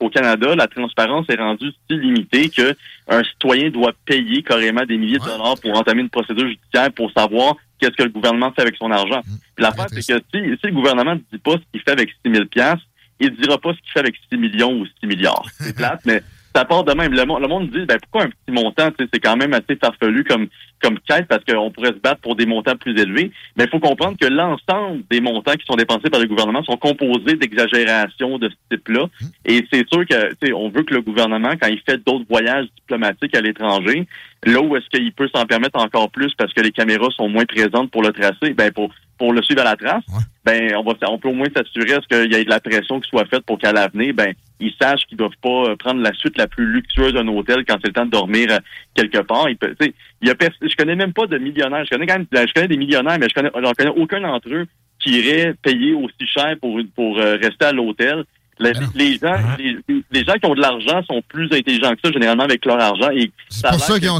[0.00, 2.74] Au Canada, la transparence est rendue si limitée que
[3.08, 7.10] un citoyen doit payer carrément des milliers de dollars pour entamer une procédure judiciaire pour
[7.12, 9.20] savoir qu'est-ce que le gouvernement fait avec son argent.
[9.22, 12.10] Puis L'affaire, c'est que si, si le gouvernement ne dit pas ce qu'il fait avec
[12.24, 12.84] 6 000 piastres,
[13.20, 15.44] il ne dira pas ce qu'il fait avec 6 millions ou 6 milliards.
[15.58, 16.22] C'est plate, mais
[16.54, 17.12] ça part de même.
[17.12, 18.90] Le, monde- le monde dit, ben, pourquoi un petit montant?
[18.98, 20.48] C'est quand même assez farfelu comme,
[20.82, 23.30] comme quête parce qu'on pourrait se battre pour des montants plus élevés.
[23.56, 26.76] Mais il faut comprendre que l'ensemble des montants qui sont dépensés par le gouvernement sont
[26.76, 29.06] composés d'exagérations de ce type-là.
[29.44, 33.36] Et c'est sûr que, on veut que le gouvernement, quand il fait d'autres voyages diplomatiques
[33.36, 34.06] à l'étranger,
[34.44, 37.44] là où est-ce qu'il peut s'en permettre encore plus parce que les caméras sont moins
[37.44, 40.04] présentes pour le tracer, ben, pour, pour le suivre à la trace,
[40.44, 42.60] ben, on va, on peut au moins s'assurer à ce qu'il y ait de la
[42.60, 46.00] pression qui soit faite pour qu'à l'avenir, ben, ils sachent qu'ils doivent pas euh, prendre
[46.00, 48.58] la suite la plus luxueuse d'un hôtel quand c'est le temps de dormir euh,
[48.94, 49.46] quelque part.
[49.46, 51.84] Tu sais, il y a je connais même pas de millionnaires.
[51.84, 54.48] Je connais quand même, je connais des millionnaires, mais je connais, j'en connais aucun d'entre
[54.52, 54.66] eux
[54.98, 58.24] qui irait payer aussi cher pour, pour euh, rester à l'hôtel.
[58.60, 59.76] Les, les gens, les,
[60.10, 63.08] les gens qui ont de l'argent sont plus intelligents que ça, généralement, avec leur argent.
[63.48, 64.10] C'est pour, ça qu'ils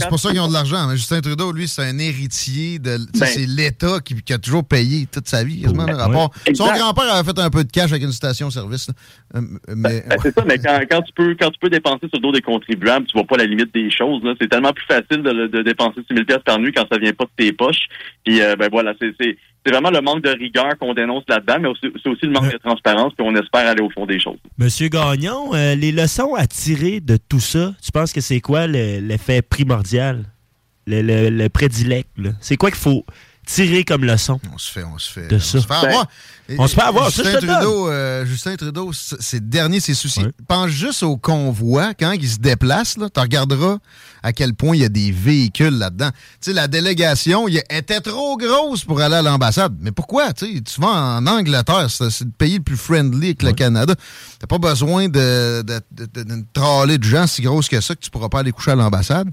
[0.41, 0.91] ont, ont de l'argent.
[0.93, 2.97] Justin Trudeau, lui, c'est un héritier de.
[3.18, 6.03] Ben- c'est l'État qui, qui a toujours payé toute sa vie, quasiment, le Ouais.
[6.03, 6.30] rapport.
[6.55, 8.91] Son grand-père avait fait un peu de cash avec une station-service.
[9.34, 9.41] Euh,
[9.74, 10.03] Mais.
[10.09, 12.32] Ben, c'est ça, mais quand, quand tu peux quand tu peux dépenser sur le dos
[12.32, 14.23] des contribuables, tu vois pas la limite des choses.
[14.40, 17.12] C'est tellement plus facile de, de dépenser 6 000 pièces par nuit quand ça vient
[17.12, 17.89] pas de tes poches.
[18.24, 19.36] Puis euh, ben voilà, c'est
[19.69, 21.69] c'est vraiment le manque de rigueur qu'on dénonce là-dedans, mais
[22.03, 24.39] c'est aussi le manque de transparence, puis on espère aller au fond des choses.
[24.57, 28.66] Monsieur Gagnon, euh, les leçons à tirer de tout ça, tu penses que c'est quoi
[28.66, 30.24] le- l'effet primordial?
[30.86, 32.09] Le, le, le prédilect?
[32.40, 33.05] C'est quoi qu'il faut
[33.49, 34.39] tirer comme leçon?
[34.55, 35.27] On se fait, on se fait.
[35.29, 35.61] De on ça.
[35.61, 36.07] se fait avoir.
[36.57, 37.55] On se fait avoir, ça, Justin je te donne.
[37.57, 40.25] Trudeau, euh, Justin Trudeau, c- c'est dernier ses soucis.
[40.47, 42.95] Pense juste au convoi quand il se déplace.
[42.95, 43.77] Tu regarderas
[44.23, 46.09] à quel point il y a des véhicules là-dedans.
[46.11, 49.77] Tu sais, la délégation il était trop grosse pour aller à l'ambassade.
[49.81, 50.33] Mais pourquoi?
[50.33, 50.89] Tu sais, tu vas
[51.19, 53.95] en Angleterre, c'est le pays le plus friendly avec le Canada.
[54.39, 57.95] T'as pas besoin de, de, de- de- d'une tralée de gens si grosse que ça
[57.95, 59.29] que tu pourras pas aller coucher à l'ambassade.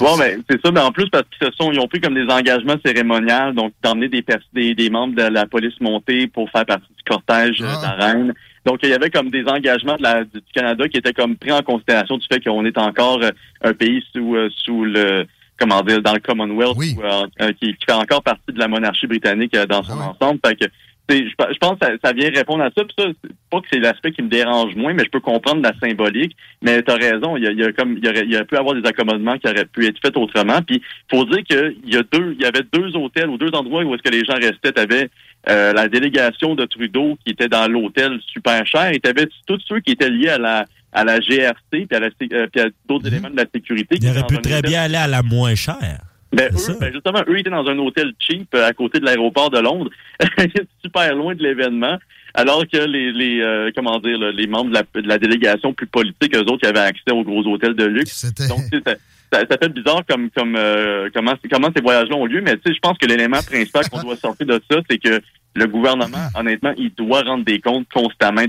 [0.00, 2.14] Bon, ben, c'est ça, mais en plus, parce qu'ils se sont, ils ont pris comme
[2.14, 6.48] des engagements cérémoniaux, donc d'emmener des, pers- des, des membres de la police montée pour
[6.50, 8.32] faire partie du cortège euh, de la reine.
[8.64, 11.52] Donc, il y avait comme des engagements de la, du Canada qui étaient comme pris
[11.52, 13.30] en considération du fait qu'on est encore euh,
[13.62, 15.26] un pays sous, euh, sous le,
[15.58, 19.06] comment dire, dans le Commonwealth, ou, euh, qui, qui fait encore partie de la monarchie
[19.06, 20.40] britannique dans son ensemble.
[20.46, 20.64] Fait que,
[21.10, 22.84] je, pe- je pense que ça, ça vient répondre à ça.
[22.84, 23.04] Puis ça,
[23.50, 26.36] pas que c'est l'aspect qui me dérange moins, mais je peux comprendre la symbolique.
[26.62, 28.32] Mais tu as raison, il y a, il y a comme il y, aurait, il
[28.34, 30.60] y pu avoir des accommodements qui auraient pu être faits autrement.
[30.62, 33.84] Puis faut dire qu'il y a deux, il y avait deux hôtels ou deux endroits
[33.84, 34.72] où est-ce que les gens restaient.
[34.72, 35.10] Tu avais
[35.46, 39.80] la délégation de Trudeau qui était dans l'hôtel super cher, et tu avais tous ceux
[39.80, 40.64] qui étaient liés à la
[40.96, 43.96] à la GRC puis à, la, euh, puis à d'autres éléments de la sécurité.
[44.00, 45.98] Il aurait pu très bien aller à la moins chère.
[46.34, 49.50] Ben, eux, ben, justement, eux étaient dans un hôtel cheap euh, à côté de l'aéroport
[49.50, 49.90] de Londres,
[50.84, 51.98] super loin de l'événement,
[52.34, 55.72] alors que les, les euh, comment dire, là, les membres de la, de la délégation
[55.72, 58.26] plus politique, eux autres, qui avaient accès aux gros hôtels de luxe.
[58.48, 58.94] Donc, ça,
[59.32, 62.62] ça, ça fait bizarre comme comme euh, comment comment ces voyages-là ont lieu, mais tu
[62.66, 65.20] sais, je pense que l'élément principal qu'on doit sortir de ça, c'est que
[65.56, 68.42] le gouvernement, honnêtement, il doit rendre des comptes constamment.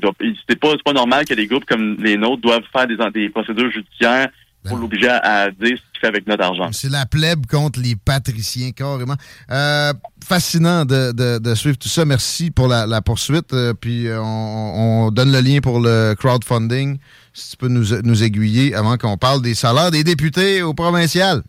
[0.50, 3.70] C'est pas, pas normal que des groupes comme les nôtres doivent faire des, des procédures
[3.70, 4.30] judiciaires
[4.70, 6.70] pour l'obliger à, dire ce qu'il fait avec notre argent.
[6.72, 9.16] C'est la plèbe contre les patriciens, carrément.
[9.52, 9.94] Euh,
[10.24, 12.06] fascinant de, de- de suivre tout ça.
[12.06, 13.54] Merci pour la, la poursuite.
[13.54, 16.98] Euh, puis euh, on, on donne le lien pour le crowdfunding.
[17.34, 21.44] Si tu peux nous, nous aiguiller avant qu'on parle des salaires des députés au provincial.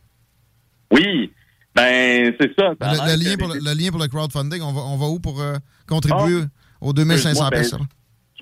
[0.93, 1.33] Oui,
[1.75, 2.75] ben c'est ça.
[2.81, 5.41] Le, lien pour le, le lien pour le crowdfunding, on va, on va où pour
[5.41, 5.55] euh,
[5.87, 6.45] contribuer
[6.81, 7.87] aux 2500 Excuse-moi, ben, personnes?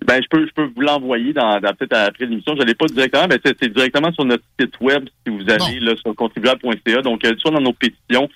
[0.06, 2.54] Ben, je peux, je peux vous l'envoyer dans, dans- peut-être après l'émission.
[2.56, 5.80] Je ne l'ai pas directement, mais c'est directement sur notre site web si vous allez
[5.80, 7.00] là, sur contribuable.ca.
[7.02, 8.28] Donc, euh, soit dans nos pétitions.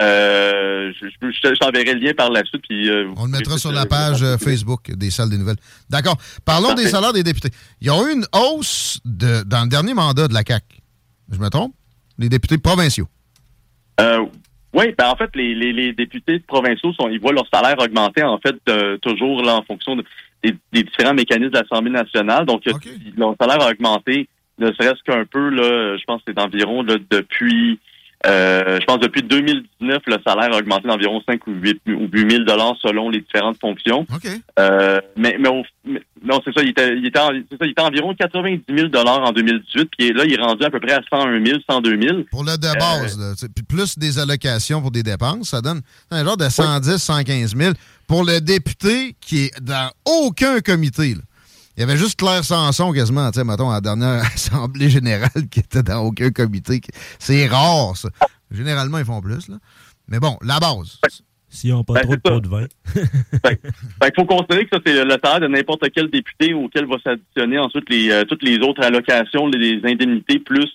[0.00, 2.62] Euh, je, t'enverrai le lien par la suite.
[2.68, 5.56] Puis, euh, On le mettra sur la page euh, Facebook des salles des nouvelles.
[5.90, 6.16] D'accord.
[6.44, 6.84] Parlons Parfait.
[6.84, 7.50] des salaires des députés.
[7.80, 10.64] Il y a eu une hausse de, dans le dernier mandat de la CAQ.
[11.32, 11.74] Je me trompe?
[12.18, 13.08] Les députés provinciaux.
[14.00, 14.24] Euh,
[14.72, 18.22] oui, ben en fait, les, les, les députés provinciaux sont, ils voient leur salaire augmenter
[18.22, 20.04] en fait euh, toujours là en fonction de-
[20.42, 22.46] des, des différents mécanismes de l'Assemblée nationale.
[22.46, 22.72] Donc, euh,
[23.16, 26.96] leur salaire a augmenté, ne serait-ce qu'un peu là, je pense que c'est d'environ là,
[27.10, 27.78] depuis,
[28.26, 32.30] euh, je pense depuis 2019, le salaire a augmenté d'environ 5 ou 8 ou 8
[32.30, 34.04] 000 dollars selon les différentes fonctions.
[34.58, 37.64] Euh, mais, mais, au- mais- non, c'est ça, il était, il était, en- c'est ça,
[37.64, 40.78] il était environ 90 000 dollars en 2018, puis là, il est rendu à peu
[40.80, 42.18] près à 101 000, 102 000.
[42.30, 45.62] Pour le de base, là, tu sais, puis plus des allocations pour des dépenses, ça
[45.62, 45.80] donne
[46.10, 47.72] un genre de 110, 115 000.
[48.10, 51.20] Pour le député qui est dans aucun comité, là.
[51.76, 55.48] il y avait juste Claire Sanson quasiment, tu sais, mettons, à la dernière Assemblée générale
[55.48, 56.80] qui était dans aucun comité.
[57.20, 58.08] C'est rare, ça.
[58.50, 59.58] Généralement, ils font plus, là.
[60.08, 60.98] Mais bon, la base.
[61.50, 62.66] S'ils n'ont pas Ben, trop de pots de vin.
[63.44, 66.96] Fait qu'il faut considérer que ça, c'est le salaire de n'importe quel député auquel va
[67.04, 70.68] s'additionner ensuite les, euh, toutes les autres allocations, les, les indemnités, plus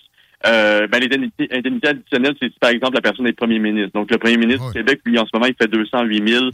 [0.46, 3.92] euh, ben, les indemnités, indemnités additionnelles, c'est si, par exemple la personne est premier ministre.
[3.94, 6.44] Donc, le premier ministre du Québec, lui, en ce moment, il fait 208 000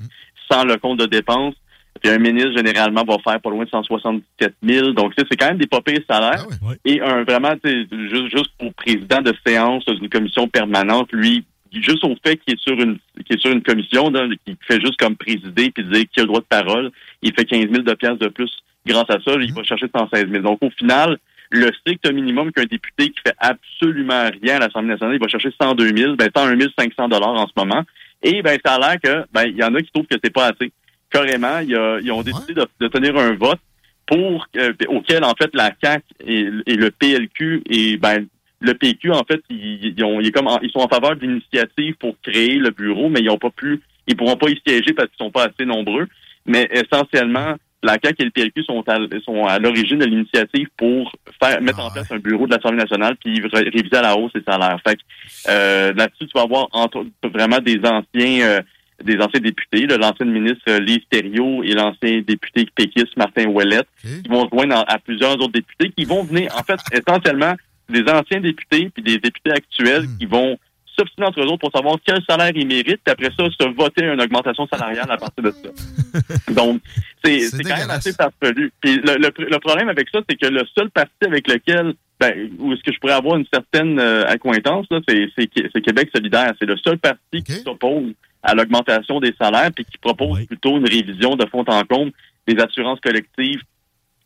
[0.51, 1.55] sans le compte de dépenses.
[2.01, 4.90] Puis un ministre, généralement, va faire pas loin de 177 000.
[4.93, 6.47] Donc, c'est quand même des pas pires salaires.
[6.85, 12.16] Et un vraiment, juste, juste pour président de séance d'une commission permanente, lui, juste au
[12.24, 14.10] fait qu'il est sur une qu'il est sur une commission,
[14.44, 16.90] qui fait juste comme présider puis dire qui a le droit de parole,
[17.23, 18.51] il fait 15 000 de piastres de plus
[18.86, 20.43] grâce à ça, il va chercher 116 000.
[20.43, 21.19] Donc, au final,
[21.51, 25.51] le strict minimum qu'un député qui fait absolument rien à l'Assemblée nationale, il va chercher
[25.60, 27.82] 102 000, ben 101 500 dollars en ce moment.
[28.23, 30.32] Et ben ça a l'air que ben il y en a qui trouvent que c'est
[30.32, 30.73] pas assez.
[31.11, 33.59] Carrément, ils ont décidé de, de tenir un vote
[34.07, 38.27] pour euh, auquel en fait la CAC et, et le PLQ et ben
[38.61, 41.16] le PQ en fait ils, ils ont, ils, est comme en- ils sont en faveur
[41.16, 44.61] de l'initiative pour créer le bureau, mais ils ont pas pu, ils pourront pas y
[44.66, 46.09] siéger parce qu'ils sont pas assez nombreux.
[46.47, 51.12] Mais essentiellement, la CAC et le PLQ sont à, sont à l'origine de l'initiative pour
[51.42, 54.32] faire mettre en place un bureau de l'Assemblée nationale puis ré- réviser à la hausse
[54.34, 54.78] les salaires.
[54.86, 55.00] Fait que,
[55.48, 58.60] euh, là-dessus, tu vas avoir entre, vraiment des anciens euh,
[59.02, 63.88] des anciens députés, l'ancien ministre euh, Lise Thériault et l'ancien député péquiste Martin Ouellette,
[64.22, 67.54] qui vont se joindre à, à plusieurs autres députés qui vont venir, en fait, essentiellement,
[67.88, 70.56] des anciens députés puis des députés actuels qui vont
[70.97, 74.05] s'obstiner entre eux autres pour savoir quel salaire ils méritent, puis après ça, se voter
[74.05, 76.52] une augmentation salariale à partir de ça.
[76.52, 76.81] Donc,
[77.24, 78.73] c'est quand même assez farfelu.
[78.81, 82.51] Puis le, le, le problème avec ça, c'est que le seul parti avec lequel ben,
[82.59, 86.09] où est-ce que je pourrais avoir une certaine euh, accointance, là, c'est, c'est, c'est Québec
[86.14, 86.52] solidaire.
[86.59, 88.12] C'est le seul parti qui s'oppose
[88.44, 92.12] à l'augmentation des salaires puis qui propose plutôt une révision de fond en comble
[92.47, 93.62] des assurances collectives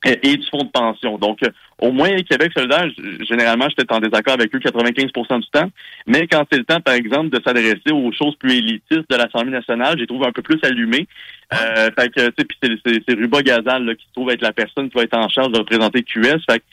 [0.06, 1.18] et, du fonds de pension.
[1.18, 2.86] Donc, euh, au moins, Québec solidaire,
[3.28, 5.70] généralement, j'étais en désaccord avec eux 95% du temps.
[6.06, 9.50] Mais quand c'est le temps, par exemple, de s'adresser aux choses plus élitistes de l'Assemblée
[9.50, 11.06] nationale, j'ai trouvé un peu plus allumé.
[11.52, 14.42] Euh, fait que, tu sais, puis c'est, c'est, Ruba Gazal là, qui se trouve être
[14.42, 16.44] la personne qui va être en charge de représenter QS.
[16.48, 16.64] Fait que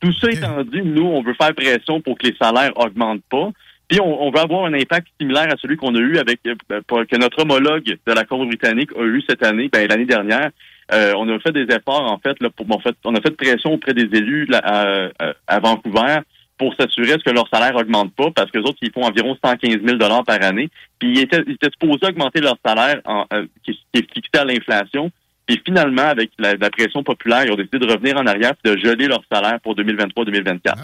[0.00, 3.50] tout ça étant dit, nous, on veut faire pression pour que les salaires augmentent pas.
[3.88, 6.54] Puis on, veut avoir un impact similaire à celui qu'on a eu avec euh,
[6.88, 10.50] que notre homologue de la Colombie-Britannique a eu cette année, ben, l'année dernière.
[10.92, 13.30] Euh, on a fait des efforts en fait là pour en fait on a fait
[13.30, 15.08] pression auprès des élus à,
[15.46, 16.18] à, Vancouver
[16.58, 19.78] pour s'assurer que leur salaire augmente pas parce que les autres ils font environ 115
[19.82, 20.68] 000 dollars par année.
[20.98, 24.44] Puis ils étaient, ils étaient supposés augmenter leur salaire en, euh, qui, est fixé à
[24.44, 25.10] l'inflation.
[25.46, 28.76] Puis finalement avec la, pression populaire ils ont décidé de revenir en arrière et de
[28.76, 30.76] geler leur salaire pour 2023-2024 ah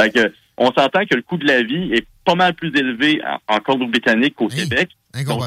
[0.00, 3.20] fait que, on s'entend que le coût de la vie est pas mal plus élevé
[3.48, 4.90] en, en Colombie-Britannique qu'au Québec.
[5.26, 5.42] Donc,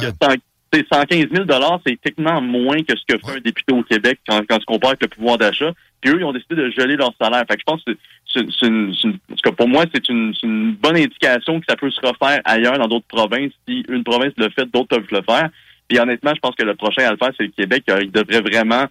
[0.74, 1.46] 115 000
[1.86, 4.92] c'est techniquement moins que ce que fait un député au Québec quand, quand tu compares
[4.92, 5.72] avec le pouvoir d'achat.
[6.00, 7.44] Puis eux, ils ont décidé de geler leur salaire.
[7.48, 7.92] Fait que je pense que
[8.34, 9.20] c'est une, une,
[9.56, 13.08] pour moi, c'est une, une, bonne indication que ça peut se refaire ailleurs dans d'autres
[13.08, 13.52] provinces.
[13.68, 15.50] Si une province le fait, d'autres peuvent le faire.
[15.88, 17.84] Puis honnêtement, je pense que le prochain à le faire, c'est le Québec.
[18.02, 18.86] Il devrait vraiment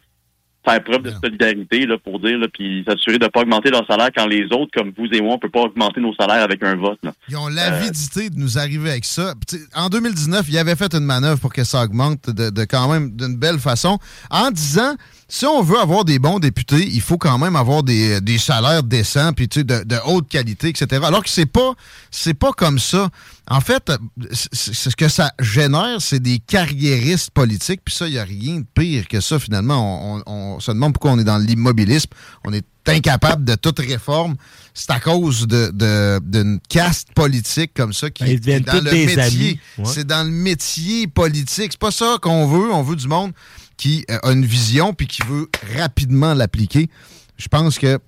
[0.65, 3.87] faire preuve de solidarité là, pour dire, là, puis s'assurer de ne pas augmenter leur
[3.87, 6.43] salaire quand les autres, comme vous et moi, on ne peut pas augmenter nos salaires
[6.43, 6.99] avec un vote.
[7.03, 7.12] Là.
[7.28, 9.35] Ils ont l'avidité de nous arriver avec ça.
[9.74, 13.11] en 2019, ils avaient fait une manœuvre pour que ça augmente de, de quand même
[13.16, 13.99] d'une belle façon,
[14.31, 14.95] en disant
[15.32, 18.82] si on veut avoir des bons députés, il faut quand même avoir des, des salaires
[18.82, 21.02] décents, puis de, de haute qualité, etc.
[21.05, 21.74] Alors que c'est pas
[22.11, 23.09] c'est pas comme ça.
[23.48, 23.93] En fait,
[24.32, 28.66] ce que ça génère, c'est des carriéristes politiques, puis ça, il n'y a rien de
[28.74, 30.19] pire que ça, finalement.
[30.19, 32.11] On, on, se demande pourquoi on est dans l'immobilisme.
[32.44, 34.36] On est incapable de toute réforme.
[34.74, 39.61] C'est à cause d'une de, caste politique comme ça qui ben, est dans le métier.
[39.85, 41.73] C'est dans le métier politique.
[41.73, 42.73] C'est pas ça qu'on veut.
[42.73, 43.32] On veut du monde
[43.81, 45.48] qui a une vision puis qui veut
[45.78, 46.90] rapidement l'appliquer.
[47.39, 47.98] Je pense que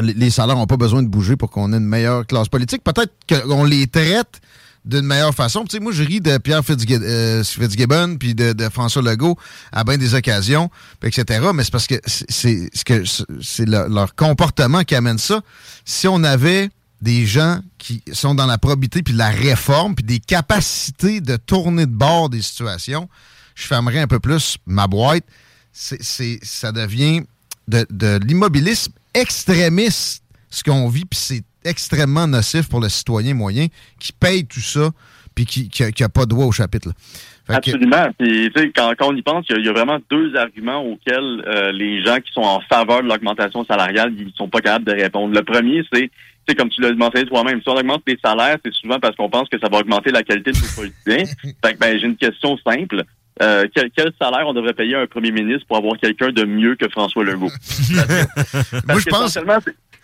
[0.00, 2.82] les salaires n'ont pas besoin de bouger pour qu'on ait une meilleure classe politique.
[2.82, 4.40] Peut-être qu'on les traite
[4.86, 5.64] d'une meilleure façon.
[5.64, 9.36] Tu sais, moi, je ris de Pierre euh, Fitzgibbon puis de, François Legault
[9.72, 10.70] à bien des occasions,
[11.02, 11.48] etc.
[11.54, 13.02] Mais c'est parce que c'est que
[13.42, 15.42] c'est leur comportement qui amène ça.
[15.84, 16.70] Si on avait
[17.02, 21.84] des gens qui sont dans la probité puis la réforme puis des capacités de tourner
[21.84, 23.06] de bord des situations,
[23.58, 25.24] je fermerai un peu plus ma boîte.
[25.72, 27.22] C'est, ça devient
[27.66, 33.66] de, l'immobilisme extrémiste, ce qu'on vit, puis c'est extrêmement nocif pour le citoyen moyen
[33.98, 34.90] qui paye tout ça,
[35.34, 36.90] puis qui n'a pas de doigt au chapitre.
[37.48, 38.08] Absolument.
[38.74, 42.30] quand, on y pense, il y, a, vraiment deux arguments auxquels euh, les gens qui
[42.32, 45.34] sont en faveur de l'augmentation salariale, ils sont pas capables de répondre.
[45.34, 46.10] Le premier, c'est
[46.48, 49.28] c'est comme tu l'as mentionné toi-même, si on augmente les salaires, c'est souvent parce qu'on
[49.28, 51.34] pense que ça va augmenter la qualité de nos politiciens.
[51.62, 53.04] fait que ben, j'ai une question simple.
[53.40, 56.74] Euh, quel, salaire on devrait payer à un premier ministre pour avoir quelqu'un de mieux
[56.74, 57.50] que François Legault?
[58.88, 59.38] Moi, je pense...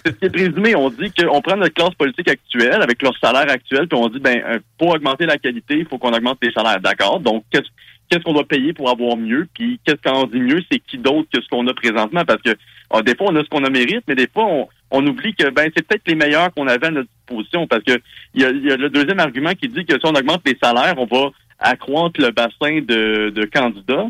[0.06, 0.76] C'est ce qui est présumé.
[0.76, 4.20] On dit qu'on prend notre classe politique actuelle avec leur salaire actuel, puis on dit,
[4.20, 6.80] ben, euh, pour augmenter la qualité, il faut qu'on augmente les salaires.
[6.80, 7.20] D'accord?
[7.20, 9.48] Donc, qu'est-ce qu'on doit payer pour avoir mieux?
[9.54, 10.62] Puis, qu'est-ce qu'on dit mieux?
[10.70, 12.22] C'est qui d'autre que ce qu'on a présentement?
[12.26, 12.50] Parce que,
[12.90, 14.46] ah, des fois, on a ce qu'on a mérite, mais des fois,
[14.90, 17.66] on, oublie que, ben, c'est peut-être les meilleurs qu'on avait à notre disposition.
[17.66, 17.98] Parce que,
[18.34, 20.58] il y a, y a le deuxième argument qui dit que si on augmente les
[20.62, 21.30] salaires, on va
[21.64, 24.06] accroître le bassin de, candidats,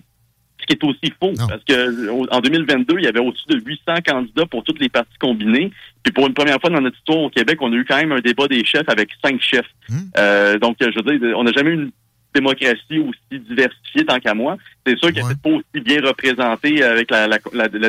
[0.61, 4.03] ce qui est aussi faux, parce que en 2022, il y avait au-dessus de 800
[4.07, 5.71] candidats pour toutes les parties combinées.
[6.03, 8.13] Puis pour une première fois dans notre histoire au Québec, on a eu quand même
[8.13, 9.71] un débat des chefs avec cinq chefs.
[9.89, 9.99] Hmm.
[10.19, 11.91] Euh, donc, je veux dire, on n'a jamais eu une
[12.35, 14.57] démocratie aussi diversifiée tant qu'à moi.
[14.85, 17.29] C'est sûr qu'elle n'est pas aussi bien représentée avec la,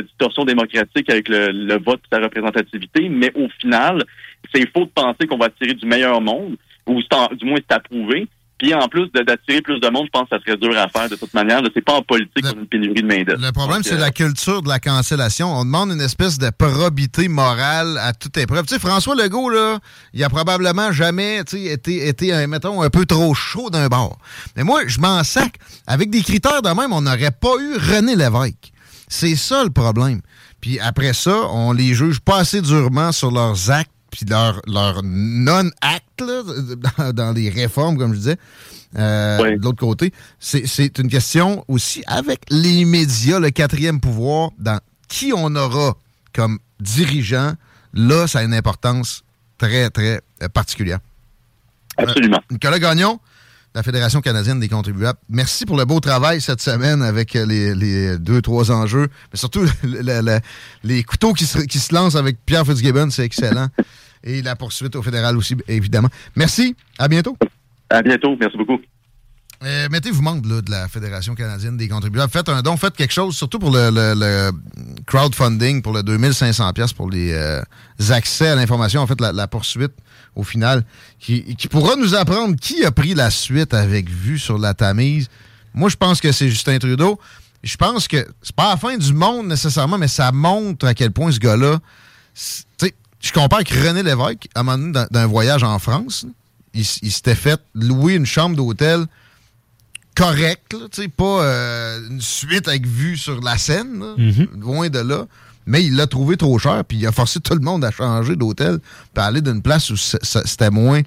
[0.02, 4.04] distorsion démocratique, avec le, vote et sa représentativité, mais au final,
[4.54, 6.56] c'est faux de penser qu'on va tirer du meilleur monde,
[6.86, 8.28] ou du moins c'est approuvé.
[8.58, 11.10] Puis en plus d'attirer plus de monde, je pense que ça serait dur à faire
[11.10, 11.62] de toute manière.
[11.74, 13.42] C'est pas en politique qu'on a une pénurie de main-d'œuvre.
[13.42, 15.54] Le problème, c'est la culture de la cancellation.
[15.54, 18.66] On demande une espèce de probité morale à toute épreuve.
[18.66, 19.80] Tu sais, François Legault, là,
[20.14, 24.18] il a probablement jamais été, été, mettons, un peu trop chaud d'un bord.
[24.56, 25.56] Mais moi, je m'en sac.
[25.86, 28.72] Avec des critères de même, on n'aurait pas eu René Lévesque.
[29.08, 30.22] C'est ça le problème.
[30.62, 35.02] Puis après ça, on les juge pas assez durement sur leurs actes puis leur, leur
[35.04, 36.24] non-acte
[37.14, 38.38] dans, les réformes, comme je disais.
[38.98, 44.80] Euh, de l'autre côté, c'est une question aussi avec les médias, le quatrième pouvoir, dans
[45.10, 45.96] qui on aura
[46.34, 47.56] comme dirigeant.
[47.94, 49.24] Là, ça a une importance
[49.58, 51.00] très, très euh, particulière.
[51.98, 52.38] Absolument.
[52.38, 53.20] Euh, Nicolas Gagnon,
[53.74, 55.20] la Fédération canadienne des contribuables.
[55.28, 59.66] Merci pour le beau travail cette semaine avec les, deux, trois enjeux, mais surtout
[60.84, 63.68] les couteaux qui se, qui se lancent avec Pierre Fitzgibbon, c'est excellent
[64.26, 66.10] et la poursuite au fédéral aussi, évidemment.
[66.36, 66.76] Merci.
[66.98, 67.38] À bientôt.
[67.90, 68.36] À bientôt.
[68.40, 68.80] Merci beaucoup.
[69.64, 72.32] Euh, Mettez-vous membre de la Fédération canadienne des contribuables.
[72.32, 74.52] Faites un don, faites quelque chose, surtout pour le,
[75.06, 77.62] crowdfunding, pour le 2500$ pour les euh,
[78.10, 79.02] accès à l'information.
[79.02, 79.94] En fait, la, poursuite,
[80.36, 80.84] au final,
[81.20, 85.30] qui, pourra nous apprendre qui a pris la suite avec vue sur la Tamise.
[85.74, 87.20] Moi, je pense que c'est Justin Trudeau.
[87.64, 91.12] Je pense que c'est pas la fin du monde nécessairement, mais ça montre à quel
[91.12, 91.80] point ce gars-là
[93.22, 96.26] je compare avec René Lévesque, à un moment donné, d'un voyage en France,
[96.74, 99.06] il, s'était fait louer une chambre d'hôtel
[100.16, 100.76] correcte,
[101.18, 104.48] pas euh, une suite avec vue sur la Seine, là, Mhm.
[104.62, 105.26] loin de là.
[105.68, 108.36] Mais il l'a trouvé trop cher, puis il a forcé tout le monde à changer
[108.36, 108.80] d'hôtel,
[109.14, 111.02] puis à aller d'une place où c'était moins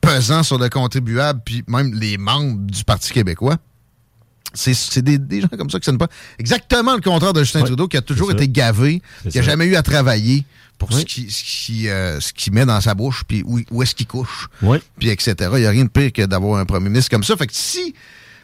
[0.00, 3.56] pesant sur le contribuable, puis même les membres du Parti québécois.
[4.54, 6.08] C'est des, des gens comme ça qui ne pas.
[6.38, 9.00] Exactement le contraire de Justin Trudeau, qui a toujours été gavé,
[9.30, 10.44] qui n'a jamais eu à travailler
[10.88, 13.82] pour ce qu'il ce qui, euh, ce qu'il met dans sa bouche, puis où, où
[13.82, 14.78] est-ce qu'il couche, Oui.
[14.98, 15.34] puis etc.
[15.54, 17.36] Il n'y a rien de pire que d'avoir un premier ministre comme ça.
[17.36, 17.94] Fait que si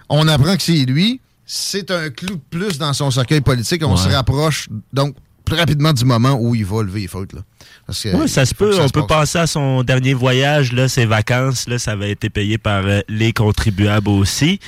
[0.08, 3.82] on apprend que c'est lui, c'est un clou de plus dans son cercueil politique.
[3.84, 3.96] On Ouais.
[4.02, 7.32] se rapproche donc plus rapidement du moment où il va lever les fautes.
[7.32, 7.40] Là.
[7.86, 8.78] Parce que Oui, ça se peut.
[8.78, 9.32] On se peut passe.
[9.32, 11.66] penser à son dernier voyage, là, ses vacances.
[11.68, 14.60] Là, ça avait été payé par euh, les contribuables aussi.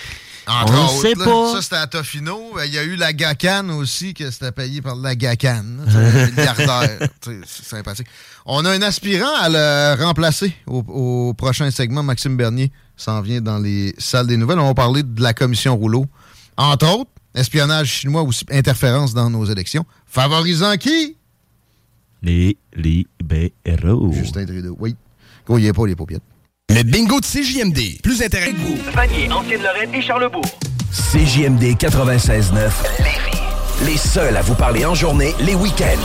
[0.47, 1.53] Entre on autres, sait là, pas.
[1.55, 2.53] Ça, c'était à Tofino.
[2.55, 5.65] Ben, Il y a eu la GACAN aussi, que c'était payé par la GACAN.
[5.79, 7.09] là, tu sais, un milliardaire.
[7.21, 8.07] Tu sais, C'est sympathique.
[8.47, 12.03] On a un aspirant à le remplacer au, au prochain segment.
[12.03, 14.59] Maxime Bernier s'en vient dans les salles des nouvelles.
[14.59, 16.07] On va parler de la commission Rouleau.
[16.57, 19.85] Entre autres, espionnage chinois aussi, interférence dans nos élections.
[20.07, 21.17] Favorisant qui?
[22.23, 24.12] Les libéraux.
[24.12, 24.77] Justin Trudeau.
[24.79, 24.97] Oui.
[25.47, 26.23] Gros, il n'y a pas les paupiètes.
[26.72, 28.01] Le bingo de CJMD.
[28.01, 28.78] Plus intéressant que vous.
[28.94, 30.44] Vanier, Ancienne-Lorraine et Charlebourg.
[30.92, 32.70] CJMD 96.9.
[33.86, 35.98] Les seuls à vous parler en journée, les week-ends.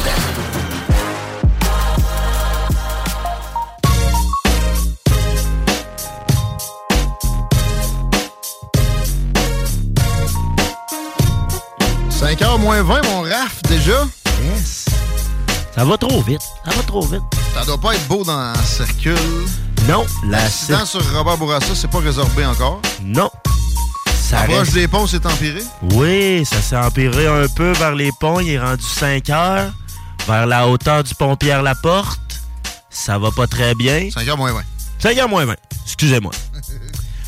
[12.09, 14.07] «5h moins 20, mon raf, déjà?
[14.43, 14.85] Yes.
[15.75, 16.41] Ça va trop vite.
[16.65, 17.21] Ça va trop vite.
[17.53, 19.13] Ça doit pas être beau dans le cercle.
[19.87, 22.81] Non, la L'accident sur Robert Bourassa, c'est pas résorbé encore?
[23.03, 23.29] Non.
[24.15, 25.61] Ça Approche des ponts, c'est empiré?
[25.93, 28.39] Oui, ça s'est empiré un peu vers les ponts.
[28.39, 29.71] Il est rendu 5 heures.
[30.27, 32.19] Vers la hauteur du pont Pierre-Laporte.
[32.89, 34.09] Ça va pas très bien.
[34.09, 34.61] 5h moins 20.
[34.97, 35.53] 5 heures moins 20.
[35.85, 36.31] Excusez-moi.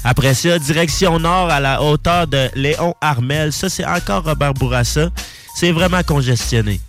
[0.04, 3.54] Après ça, direction nord à la hauteur de Léon Armel.
[3.54, 5.10] Ça, c'est encore Robert Bourassa.
[5.54, 6.82] C'est vraiment congestionné.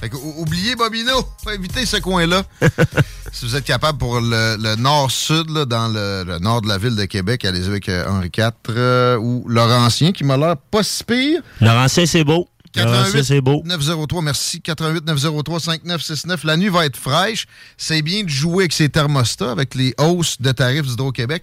[0.00, 1.12] Fait oubliez Bobino.
[1.44, 2.42] Faut éviter ce coin-là.
[3.32, 6.96] si vous êtes capable pour le, le nord-sud, dans le, le nord de la ville
[6.96, 11.04] de Québec, allez-y avec euh, Henri IV euh, ou Laurentien, qui m'a l'air pas si
[11.04, 11.42] pire.
[11.60, 12.48] Laurentien, c'est beau.
[12.76, 13.62] Laurentien, 88 c'est beau.
[13.64, 14.60] 903, merci.
[14.60, 16.44] 88 903 5969.
[16.44, 17.46] La nuit va être fraîche.
[17.76, 21.42] C'est bien de jouer avec ces thermostats, avec les hausses de tarifs d'Hydro-Québec.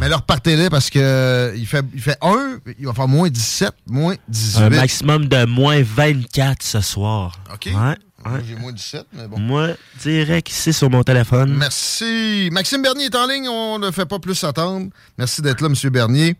[0.00, 3.28] Mais leur partez-les parce que euh, il fait, il fait 1, il va faire moins
[3.28, 4.62] 17, moins 18.
[4.62, 7.38] Un maximum de moins 24 ce soir.
[7.52, 7.66] OK.
[7.66, 7.96] Ouais, Moi,
[8.26, 8.40] ouais.
[8.46, 9.38] J'ai moins 17, mais bon.
[9.38, 9.68] Moi,
[10.00, 11.54] direct ici sur mon téléphone.
[11.56, 12.48] Merci.
[12.52, 13.48] Maxime Bernier est en ligne.
[13.48, 14.88] On ne fait pas plus attendre.
[15.18, 15.90] Merci d'être là, M.
[15.90, 16.36] Bernier.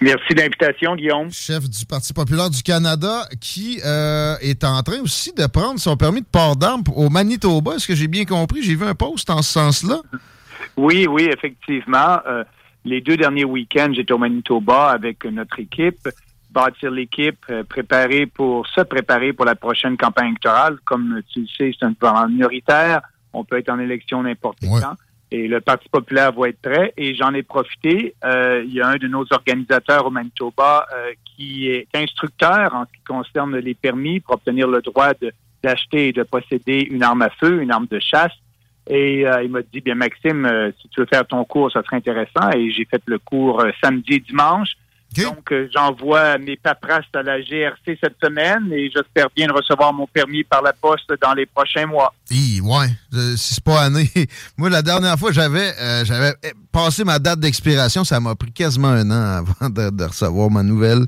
[0.00, 1.30] Merci de l'invitation, Guillaume.
[1.32, 5.96] Chef du Parti populaire du Canada, qui euh, est en train aussi de prendre son
[5.96, 7.76] permis de port d'armes au Manitoba.
[7.76, 8.62] Est-ce que j'ai bien compris?
[8.62, 10.02] J'ai vu un post en ce sens-là.
[10.76, 12.18] Oui, oui, effectivement.
[12.26, 12.44] Euh,
[12.86, 16.08] les deux derniers week-ends, j'étais au Manitoba avec notre équipe,
[16.50, 20.78] bâtir l'équipe, euh, préparer pour se préparer pour la prochaine campagne électorale.
[20.84, 23.02] Comme tu le sais, c'est un gouvernement minoritaire.
[23.32, 24.94] On peut être en élection n'importe quand.
[25.32, 26.94] Et le Parti populaire va être prêt.
[26.96, 28.14] Et j'en ai profité.
[28.24, 32.84] Euh, il y a un de nos organisateurs au Manitoba euh, qui est instructeur en
[32.84, 35.12] ce qui concerne les permis pour obtenir le droit
[35.62, 38.32] d'acheter et de posséder une arme à feu, une arme de chasse.
[38.88, 41.82] Et euh, il m'a dit, bien Maxime, euh, si tu veux faire ton cours, ça
[41.82, 42.50] serait intéressant.
[42.54, 44.76] Et j'ai fait le cours euh, samedi et dimanche.
[45.24, 50.06] Donc, euh, j'envoie mes paperasses à la GRC cette semaine et j'espère bien recevoir mon
[50.06, 52.12] permis par la poste dans les prochains mois.
[52.30, 54.10] Hi, ouais, euh, si c'est pas année.
[54.58, 58.04] Moi, la dernière fois, j'avais euh, j'avais eh, passé ma date d'expiration.
[58.04, 61.06] Ça m'a pris quasiment un an avant de, de recevoir ma nouvelle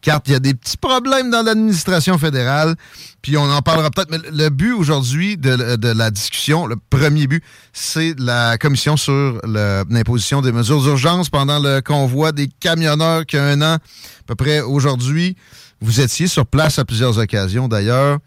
[0.00, 0.28] carte.
[0.28, 2.76] Il y a des petits problèmes dans l'administration fédérale.
[3.22, 4.10] Puis on en parlera peut-être.
[4.10, 7.42] Mais le but aujourd'hui de, la discussion, le premier but,
[7.72, 13.44] c'est la commission sur l'imposition des mesures d'urgence pendant le convoi des camionneurs qui a
[13.44, 13.78] un an, à
[14.26, 15.36] peu près aujourd'hui.
[15.80, 18.18] Vous étiez sur place à plusieurs occasions d'ailleurs.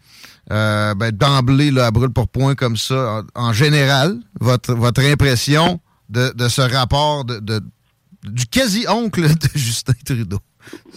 [0.52, 5.80] Euh, ben, d'emblée, à brûle pour point comme ça, en, général, votre, impression
[6.10, 7.62] de, ce rapport de-
[8.24, 10.40] du quasi-oncle de Justin Trudeau?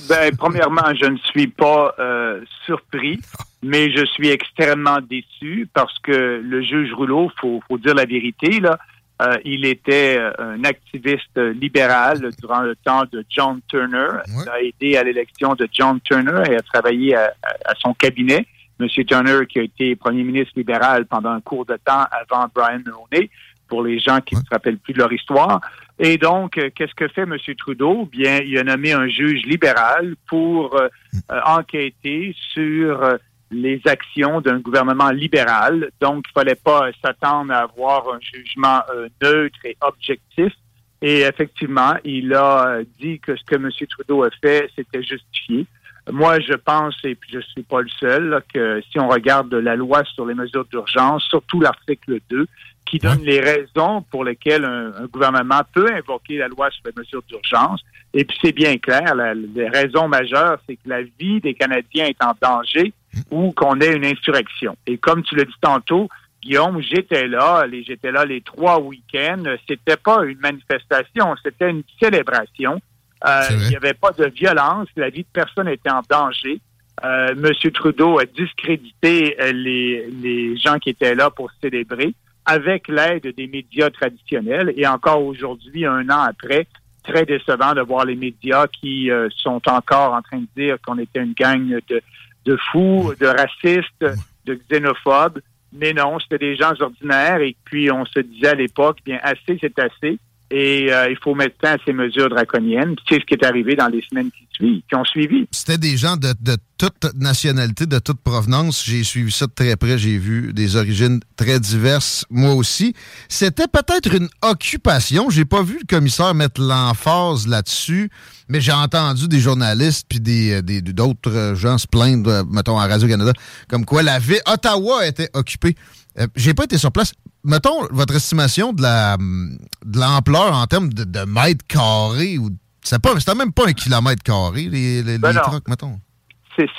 [0.09, 3.19] Ben, premièrement, je ne suis pas euh, surpris,
[3.63, 8.59] mais je suis extrêmement déçu parce que le juge Rouleau, faut, faut dire la vérité,
[8.59, 8.77] là,
[9.21, 14.07] euh, il était euh, un activiste libéral durant le temps de John Turner.
[14.43, 17.93] Il a aidé à l'élection de John Turner et a travaillé à, à- à son
[17.95, 18.45] cabinet.
[18.79, 22.77] Monsieur Turner, qui a été premier ministre libéral pendant un court de temps avant Brian
[22.85, 23.31] Mulroney,
[23.67, 25.61] pour les gens qui ne se rappellent plus de leur histoire.
[25.99, 27.37] Et donc, euh, qu'est-ce que fait M.
[27.57, 28.05] Trudeau?
[28.05, 30.87] Bien, il a nommé un juge libéral pour euh,
[31.31, 33.17] euh, enquêter sur euh,
[33.49, 35.89] les actions d'un gouvernement libéral.
[35.99, 40.53] Donc, il fallait pas s'attendre à avoir un jugement euh, neutre et objectif.
[41.01, 43.69] Et effectivement, il a dit que ce que M.
[43.89, 45.65] Trudeau a fait, c'était justifié.
[46.11, 49.75] Moi, je pense, et puis je suis pas le seul, que si on regarde la
[49.75, 52.47] loi sur les mesures d'urgence, surtout l'article 2,
[52.89, 57.23] qui donne les raisons pour lesquelles un, gouvernement peut invoquer la loi sur les mesures
[57.27, 57.81] d'urgence.
[58.13, 62.05] Et puis c'est bien clair, la, les raisons majeures, c'est que la vie des Canadiens
[62.05, 62.93] est en danger
[63.31, 64.77] ou qu'on ait une insurrection.
[64.87, 66.07] Et comme tu l'as dit tantôt,
[66.41, 69.43] Guillaume, j'étais là, j'étais là les trois week-ends.
[69.67, 72.79] C'était pas une manifestation, c'était une célébration.
[73.25, 76.61] Euh, il n'y avait pas de violence, la vie de personne était en danger.
[77.03, 82.13] Euh, Monsieur Trudeau a discrédité euh, les, les gens qui étaient là pour célébrer
[82.47, 84.73] avec l'aide des médias traditionnels.
[84.77, 86.65] Et encore aujourd'hui, un an après,
[87.03, 90.97] très décevant de voir les médias qui euh, sont encore en train de dire qu'on
[90.97, 92.01] était une gang de,
[92.45, 94.05] de fous, de racistes,
[94.45, 95.41] de xénophobes.
[95.73, 97.41] Mais non, c'était des gens ordinaires.
[97.41, 100.17] Et puis, on se disait à l'époque, bien, assez, c'est assez.
[100.49, 102.95] Et euh, il faut mettre fin à ces mesures draconiennes.
[103.09, 105.45] C'est ce qui est arrivé dans les semaines qui suivent, qui ont suivi.
[105.51, 108.85] C'était des gens de, de, toute nationalité, de toute provenance.
[108.85, 109.97] J'ai suivi ça de très près.
[109.97, 112.93] J'ai vu des origines très diverses, moi aussi.
[113.27, 115.29] C'était peut-être une occupation.
[115.29, 118.09] J'ai pas vu le commissaire mettre l'emphase là-dessus,
[118.47, 123.33] mais j'ai entendu des journalistes puis des, des, d'autres gens se plaindre, mettons, à Radio-Canada,
[123.67, 125.75] comme quoi la ville, Ottawa était occupée.
[126.19, 127.13] Euh, j'ai pas été sur place
[127.47, 132.49] mettons, votre estimation de la de l'ampleur en termes de, de mètres carrés, ou
[132.83, 135.33] c'était même pas un kilomètre carré, les, les, ben
[135.67, 135.99] mettons.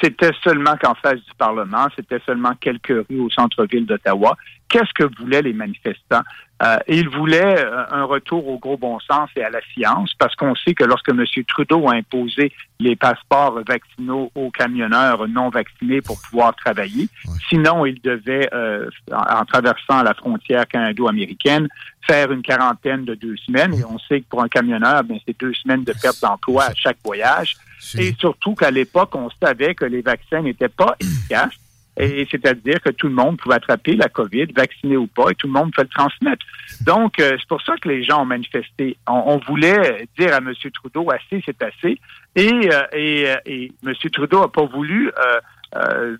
[0.03, 4.37] C'était seulement qu'en face du Parlement, c'était seulement quelques rues au centre-ville d'Ottawa.
[4.69, 6.23] Qu'est-ce que voulaient les manifestants?
[6.61, 10.35] Euh, ils voulaient euh, un retour au gros bon sens et à la science, parce
[10.35, 11.25] qu'on sait que lorsque M.
[11.47, 17.09] Trudeau a imposé les passeports vaccinaux aux camionneurs non vaccinés pour pouvoir travailler,
[17.49, 21.69] sinon ils devaient, euh, en, traversant la frontière canado-américaine,
[22.05, 23.75] faire une quarantaine de deux semaines.
[23.75, 26.75] Et on sait que pour un camionneur, bien, c'est deux semaines de perte d'emploi à
[26.75, 27.57] chaque voyage.
[27.97, 31.55] Et surtout qu'à l'époque, on savait que les vaccins n'étaient pas efficaces
[31.99, 35.49] et c'est-à-dire que tout le monde pouvait attraper la COVID, vacciné ou pas, et tout
[35.49, 36.47] le monde pouvait le transmettre.
[36.83, 38.97] Donc, euh, c'est pour ça que les gens ont manifesté.
[39.09, 40.53] On, voulait dire à M.
[40.73, 41.99] Trudeau, assez, c'est assez.
[42.37, 43.95] Et, euh, et, euh, M.
[44.13, 45.11] Trudeau n'a pas voulu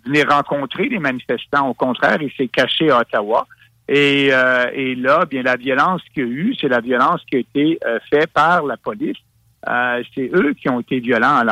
[0.05, 1.69] venir rencontrer les manifestants.
[1.69, 3.47] Au contraire, il s'est caché à Ottawa.
[3.89, 7.39] Et, et là, bien, la violence qu'il y a eu, c'est la violence qui a
[7.39, 7.79] été
[8.11, 9.17] faite par la police.
[10.15, 11.43] c'est eux qui ont été violents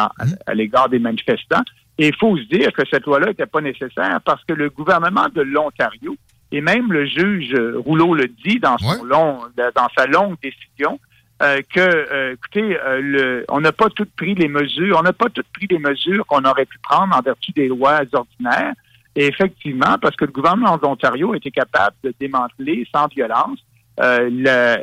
[0.47, 1.65] à l'égard des manifestants.
[1.99, 5.29] Et il faut se dire que cette loi-là n'était pas nécessaire parce que le gouvernement
[5.35, 6.17] de l'Ontario,
[6.53, 11.01] et même le juge Rouleau le dit dans son long, dans sa longue décision,
[11.43, 15.13] euh, que, euh, écoutez, euh, le, on n'a pas toutes pris les mesures, on n'a
[15.13, 18.73] pas toutes pris les mesures qu'on aurait pu prendre en vertu des lois ordinaires.
[19.15, 23.59] Et effectivement, parce que le gouvernement de l'Ontario était capable de démanteler sans violence
[23.99, 24.79] la,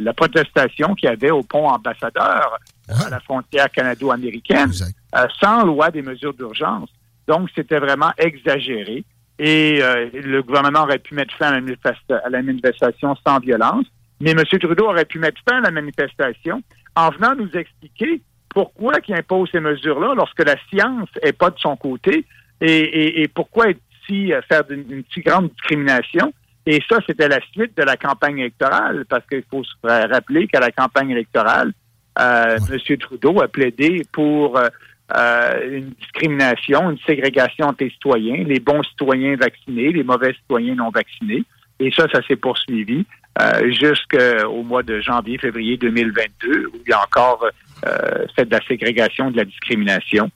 [0.00, 2.58] la, protestation qu'il y avait au pont ambassadeur
[2.88, 4.72] à la frontière canado-américaine,
[5.16, 6.88] euh, sans loi des mesures d'urgence.
[7.26, 9.04] Donc, c'était vraiment exagéré.
[9.38, 13.86] Et euh, le gouvernement aurait pu mettre fin à la, manifestation sans violence,
[14.20, 14.42] mais M.
[14.44, 16.62] Trudeau aurait pu mettre fin à la manifestation
[16.94, 21.58] en venant nous expliquer pourquoi il impose ces mesures-là lorsque la science n'est pas de
[21.58, 22.24] son côté
[22.60, 26.32] et, et, pourquoi ici euh, faire une, une, si grande discrimination.
[26.66, 30.60] Et ça, c'était la suite de la campagne électorale, parce qu'il faut se rappeler qu'à
[30.60, 31.72] la campagne électorale,
[32.18, 32.96] euh, M.
[32.98, 34.68] Trudeau a plaidé pour euh,
[35.14, 40.74] euh, une discrimination, une ségrégation entre les citoyens, les bons citoyens vaccinés, les mauvais citoyens
[40.74, 41.44] non vaccinés.
[41.78, 43.04] Et ça, ça s'est poursuivi
[43.40, 47.44] euh, jusqu'au mois de janvier, février 2022, où il y a encore
[47.86, 50.30] euh, fait de la ségrégation, de la discrimination.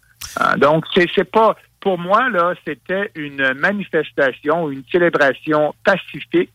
[0.58, 6.52] donc, c'est, c'est pas, pour moi, là, c'était une manifestation, une célébration pacifique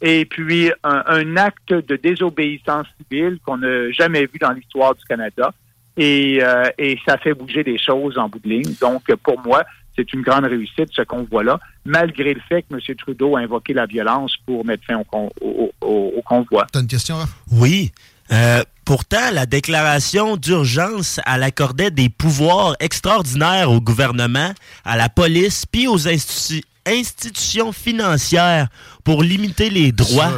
[0.00, 5.52] et puis un, acte de désobéissance civile qu'on n'a jamais vu dans l'histoire du Canada.
[5.96, 8.74] Et, euh, et ça fait bouger des choses en bout de ligne.
[8.80, 9.64] Donc, pour moi,
[9.96, 12.96] c'est une grande réussite, ce qu'on voit là, malgré le fait que M.
[12.96, 16.66] Trudeau a invoqué la violence pour mettre fin au, au, convoi.
[16.72, 17.26] Tu as une question, là?
[17.52, 17.92] Oui.
[18.32, 24.52] Euh, pourtant, la déclaration d'urgence, elle accordait des pouvoirs extraordinaires au gouvernement,
[24.84, 28.68] à la police, puis aux institutions institutions financières
[29.04, 30.32] pour limiter les droits.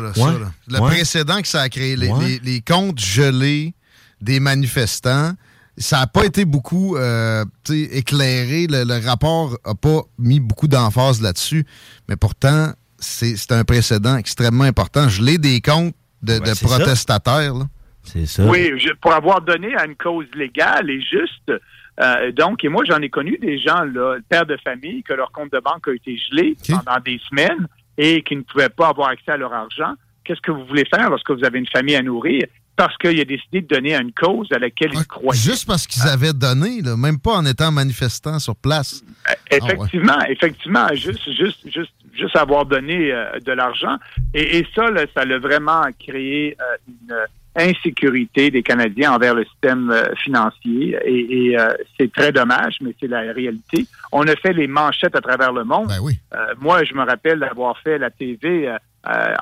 [0.69, 3.75] Le précédent que ça a créé, les, comptes gelés
[4.21, 5.33] des manifestants,
[5.79, 8.67] ça n'a pas été beaucoup euh, éclairé.
[8.69, 11.67] Le, rapport n'a pas mis beaucoup d'emphase là-dessus.
[12.09, 15.09] Mais pourtant, c'est un précédent extrêmement important.
[15.09, 17.55] Je l'ai des comptes de, protestataires.
[18.03, 18.45] C'est ça.
[18.47, 18.71] Oui,
[19.01, 21.53] pour avoir donné à une cause légale et juste,
[22.01, 25.33] Euh, donc, et moi, j'en ai connu des gens, là, pères de famille, que leur
[25.33, 27.67] compte de banque a été gelé pendant des semaines
[27.97, 29.95] et qui ne pouvaient pas avoir accès à leur argent.
[30.25, 32.47] Qu'est-ce que vous voulez faire lorsque vous avez une famille à nourrir?
[32.77, 35.41] Parce qu'il a décidé de donner à une cause à laquelle il croyait.
[35.41, 39.03] Juste parce qu'ils avaient donné, là, même pas en étant manifestant sur place.
[39.29, 43.97] Euh, Effectivement, effectivement, juste, juste, juste, juste avoir donné euh, de l'argent.
[44.35, 47.15] Et, et ça, là, ça l'a vraiment créé euh, une
[47.57, 50.97] insécurité des Canadiens envers le système euh, financier.
[51.05, 53.87] Et, et, euh, c'est très dommage, mais c'est la réalité.
[54.13, 55.91] On a fait les manchettes à travers le monde.
[55.91, 58.73] Euh, moi, je me rappelle d'avoir fait la TV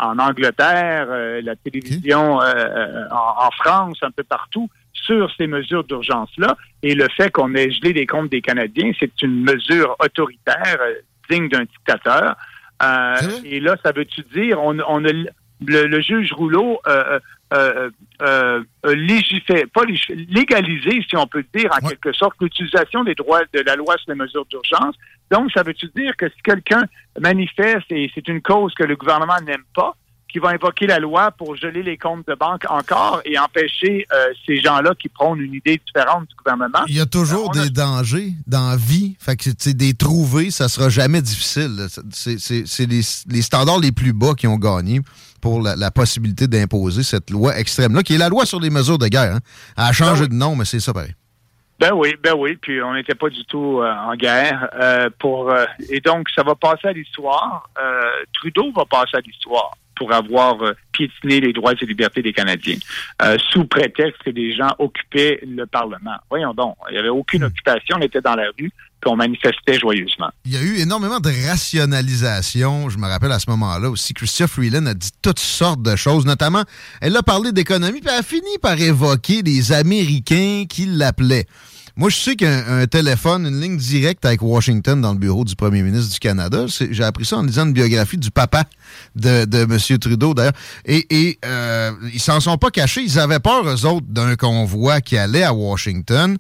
[0.01, 1.07] en Angleterre,
[1.43, 6.55] la télévision en, en France, un peu partout sur ces mesures d'urgence-là.
[6.82, 10.78] Et le fait qu'on ait gelé les comptes des Canadiens, c'est une mesure autoritaire
[11.31, 12.36] digne d'un dictateur.
[12.82, 15.12] Euh, et là, ça veut-tu dire, on, on a
[15.64, 17.18] le, le juge Rouleau euh,
[17.52, 17.90] euh,
[18.22, 23.43] euh, légifère, pas légifère, légaliser, si on peut dire, en quelque sorte, l'utilisation des droits
[23.52, 24.97] de la loi sur les mesures d'urgence.
[25.31, 26.82] Donc, ça veut-tu dire que si quelqu'un
[27.20, 29.94] manifeste et c'est une cause que le gouvernement n'aime pas,
[30.28, 34.26] qui va invoquer la loi pour geler les comptes de banque encore et empêcher euh,
[34.44, 36.81] ces gens-là qui prônent une idée différente du gouvernement?
[36.89, 39.16] Il y a toujours des dangers dans la vie.
[39.20, 41.86] Fait que, des trouver, ça sera jamais difficile.
[42.10, 45.02] C'est les, les standards les plus bas qui ont gagné
[45.45, 48.97] pour la, la possibilité d'imposer cette loi extrême-là, qui est la loi sur les mesures
[48.97, 49.35] de guerre.
[49.35, 49.41] Hein.
[49.77, 51.12] Elle a changé de nom, mais c'est ça pareil.
[51.79, 54.71] Ben oui, ben oui, puis on n'était pas du tout euh, en guerre.
[54.81, 57.69] Euh, pour euh, Et donc, ça va passer à l'histoire.
[58.33, 60.57] Trudeau va passer à l'histoire pour avoir
[60.93, 62.79] piétiné les droits et libertés des Canadiens,
[63.51, 66.16] sous prétexte que des gens occupaient le Parlement.
[66.31, 68.73] Voyons donc, il n'y avait aucune occupation, on était dans la rue,
[69.05, 70.31] puis on manifestait joyeusement.
[70.47, 72.89] Il y a eu énormément de rationalisation.
[72.89, 76.24] Je me rappelle à ce moment-là aussi, Chrystia Freeland a dit toutes sortes de choses,
[76.24, 76.64] notamment,
[77.01, 81.47] elle a parlé d'économie, puis elle a fini par évoquer les Américains qui l'appelaient.
[81.97, 85.82] Moi, je sais qu'un téléphone, une ligne directe avec Washington dans le bureau du premier
[85.82, 88.64] ministre du Canada, j'ai appris ça en lisant une biographie du papa
[89.14, 89.98] de, de M.
[90.01, 90.55] Trudeau, d'ailleurs.
[90.86, 93.02] Et, et euh, ils s'en sont pas cachés.
[93.02, 96.36] Ils avaient peur, eux autres, d'un convoi qui allait à Washington.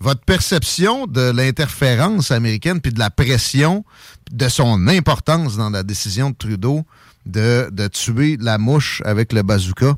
[0.00, 3.84] Votre perception de l'interférence américaine puis de la pression
[4.30, 6.84] de son importance dans la décision de Trudeau
[7.24, 9.94] de, de tuer la mouche avec le bazooka?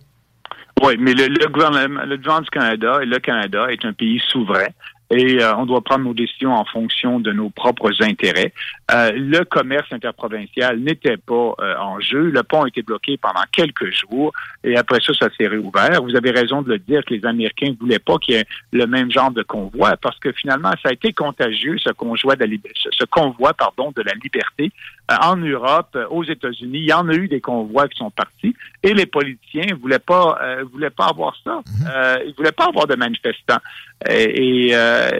[0.82, 4.68] Oui, mais le, gouvernement, le gouvernement du Canada et le Canada est un pays souverain
[5.10, 8.52] et euh, on doit prendre nos décisions en fonction de nos propres intérêts.
[8.92, 12.30] Euh, le commerce interprovincial n'était pas euh, en jeu.
[12.30, 14.32] Le pont a été bloqué pendant quelques jours
[14.64, 16.02] et après ça, ça s'est réouvert.
[16.02, 18.46] Vous avez raison de le dire que les Américains ne voulaient pas qu'il y ait
[18.72, 22.46] le même genre de convoi parce que finalement, ça a été contagieux, ce de la,
[22.90, 24.70] ce convoi, de la liberté.
[25.08, 28.92] En Europe, aux États-Unis, il y en a eu des convois qui sont partis et
[28.92, 30.38] les politiciens voulaient pas
[30.72, 31.60] voulaient pas avoir ça.
[31.66, 32.22] Mm-hmm.
[32.26, 33.60] ils voulaient pas avoir de manifestants.
[34.08, 34.74] Et, et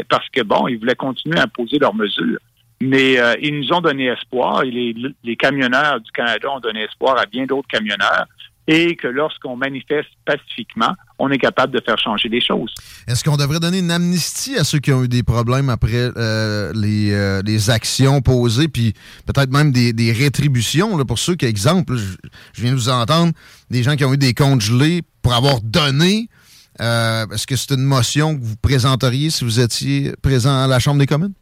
[0.08, 2.38] parce que, bon, ils voulaient continuer à imposer leurs mesures.
[2.80, 4.94] Mais euh, ils nous ont donné espoir, et les,
[5.24, 8.26] les camionneurs du Canada ont donné espoir à bien d'autres camionneurs,
[8.68, 12.72] et que lorsqu'on manifeste pacifiquement, on est capable de faire changer les choses.
[13.08, 16.70] Est-ce qu'on devrait donner une amnistie à ceux qui ont eu des problèmes après euh,
[16.74, 18.92] les, euh, les, actions posées, puis
[19.26, 22.16] peut-être même des, rétributions pour ceux qui, exemple, je,
[22.52, 23.32] je, viens de vous entendre,
[23.70, 26.28] des gens qui ont eu des comptes gelés pour avoir donné
[26.80, 30.78] euh, Est-ce que c'est une motion que vous présenteriez si vous étiez présent à la
[30.78, 31.34] Chambre des communes?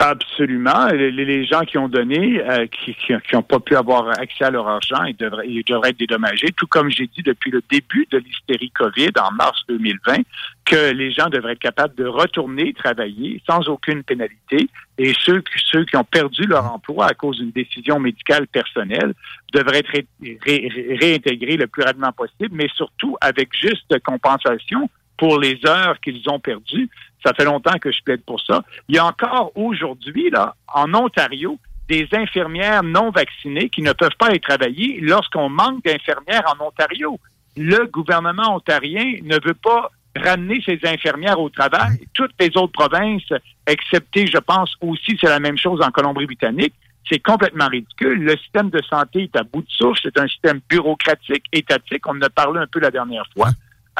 [0.00, 0.86] Absolument.
[0.92, 2.94] Les, gens qui ont donné, euh, qui
[3.32, 6.52] n'ont pas pu avoir accès à leur argent, ils devraient, devraient être dédommagés.
[6.56, 10.18] Tout comme j'ai dit depuis le début de l'hystérie COVID en mars 2020,
[10.64, 14.68] que les gens devraient être capables de retourner travailler sans aucune pénalité.
[14.98, 19.14] Et ceux, ceux qui ont perdu leur emploi à cause d'une décision médicale personnelle
[19.52, 20.06] devraient être ré,
[20.46, 24.88] ré, réintégrés le plus rapidement possible, mais surtout avec juste compensation
[25.18, 26.88] pour les heures qu'ils ont perdues.
[27.24, 28.62] Ça fait longtemps que je plaide pour ça.
[28.88, 31.58] Il y a encore aujourd'hui, là, en Ontario,
[31.88, 37.18] des infirmières non vaccinées qui ne peuvent pas aller travailler lorsqu'on manque d'infirmières en Ontario.
[37.56, 41.98] Le gouvernement ontarien ne veut pas ramener ces infirmières au travail.
[42.14, 43.32] Toutes les autres provinces,
[43.66, 46.74] excepté, je pense aussi, c'est la même chose en Colombie-Britannique,
[47.10, 48.22] c'est complètement ridicule.
[48.22, 49.98] Le système de santé est à bout de souche.
[50.02, 52.06] C'est un système bureaucratique, étatique.
[52.06, 53.48] On en a parlé un peu la dernière fois.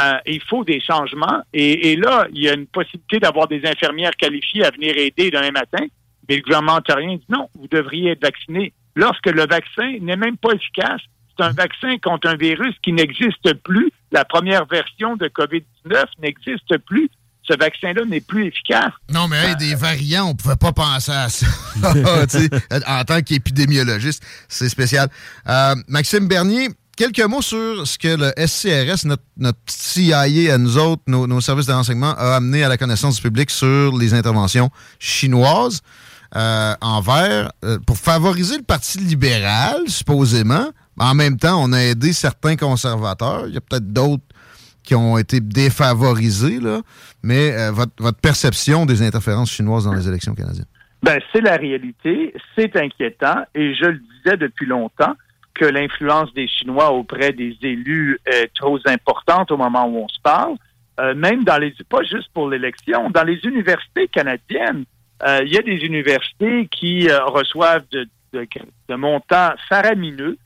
[0.01, 1.43] Euh, il faut des changements.
[1.53, 5.31] Et, et, là, il y a une possibilité d'avoir des infirmières qualifiées à venir aider
[5.31, 5.85] demain matin.
[6.29, 8.73] Mais le gouvernement ontarien dit non, vous devriez être vacciné.
[8.95, 11.01] Lorsque le vaccin n'est même pas efficace,
[11.37, 13.91] c'est un vaccin contre un virus qui n'existe plus.
[14.11, 17.09] La première version de COVID-19 n'existe plus.
[17.43, 18.93] Ce vaccin-là n'est plus efficace.
[19.11, 21.47] Non, mais hey, des variants, on ne pouvait pas penser à ça.
[22.87, 25.09] en tant qu'épidémiologiste, c'est spécial.
[25.49, 26.69] Euh, Maxime Bernier,
[26.99, 31.67] quelques mots sur ce que le SCRS, notre, notre CIA à nous autres, nos, services
[31.67, 34.69] de renseignement, a amené à la connaissance du public sur les interventions
[34.99, 35.81] chinoises
[36.35, 40.73] euh, envers, euh, pour favoriser le Parti libéral, supposément.
[40.99, 43.45] En même temps, on a aidé certains conservateurs.
[43.47, 44.25] Il y a peut-être d'autres
[44.83, 46.81] qui ont été défavorisés, là.
[47.23, 50.67] mais euh, votre, votre perception des interférences chinoises dans les élections canadiennes?
[51.03, 55.15] Ben, c'est la réalité, c'est inquiétant, et je le disais depuis longtemps
[55.59, 60.21] que l'influence des Chinois auprès des élus est trop importante au moment où on se
[60.23, 60.55] parle.
[61.01, 64.85] Euh, même dans les, pas juste pour l'élection, dans les universités canadiennes,
[65.27, 68.09] euh, il y a des universités qui euh, reçoivent de,
[68.97, 70.37] montants faramineux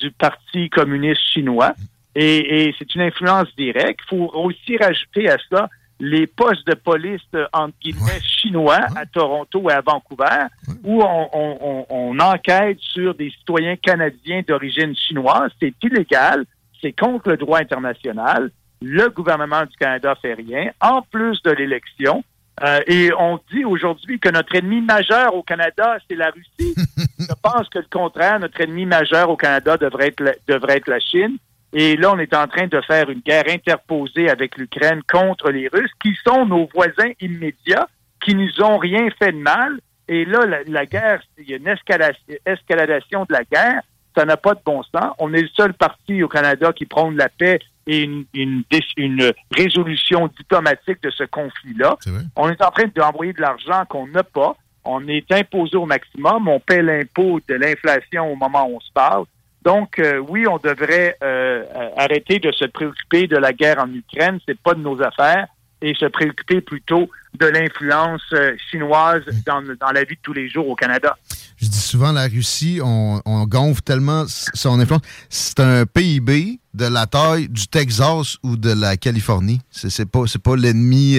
[0.00, 1.74] du Parti communiste chinois,
[2.14, 4.00] et, et c'est une influence directe.
[4.06, 5.68] Il faut aussi rajouter à ça
[6.00, 7.20] les postes de police,
[7.52, 10.46] entre guillemets, chinois à Toronto et à Vancouver,
[10.82, 15.50] où on, enquête sur des citoyens canadiens d'origine chinoise.
[15.60, 16.44] C'est illégal,
[16.80, 18.50] c'est contre le droit international.
[18.82, 22.24] Le gouvernement du Canada fait rien, en plus de l'élection.
[22.62, 26.74] Euh, et on dit aujourd'hui que notre ennemi majeur au Canada, c'est la Russie.
[27.18, 31.00] Je pense que le contraire, notre ennemi majeur au Canada devrait être devrait être la
[31.00, 31.36] Chine.
[31.72, 35.68] Et là, on est en train de faire une guerre interposée avec l'Ukraine contre les
[35.68, 37.88] Russes, qui sont nos voisins immédiats,
[38.24, 39.80] qui nous ont rien fait de mal.
[40.08, 43.82] Et là, la, guerre, il y a une escaladation de la guerre.
[44.16, 45.14] Ça n'a pas de bon sens.
[45.20, 48.64] On est le seul parti au Canada qui prône la paix et une, une,
[48.96, 51.96] une résolution diplomatique de ce conflit-là.
[52.34, 54.56] On est en train d'envoyer de l'argent qu'on n'a pas.
[54.84, 56.48] On est imposé au maximum.
[56.48, 59.24] On paie l'impôt de l'inflation au moment où on se parle.
[59.62, 61.64] Donc, euh, oui, on devrait euh,
[61.96, 64.38] arrêter de se préoccuper de la guerre en Ukraine.
[64.46, 65.46] C'est pas de nos affaires
[65.82, 70.48] et se préoccuper plutôt de l'influence euh, chinoise dans, dans, la vie de tous les
[70.48, 71.16] jours au Canada.
[71.56, 75.02] Je dis souvent, la Russie, on, on gonfle tellement son influence.
[75.28, 79.60] C'est un PIB de la taille du Texas ou de la Californie.
[79.70, 81.18] C'est pas, pas l'ennemi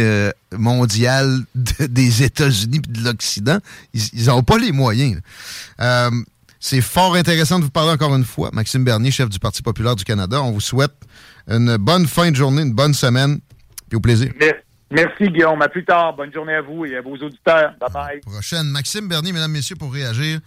[0.51, 3.59] mondial des États-Unis et de l'Occident.
[3.93, 5.21] Ils n'ont pas les moyens.
[6.63, 8.51] C'est fort intéressant de vous parler encore une fois.
[8.53, 10.43] Maxime Bernier, chef du Parti populaire du Canada.
[10.43, 10.93] On vous souhaite
[11.47, 13.39] une bonne fin de journée, une bonne semaine.
[13.89, 14.31] Puis au plaisir.
[14.91, 15.59] Merci, Guillaume.
[15.63, 16.15] À plus tard.
[16.15, 17.73] Bonne journée à vous et à vos auditeurs.
[17.81, 18.19] Bye-bye.
[18.21, 18.67] Prochaine.
[18.67, 20.39] Maxime Bernier, mesdames, messieurs, pour réagir.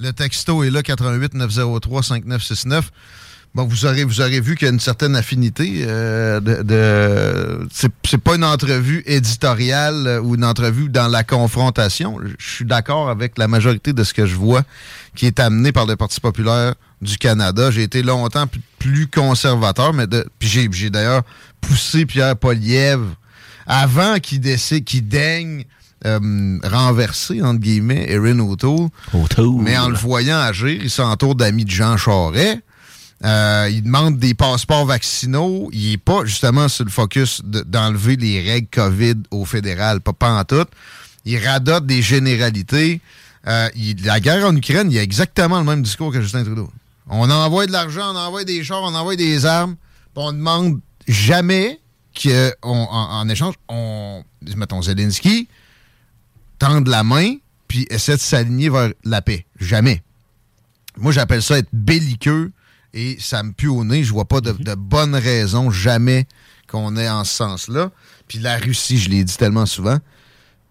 [0.00, 2.90] Le texto est là, 88 903 5969.
[3.52, 5.82] Bon, vous aurez, vous aurez vu qu'il y a une certaine affinité.
[5.84, 7.68] Euh, de, de
[8.04, 12.18] c'est pas une entrevue éditoriale euh, ou une entrevue dans la confrontation.
[12.38, 14.62] Je suis d'accord avec la majorité de ce que je vois
[15.16, 17.72] qui est amené par le Parti populaire du Canada.
[17.72, 18.46] J'ai été longtemps
[18.78, 21.22] plus conservateur, mais de, puis j'ai d'ailleurs
[21.60, 23.16] poussé Pierre Polièvre
[23.66, 25.64] avant qu'il décide, qu'il daigne
[26.06, 28.88] euh, renverser, entre guillemets, Erin O'Toole.
[29.62, 32.60] Mais en le voyant agir, il s'entoure d'amis de Jean Charest.
[33.22, 35.68] Euh, il demande des passeports vaccinaux.
[35.72, 40.32] Il n'est pas justement sur le focus d'enlever les règles COVID au fédéral, pas, pas
[40.32, 40.66] en tout.
[41.24, 43.00] Il radote des généralités.
[43.46, 43.68] Euh,
[44.04, 46.70] la guerre en Ukraine, il y a exactement le même discours que Justin Trudeau.
[47.08, 49.76] On envoie de l'argent, on envoie des chars, on envoie des armes,
[50.14, 51.80] on demande jamais
[52.14, 54.22] qu'en en, échange, on,
[54.56, 55.48] mettons Zelensky,
[56.58, 57.36] tende la main
[57.68, 59.46] puis essaie de s'aligner vers la paix.
[59.58, 60.02] Jamais.
[60.96, 62.52] Moi, j'appelle ça être belliqueux
[62.94, 64.04] et ça me pue au nez.
[64.04, 66.26] Je vois pas de, de bonne raison jamais
[66.68, 67.90] qu'on ait en ce sens-là.
[68.28, 69.98] Puis la Russie, je l'ai dit tellement souvent,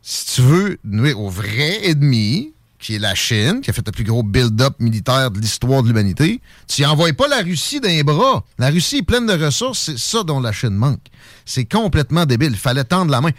[0.02, 3.91] si tu veux nuire au vrai ennemi, qui est la Chine, qui a fait le
[3.91, 8.46] plus gros build-up militaire de l'histoire de l'humanité, tu n'envoies pas la Russie d'un bras.
[8.58, 11.06] La Russie est pleine de ressources, c'est ça dont la Chine manque.
[11.46, 12.52] C'est complètement débile.
[12.52, 13.32] Il fallait tendre la main.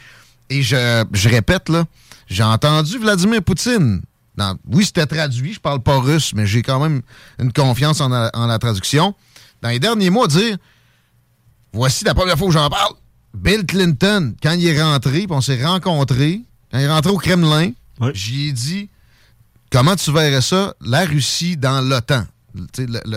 [0.51, 1.85] Et je, je répète, là,
[2.28, 4.02] j'ai entendu Vladimir Poutine
[4.70, 7.02] oui, c'était traduit, je parle pas russe, mais j'ai quand même
[7.38, 9.14] une confiance en la, traduction.
[9.62, 10.56] Dans les derniers mois, dire
[11.72, 12.94] voici la première fois que j'en parle.
[13.34, 17.18] Bill Clinton, quand il est rentré, puis on s'est rencontrés, quand il est rentré au
[17.18, 17.72] Kremlin,
[18.12, 18.88] j'y ai dit
[19.70, 22.24] comment tu verrais ça, la Russie dans l'OTAN?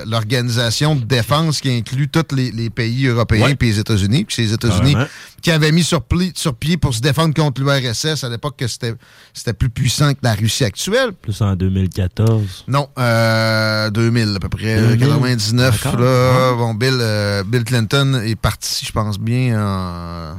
[0.06, 4.26] L'organisation de défense qui inclut tous les, pays européens et les États-Unis.
[4.26, 4.96] Puis c'est les États-Unis
[5.42, 6.02] qui avaient mis sur,
[6.36, 10.34] sur, pied pour se défendre contre l'URSS à l'époque que c'était plus puissant que la
[10.34, 11.14] Russie actuelle.
[11.14, 12.66] Plus en 2014.
[12.68, 14.98] Non, euh, 2000 à peu près.
[14.98, 15.86] 99.
[15.86, 20.36] Là, bon, Bill, euh, Bill Clinton est parti, je pense bien, en...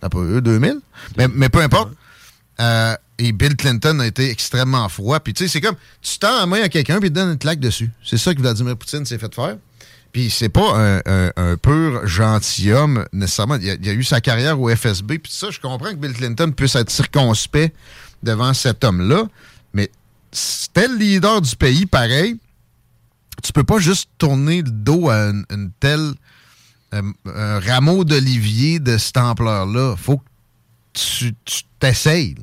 [0.00, 0.76] Pas eu 2000?
[1.16, 1.90] Mais, mais peu importe.
[2.60, 5.20] Euh, et Bill Clinton a été extrêmement froid.
[5.20, 7.38] Puis tu sais, c'est comme, tu tends la main à quelqu'un puis tu donnes une
[7.38, 7.90] claque dessus.
[8.04, 9.56] C'est ça que Vladimir Poutine s'est fait faire.
[10.12, 13.56] Puis c'est pas un, pur gentilhomme nécessairement.
[13.56, 15.18] Il a, a, eu sa carrière au FSB.
[15.18, 17.74] Puis ça, je comprends que Bill Clinton puisse être circonspect
[18.22, 19.24] devant cet homme-là.
[19.74, 19.90] Mais
[20.32, 22.38] c'était le leader du pays, pareil.
[23.42, 25.70] tu peux pas juste tourner le dos à une, une
[26.94, 29.94] euh, un rameau d'olivier de cette ampleur-là.
[29.96, 30.24] faut que
[30.94, 31.34] tu
[31.78, 32.34] t'essayes.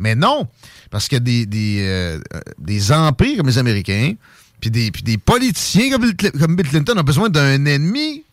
[0.00, 0.48] Mais non,
[0.90, 2.18] parce que des, des, euh,
[2.58, 4.14] des empires comme les Américains,
[4.60, 8.24] puis des, des politiciens comme comme Bill Clinton ont besoin d'un ennemi,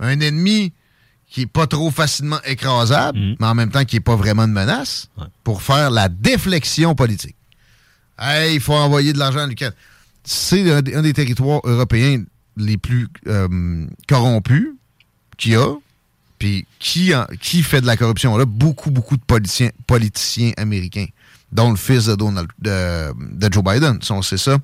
[0.00, 0.72] un ennemi
[1.28, 4.52] qui est pas trop facilement écrasable, mais en même temps qui est pas vraiment une
[4.52, 5.08] menace,
[5.44, 7.36] pour faire la déflexion politique.
[8.18, 9.72] Hey, il faut envoyer de l'argent à l'Ukraine.
[10.22, 12.22] C'est un, des- un des territoires européens
[12.56, 14.68] les plus euh, corrompus
[15.36, 15.74] qu'il y a.
[16.38, 18.44] Puis qui, qui fait de la corruption là?
[18.44, 21.06] Beaucoup, beaucoup de politiciens, politiciens américains,
[21.52, 23.98] dont le fils de, Donald, de, de Joe Biden.
[24.02, 24.58] Si on sait ça,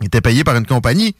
[0.00, 1.14] il était payé par une compagnie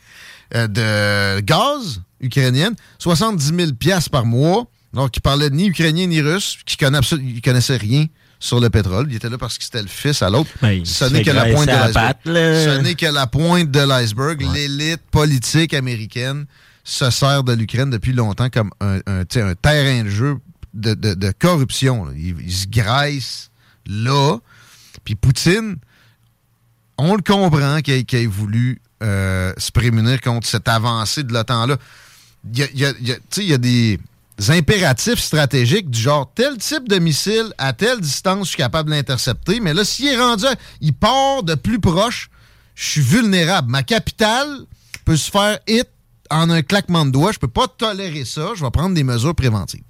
[0.55, 6.21] euh, de gaz ukrainienne, 70 000 piastres par mois, alors qu'il parlait ni ukrainien ni
[6.21, 8.07] russe, qui il connaissait rien
[8.39, 9.07] sur le pétrole.
[9.11, 10.51] Il était là parce que c'était le fils à l'autre.
[10.63, 12.17] Ben, il Ce n'est que la pointe de l'iceberg.
[12.25, 14.47] Ce n'est que la pointe de l'iceberg.
[14.55, 16.47] L'élite politique américaine
[16.87, 20.39] se sert de l'Ukraine depuis longtemps comme un, terrain de jeu
[20.73, 22.07] de, corruption.
[22.17, 23.51] Ils, ils se graissent
[23.87, 24.39] là.
[25.05, 25.77] Puis Poutine,
[26.97, 31.77] on le comprend qu'il ait, voulu euh, se prémunir contre cette avancée de l'OTAN-là.
[32.53, 33.99] Il y a, il y a- il il des
[34.49, 38.95] impératifs stratégiques du genre tel type de missile à telle distance, je suis capable de
[38.95, 39.59] l'intercepter.
[39.59, 40.45] Mais là, s'il est rendu,
[40.81, 42.31] il part de plus proche,
[42.77, 43.71] je suis vulnérable.
[43.71, 44.61] Ma capitale
[45.05, 45.89] peut se faire hit
[46.31, 47.33] en un claquement de doigts.
[47.33, 48.51] Je peux pas tolérer ça.
[48.55, 49.83] Je vais prendre des mesures préventives.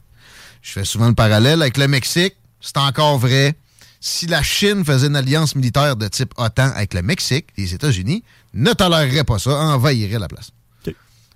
[0.62, 2.34] Je fais souvent le parallèle avec le Mexique.
[2.60, 3.54] C'est encore vrai.
[4.00, 8.22] Si la Chine faisait une alliance militaire de type OTAN avec le Mexique, les États-Unis
[8.54, 10.50] ne toléreraient pas ça, envahiraient la place.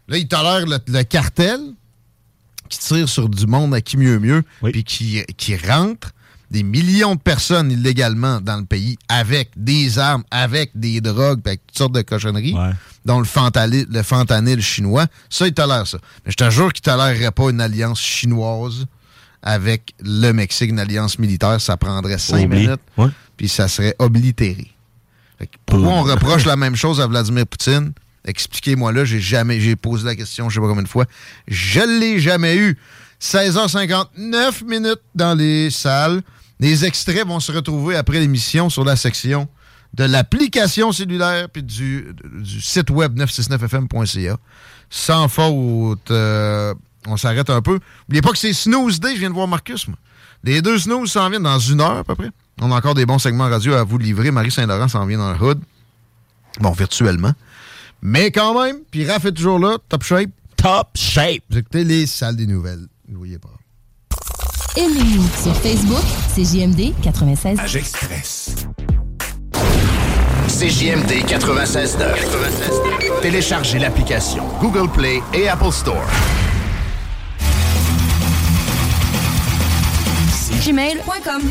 [0.08, 1.60] Là, ils tolèrent le, le cartel
[2.68, 6.10] qui tire sur du monde à qui mieux mieux, puis qui, qui rentre
[6.50, 11.66] des millions de personnes illégalement dans le pays avec des armes, avec des drogues, avec
[11.66, 12.56] toutes sortes de cochonneries,
[13.04, 15.06] dont le fentanyl, le fentanyl chinois.
[15.28, 15.98] Ça, ils tolèrent ça.
[16.24, 18.86] Mais je te jure qu'ils toléreraient pas une alliance chinoise
[19.42, 21.60] avec le Mexique, une alliance militaire.
[21.60, 22.62] Ça prendrait cinq Oublie.
[22.66, 24.72] minutes, puis ça serait oblitéré.
[25.66, 27.92] Pourquoi on reproche la même chose à Vladimir Poutine?
[28.24, 31.06] Expliquez-moi là, j'ai jamais, j'ai posé la question, je sais pas combien de fois.
[31.48, 32.76] Je l'ai jamais eu.
[33.22, 36.22] 16h59 minutes dans les salles.
[36.60, 39.48] Les extraits vont se retrouver après l'émission sur la section
[39.94, 44.36] de l'application cellulaire puis du, du site web 969fm.ca.
[44.90, 46.74] Sans faute, euh,
[47.06, 47.80] on s'arrête un peu.
[48.08, 49.88] N'oubliez pas que c'est Snooze Day, je viens de voir Marcus.
[49.88, 49.96] moi.
[50.44, 52.30] Les deux Snooze s'en viennent dans une heure à peu près.
[52.60, 54.30] On a encore des bons segments radio à vous livrer.
[54.30, 55.60] Marie Saint-Laurent s'en vient dans le hood.
[56.60, 57.32] Bon, virtuellement.
[58.02, 60.30] Mais quand même, puis Raph est toujours là, top shape.
[60.56, 61.42] Top shape.
[61.50, 62.86] Vous écoutez les salles des nouvelles.
[63.08, 63.50] N'oubliez pas.
[64.76, 67.58] Aimez-nous sur Facebook, c'est JMD 96.
[67.74, 68.54] Express.
[70.46, 73.20] CJMD 96.9.
[73.20, 76.06] Téléchargez l'application Google Play et Apple Store.
[80.64, 81.42] Gmail.com.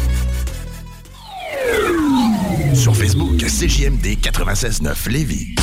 [2.73, 5.55] Sur Facebook, CJMD 96.9 Lévis.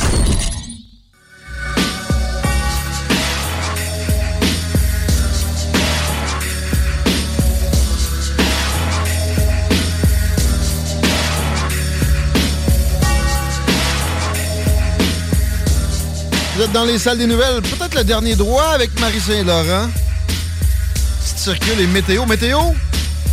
[16.56, 17.60] Vous êtes dans les salles des nouvelles.
[17.60, 19.90] Peut-être le dernier droit avec Marie Saint-Laurent.
[20.26, 22.24] Petit circule et météo.
[22.24, 22.58] Météo,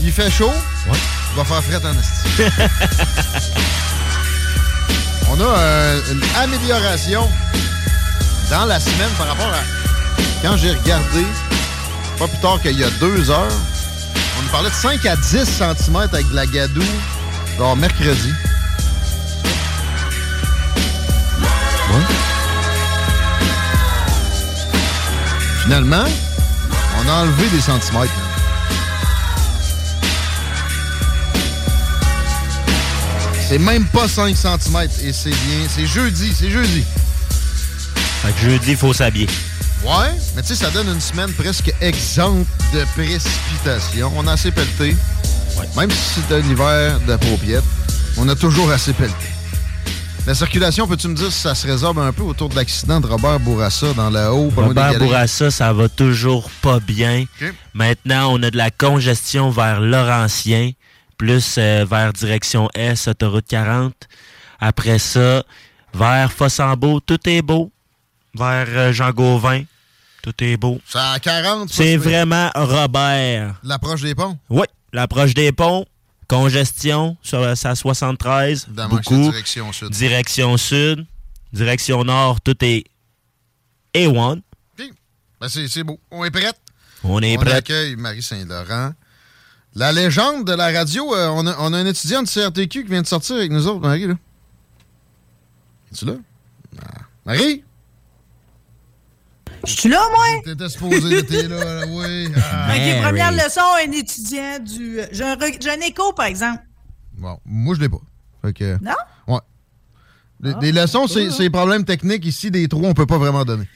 [0.02, 0.52] il fait chaud.
[0.90, 0.98] Ouais.
[1.32, 2.44] Il va faire fret en esti.
[5.32, 7.26] On a euh, une amélioration
[8.52, 9.62] dans la semaine par rapport à
[10.42, 11.26] quand j'ai regardé,
[12.20, 13.54] pas plus tard qu'il y a deux heures,
[14.38, 16.84] on nous parlait de 5 à 10 cm avec de la gadoue,
[17.58, 18.34] genre mercredi.
[25.64, 26.04] Finalement,
[27.00, 28.12] on a enlevé des centimètres.
[33.48, 35.68] C'est même pas 5 cm et c'est bien.
[35.74, 36.84] C'est jeudi, c'est jeudi.
[38.22, 39.28] Fait que jeudi, il faut s'habiller.
[39.86, 44.12] Ouais, mais tu sais, ça donne une semaine presque exempte de précipitations.
[44.18, 44.98] On a assez pelleté.
[45.78, 47.64] Même si c'est un hiver de paupiètes,
[48.18, 49.33] on a toujours assez pelleté.
[50.26, 53.08] La circulation, peux-tu me dire si ça se résorbe un peu autour de l'accident de
[53.08, 54.98] Robert Bourassa dans la haut, Robert?
[54.98, 57.26] Bourassa, ça va toujours pas bien.
[57.74, 60.72] Maintenant, on a de la congestion vers Laurentien,
[61.18, 63.94] plus euh, vers direction S, autoroute 40.
[64.62, 65.44] Après ça,
[65.94, 67.70] vers Fossambeau, tout est beau.
[68.34, 69.64] Vers euh, Jean Gauvin,
[70.24, 70.80] tout est beau.
[70.88, 71.68] C'est à 40.
[71.70, 73.56] ça, C'est c'est- vraiment Robert.
[73.62, 74.38] L'approche des ponts?
[74.50, 75.86] Oui, l'approche des ponts,
[76.28, 79.16] congestion sur sa 73, Évidemment que beaucoup.
[79.32, 79.90] direction sud.
[79.90, 81.06] Direction sud,
[81.52, 82.84] direction nord, tout est
[83.94, 84.42] A1.
[85.42, 86.00] Ben, c'est beau.
[86.10, 86.56] On est prête.
[87.04, 87.54] On est on prêt.
[87.54, 88.94] accueille Marie Saint-Laurent.
[89.76, 92.90] La légende de la radio, euh, on, a, on a un étudiant de CRTQ qui
[92.90, 94.14] vient de sortir avec nous autres, Marie, là.
[95.92, 96.14] Es-tu là?
[96.82, 97.02] Ah.
[97.26, 97.64] Marie?
[99.66, 100.26] Je suis là, moi?
[100.44, 102.30] T'étais supposé être là, là, oui.
[102.36, 102.74] Ah.
[102.76, 105.00] OK, première leçon, un étudiant du...
[105.12, 106.62] J'ai un, re- j'ai un écho, par exemple.
[107.18, 108.02] Bon, moi, je l'ai pas.
[108.44, 108.92] Fait que, Non?
[109.28, 109.40] Ouais.
[110.42, 113.46] Les, les leçons, c'est c'est les problèmes techniques ici, des trous, on peut pas vraiment
[113.46, 113.68] donner.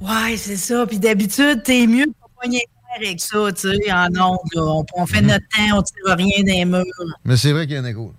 [0.00, 0.84] Ouais, c'est ça.
[0.86, 2.48] Puis d'habitude, t'es mieux de pas
[2.96, 4.38] avec ça, tu sais, en ondes.
[4.56, 6.84] On, on fait notre temps, on tire rien des murs.
[7.24, 8.12] Mais c'est vrai qu'il y a un écho.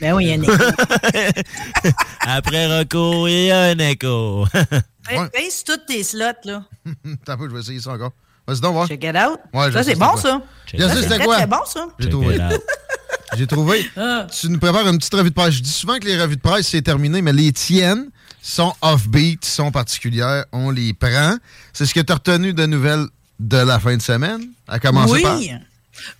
[0.00, 0.52] Ben oui, il y a un écho.
[2.20, 4.46] Après recours, il y a un écho.
[5.06, 6.64] Ben, Baisse toutes tes slots, là.
[7.26, 8.12] T'as peu, je vais essayer ça encore.
[8.46, 8.88] Vas-y donc, voir.
[8.88, 9.38] Check it out.
[9.52, 10.40] Ouais, ça, c'est bon, ça.
[10.70, 11.36] C'est c'était très, quoi?
[11.36, 11.88] très bon, ça.
[11.98, 12.38] J'ai trouvé.
[13.36, 13.90] J'ai trouvé.
[13.98, 14.26] Ah.
[14.32, 15.56] Tu nous prépares une petite revue de presse.
[15.56, 18.08] Je dis souvent que les revues de presse, c'est terminé, mais les tiennes
[18.40, 20.46] sont off-beat, sont particulières.
[20.52, 21.36] On les prend.
[21.74, 23.06] C'est ce que tu as retenu de nouvelles
[23.40, 25.22] de la fin de semaine, à commencer oui.
[25.22, 25.38] par...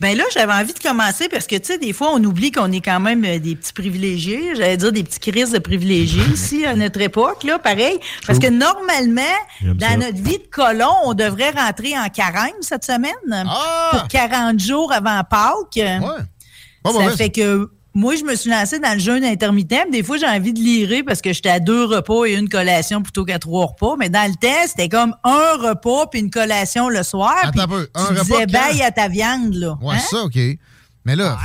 [0.00, 2.70] Ben là, j'avais envie de commencer parce que, tu sais, des fois, on oublie qu'on
[2.72, 4.54] est quand même euh, des petits privilégiés.
[4.56, 7.98] J'allais dire des petits crises de privilégiés ici, à notre époque, là, pareil.
[8.26, 9.22] Parce que normalement,
[9.62, 9.96] dans ça.
[9.96, 13.12] notre vie de colon, on devrait rentrer en carême cette semaine
[13.90, 15.80] pour 40 jours avant Pâques.
[16.82, 19.90] Pas Ça mauvais, fait que moi, je me suis lancée dans le jeûne intermittent.
[19.92, 23.02] Des fois, j'ai envie de lirer parce que j'étais à deux repas et une collation
[23.02, 23.94] plutôt qu'à trois repas.
[23.98, 27.34] Mais dans le temps, c'était comme un repas puis une collation le soir.
[27.42, 29.78] Attends un peu, un tu repas disais bye à ta viande, là.
[29.80, 30.00] Ouais, Hein?
[30.10, 30.38] ça, OK.
[31.06, 31.36] Mais là,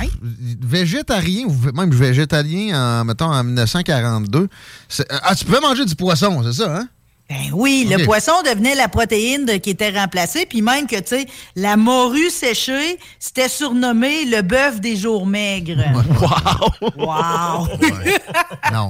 [0.61, 4.47] végétarien ou même végétalien, en, mettons, en 1942,
[4.88, 6.88] c'est- ah, tu pouvais manger du poisson, c'est ça, hein?
[7.30, 11.15] Ben oui, le poisson devenait la protéine de- qui était remplacée, puis même que, tu
[11.18, 15.84] sais, la morue séchée, c'était surnommé le bœuf des jours maigres.
[16.19, 16.88] Wow!
[16.97, 17.68] Wow!
[18.73, 18.89] non.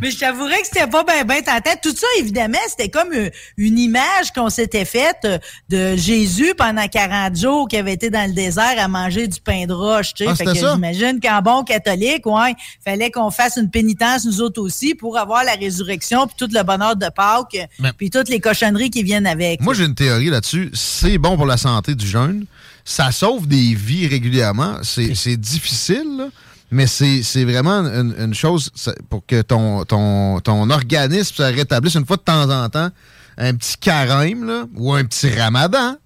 [0.00, 1.70] Mais je t'avouerais que c'était pas bien ben tentant.
[1.82, 5.38] Tout ça, évidemment, c'était comme euh, une image qu'on s'était faite euh,
[5.70, 9.66] de Jésus pendant 40 jours qui avait été dans le désert à manger du pain
[9.66, 10.30] de roche, tu sais.
[10.30, 14.60] Ah, fait que j'imagine qu'en bon catholique, ouais, fallait qu'on fasse une pénitence nous autres
[14.60, 18.40] aussi pour avoir la résurrection puis tout le bonheur de Pâques Mais- puis toutes les
[18.40, 19.60] cochonneries qui viennent avec.
[19.60, 20.70] Moi, j'ai une théorie là-dessus.
[20.74, 22.44] C'est bon pour la santé du jeûne.
[22.84, 24.78] Ça sauve des vies régulièrement.
[24.82, 26.26] C'est c'est difficile, là,
[26.70, 31.42] mais c'est c'est vraiment une, une chose ça- pour que ton, ton, ton organisme se
[31.42, 32.90] rétablisse une fois de temps en temps.
[33.38, 35.96] Un petit carême là, ou un petit ramadan.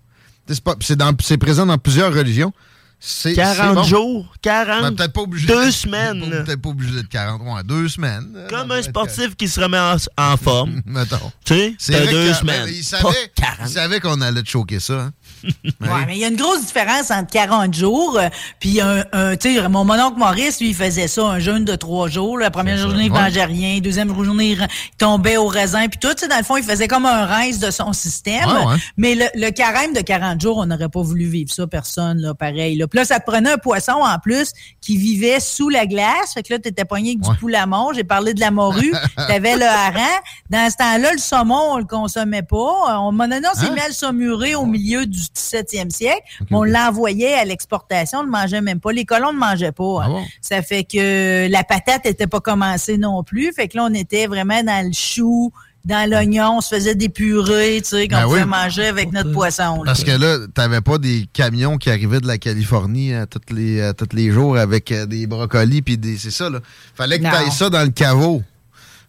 [0.80, 2.52] C'est présent dans plusieurs religions.
[3.01, 3.83] C'est- 40 c'est bon.
[3.85, 5.47] jours, 40, Ben, peut-être pas obligé.
[5.47, 6.20] deux semaines.
[6.45, 7.41] Peut-être pas obligé d'être 40.
[7.43, 8.37] Ouais, deux semaines.
[8.51, 10.83] Comme un sportif qui se remet en, en forme.
[10.87, 11.31] Mettons.
[11.45, 12.65] Tu sais, C'est deux que- semaines.
[12.65, 13.59] ben, il savait, 40.
[13.69, 14.95] il savait qu'on allait te choquer ça.
[15.01, 15.12] hein.
[15.81, 18.28] Ouais, mais il y a une grosse différence entre 40 jours, euh,
[18.60, 21.74] puis un, un tu sais, mon mononcle Maurice, lui, il faisait ça, un jeûne de
[21.77, 22.39] trois jours.
[22.39, 23.78] La première journée, il mangeait rien.
[23.78, 24.66] Deuxième journée, il,
[24.98, 26.12] tombait au raisin, puis tout.
[26.15, 28.47] Tu sais, dans le fond, il faisait comme un rince de son système.
[28.48, 28.77] Ouais, ouais.
[28.97, 32.35] Mais le, le carême de 40 jours, on n'aurait pas voulu vivre ça, personne, là,
[32.35, 32.77] pareil.
[32.77, 32.86] Là.
[32.89, 36.35] Puis là, ça te prenait un poisson, en plus, qui vivait sous la glace.
[36.35, 37.35] Fait que là, t'étais pogné avec Ouais.
[37.35, 37.93] du poulamon.
[37.94, 38.93] J'ai parlé de la morue.
[39.16, 40.20] T'avais le hareng.
[40.51, 42.56] Dans ce temps-là, le saumon, on le consommait pas.
[42.56, 43.74] On, on s'est Hein?
[43.74, 46.22] mis à le saumurer au milieu du 17e siècle.
[46.50, 48.20] mais on l'envoyait à l'exportation.
[48.20, 48.92] On ne mangeait même pas.
[48.92, 50.00] Les colons ne mangeaient pas.
[50.05, 50.24] Ah bon?
[50.40, 53.52] Ça fait que la patate n'était pas commencée non plus.
[53.52, 55.52] Fait que là, on était vraiment dans le chou,
[55.84, 56.56] dans l'oignon.
[56.59, 58.30] On se faisait des purées, tu sais, qu'on Ben oui.
[58.40, 59.76] pouvait manger avec notre poisson.
[59.82, 59.82] là.
[59.86, 63.80] Parce que là, t'avais pas des camions qui arrivaient de la Californie à tous les,
[63.82, 66.16] à tous les jours avec euh, des brocolis puis des.
[66.18, 66.60] C'est ça, là.
[66.94, 67.30] Fallait que Non.
[67.30, 68.42] t'ailles ça dans le caveau.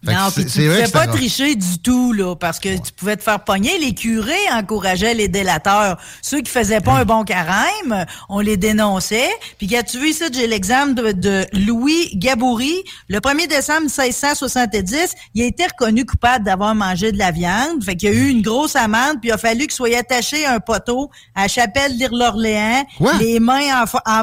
[0.02, 3.16] Non, c'est- puis tu vrai pouvais pas tricher du tout, là, parce que tu pouvais
[3.16, 3.78] te faire pogner.
[3.78, 5.98] Les curés encourageaient les délateurs.
[6.22, 9.28] Ceux qui faisaient pas un bon carême, on les dénonçait.
[9.58, 12.74] Puis quand tu veux ici, j'ai l'exemple de, de Louis Gaboury.
[13.08, 17.84] Le 1er décembre 1670, il a été reconnu coupable d'avoir mangé de la viande.
[17.84, 20.44] Fait qu'il y a eu une grosse amende, puis il a fallu qu'il soit attaché
[20.46, 22.84] à un poteau à la chapelle d'Île-Orléans,
[23.18, 24.22] les mains en, en,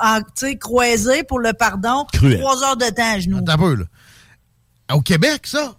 [0.00, 0.20] en-
[0.60, 2.04] croisées pour le pardon.
[2.12, 2.40] Cruel.
[2.40, 3.38] Trois heures de temps à genoux.
[3.38, 3.84] Attends là.
[4.94, 5.74] Au Québec, ça?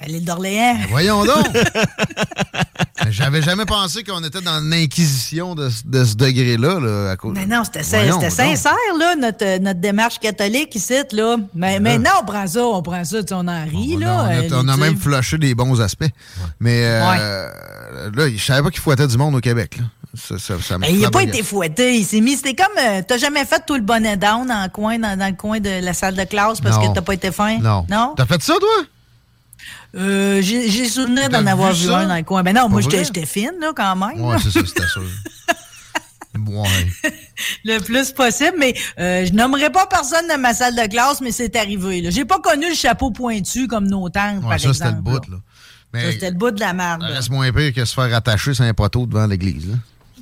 [0.00, 0.76] À l'île d'Orléans.
[0.80, 1.46] Ben, voyons donc!
[3.04, 7.16] Mais J'avais jamais pensé qu'on était dans l'inquisition de, ce- de ce degré-là, là, à
[7.16, 7.32] cause.
[7.34, 11.36] Mais non, c'était sincère, là, notre, euh, notre démarche catholique ici, là.
[11.54, 14.20] Mais maintenant, on prend ça, on prend ça, on en rit, On là.
[14.20, 16.10] a, on a- euh, on a même flushé des bons aspects.
[16.60, 17.50] Mais euh,
[18.14, 19.78] là, je savais pas qu'il fouettait du monde au Québec.
[19.78, 19.84] Là.
[20.14, 21.98] Ça, ça, ça me il n'a pas été fouetté.
[21.98, 22.36] Il s'est mis.
[22.36, 22.72] C'était comme.
[22.78, 25.60] euh, t'as jamais fait tout le bonnet down dans le coin, dans, dans le coin
[25.60, 26.88] de la salle de classe parce Non.
[26.88, 27.58] que t'as pas été fin?
[27.58, 27.84] Non.
[27.90, 28.14] Non?
[28.16, 28.84] T'as fait ça, toi?
[29.96, 32.42] Euh, j'ai souvenir d'en avoir vu un dans le coin.
[32.42, 34.18] Ben non, Pas moi, j'étais fine, là, quand même.
[34.30, 34.36] Là.
[34.42, 35.02] c'est ça, c'était sûr.
[36.46, 37.12] ouais.
[37.64, 41.32] le plus possible, mais euh, je nommerai pas personne de ma salle de classe, mais
[41.32, 42.10] c'est arrivé.
[42.10, 45.02] J'ai pas connu le chapeau pointu comme nos tantes, Ouais, par ça, c'était le exemple.
[45.02, 46.00] bout, là.
[46.12, 47.02] C'était le bout de la merde.
[47.02, 49.74] Reste moins pire que se faire attacher sur un poteau devant l'église.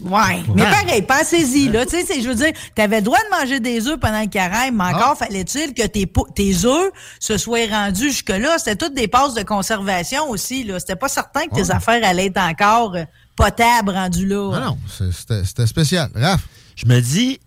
[0.02, 0.42] Ouais.
[0.54, 1.86] Mais pareil, pensez-y, là.
[1.86, 4.76] Tu sais, je veux dire, t'avais le droit de manger des œufs pendant le carême,
[4.76, 8.58] mais encore fallait-il que tes, tes œufs se soient rendus jusque-là.
[8.58, 10.78] C'était toutes des passes de conservation aussi, là.
[10.78, 13.04] C'était pas certain que tes affaires allaient être encore euh,
[13.36, 14.50] potables rendues là.
[14.54, 16.10] Ah non, c'était c'était spécial.
[16.14, 16.40] Raph?
[16.76, 17.40] Je me dis,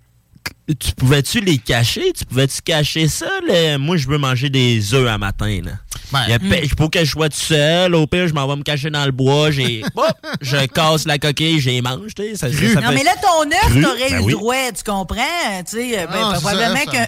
[0.80, 2.14] tu pouvais-tu les cacher?
[2.14, 3.30] Tu pouvais-tu cacher ça?
[3.48, 3.78] là?
[3.78, 5.62] Moi, je veux manger des œufs à matin.
[5.64, 5.72] Là.
[6.28, 7.94] Il y a pe- Faut que je sois tout seul.
[7.96, 9.52] Au pire, je m'en vais me cacher dans le bois.
[9.52, 9.84] J'ai,
[10.42, 12.14] je casse la coquille, je les mange.
[12.16, 14.32] tu sais, Ça, ça- ça Non, fait- mais là, ton œuf, t'aurais Ben eu oui.
[14.32, 15.64] le droit, tu comprends?
[15.70, 17.08] Tu sais, euh, ben, Ah, probablement qu'un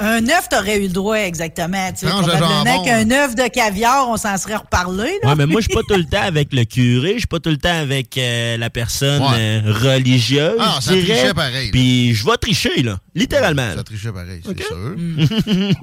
[0.00, 1.90] un œuf, t'aurais eu le droit, exactement.
[1.92, 5.30] Tu sais, probablement qu'un œuf de caviar, on s'en serait reparlé, là.
[5.30, 7.40] Ouais, mais moi, je suis pas tout le temps avec le curé, je suis pas
[7.40, 9.28] tout le temps avec euh, la personne Ouais.
[9.38, 10.56] euh, religieuse.
[10.58, 11.70] Ah, ça trichait pareil.
[11.70, 12.98] Puis je vais tricher, là.
[13.20, 13.74] Littéralement.
[13.76, 14.76] Ça trichait pareil, c'est sûr.
[14.76, 15.26] Mm.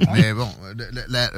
[0.14, 0.49] Mais bon,
[1.07, 1.30] la,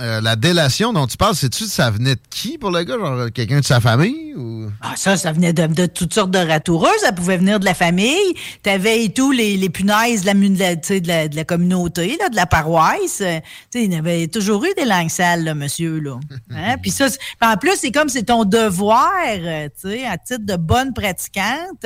[0.00, 2.98] euh, la délation dont tu parles, sais-tu ça venait de qui pour le gars?
[2.98, 4.34] Genre quelqu'un de sa famille?
[4.36, 4.70] Ou...
[4.82, 6.90] Ah, ça, ça venait de, de toutes sortes de ratoureux.
[7.00, 8.34] Ça pouvait venir de la famille.
[8.62, 11.44] T'avais et tout les, les punaises de la, mu- de la, de la, de la
[11.44, 13.20] communauté, là, de la paroisse.
[13.22, 13.40] Euh,
[13.72, 16.18] Tu sais, il y avait toujours eu des langues sales, là, monsieur, là.
[16.54, 16.76] Hein?
[16.82, 17.06] Puis ça,
[17.40, 21.84] en plus, c'est comme c'est ton devoir, euh, tu sais, à titre de bonne pratiquante,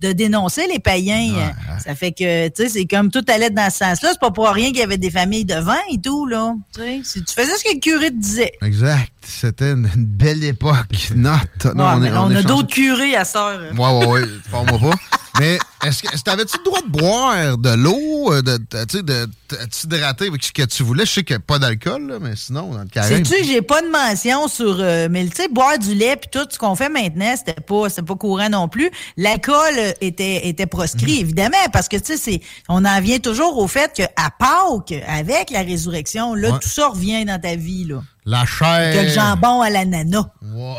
[0.00, 1.54] de dénoncer les païens.
[1.84, 4.10] Ça fait que, tu sais, c'est comme tout allait dans ce sens-là.
[4.12, 6.54] C'est pas pour rien qu'il y avait des familles de vin et tout, là.
[6.74, 8.52] Tu sais, si tu faisais ce que le curé te disait.
[8.62, 9.12] Exact.
[9.26, 11.10] C'était une, belle époque.
[11.14, 11.66] Note.
[11.74, 13.60] Non, on mais est- on, on est a d'autres curés à sœur.
[13.76, 14.22] Ouais, ouais, ouais.
[14.50, 14.96] Parle-moi pas.
[15.38, 19.02] Mais est-ce que t'avais-tu le droit de boire de l'eau, euh, de, de- tu sais,
[19.04, 21.06] de de t'hydrater avec ce que tu voulais?
[21.06, 23.24] Je sais qu'il n'y a pas d'alcool, mais sinon, dans le carême.
[23.24, 24.78] Sais-tu, j'ai pas de mention sur.
[24.80, 27.88] euh, mais tu sais, boire du lait puis tout ce qu'on fait maintenant, c'était pas,
[27.88, 28.90] c'était pas courant non plus.
[29.16, 33.68] L'alcool euh, était, était proscrit, évidemment, parce que tu sais, on en vient toujours au
[33.68, 34.08] fait qu'à
[34.38, 36.58] Pâques, avec la résurrection, là, Ouais.
[36.60, 38.02] tout ça revient dans ta vie, là.
[38.30, 38.92] La chair.
[38.94, 40.26] Que le jambon à l'ananas.
[40.42, 40.76] Ouais.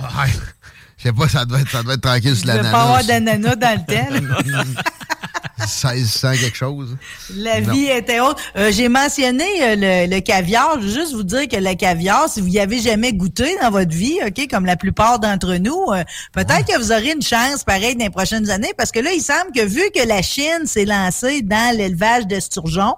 [0.97, 2.71] Je sais pas, ça devait être, ça devait être tranquille sur Tu veux l'ananas.
[2.71, 4.63] pas avoir d'ananas dans le là.
[5.59, 6.95] 1600 quelque chose.
[7.35, 7.73] La Non.
[7.73, 8.37] vie était haute.
[8.55, 10.77] Euh, J'ai mentionné euh, le, le caviar.
[10.79, 13.71] Je veux juste vous dire que le caviar, si vous y avez jamais goûté dans
[13.71, 16.03] votre vie, OK, comme la plupart d'entre nous, euh,
[16.33, 19.21] peut-être que vous aurez une chance pareil dans les prochaines années parce que là, il
[19.21, 22.95] semble que vu que la Chine s'est lancée dans l'élevage d'esturgeons,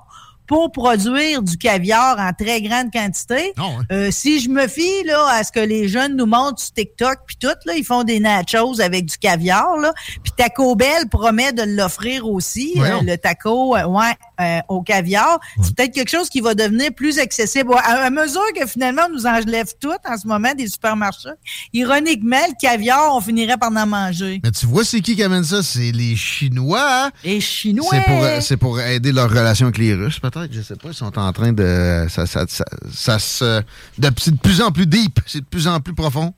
[0.52, 3.53] pour produire du caviar en très grande quantité.
[3.90, 7.19] Euh, si je me fie là à ce que les jeunes nous montrent sur TikTok
[7.26, 9.94] puis tout là, ils font des nachos avec du caviar là.
[10.22, 14.11] Puis Taco Bell promet de l'offrir aussi, euh, le taco euh, ouais
[14.41, 15.39] euh, au caviar.
[15.61, 19.13] C'est peut-être quelque chose qui va devenir plus accessible à, à mesure que finalement on
[19.13, 21.30] nous enlève tout en ce moment des supermarchés.
[21.73, 24.41] Ironiquement, le caviar, on finirait par en manger.
[24.43, 25.63] Mais tu vois, c'est qui qui amène ça?
[25.63, 27.09] C'est les Chinois.
[27.23, 27.88] Les Chinois.
[27.91, 30.49] C'est pour, euh, c'est pour aider leur relation avec les Russes, peut-être.
[30.51, 30.89] Je sais pas.
[30.89, 32.05] Ils sont en train de.
[32.09, 33.61] Ça, ça, ça, ça se.
[33.97, 35.19] de- C'est de plus en plus deep.
[35.26, 36.34] C'est de plus en plus profond,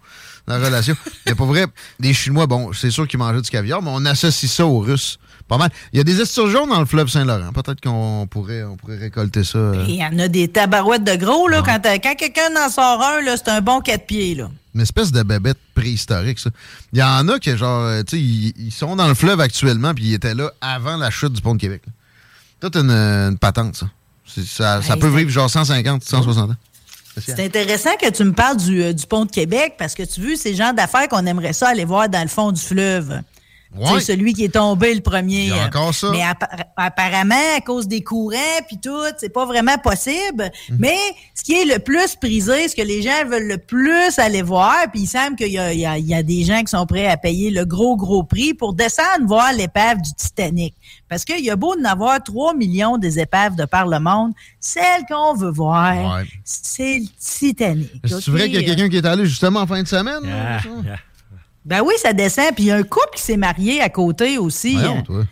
[0.48, 0.95] la relation.
[1.26, 1.65] Mais pour vrai,
[1.99, 5.18] les Chinois, bon, c'est sûr qu'ils mangeaient du caviar, mais on associe ça aux Russes.
[5.48, 5.70] Pas mal.
[5.91, 7.52] Il y a des esturgeons dans le fleuve Saint-Laurent.
[7.52, 9.57] Peut-être qu'on pourrait, on pourrait récolter ça.
[9.57, 9.86] euh.
[9.88, 11.61] Il y en a des tabarouettes de gros, là.
[11.65, 14.49] Quand, euh, quand quelqu'un en sort un, c'est un bon quatre pieds, là.
[14.74, 16.49] Une espèce de bébête préhistorique, ça.
[16.94, 18.22] Il y en a qui, genre, euh, tu sais,
[18.57, 21.56] ils, sont dans le fleuve actuellement, puis ils étaient là avant la chute du pont
[21.56, 21.84] de Québec.
[22.61, 23.88] Toute une, une patente, ça.
[24.26, 26.56] Ça, ça Hey, peut vivre genre 150, 160 ans.
[27.19, 30.22] C'est intéressant que tu me parles du, euh, du pont de Québec parce que tu
[30.22, 33.22] vois, c'est le genre d'affaires qu'on aimerait ça aller voir dans le fond du fleuve.
[33.76, 34.00] Ouais.
[34.02, 35.44] celui qui est tombé le premier.
[35.45, 36.10] Il y a encore ça.
[36.12, 38.38] Mais appa- apparemment, à cause des courants
[38.68, 40.52] puis tout, c'est pas vraiment possible.
[40.70, 40.78] Mhm.
[40.80, 40.98] Mais
[41.34, 44.76] ce qui est le plus prisé, ce que les gens veulent le plus aller voir,
[44.91, 46.68] puis il semble qu'il y a, il y a- il y a des gens qui
[46.70, 50.76] sont prêts à payer le gros, gros prix pour descendre voir l'épave du Titanic.
[51.10, 54.34] Parce qu'il y a beau d'en avoir 3 millions des épaves de par le monde,
[54.60, 56.26] celle qu'on veut voir, Ouais.
[56.44, 57.91] c'est le Titanic.
[58.06, 60.24] C'est vrai qu'il y a quelqu'un qui est allé justement en fin de semaine?
[60.24, 60.98] là, Ah?
[61.65, 62.53] Ben oui, ça descend.
[62.56, 64.73] Puis il y a un couple qui s'est marié à côté aussi.
[64.73, 65.23] Voyons, toi.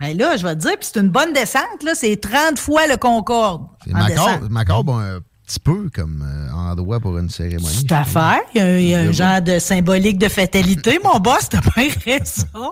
[0.00, 1.94] Ben là, je vais te dire, puis c'est une bonne descente, là.
[1.94, 3.66] C'est 30 fois le Concorde.
[3.84, 3.92] C'est
[4.48, 5.20] macabre un
[5.50, 7.84] petit peu comme euh, endroit pour une cérémonie.
[8.54, 11.00] Il y a, il y a un genre de symbolique de fatalité.
[11.02, 12.44] Mon boss, t'as pas raison.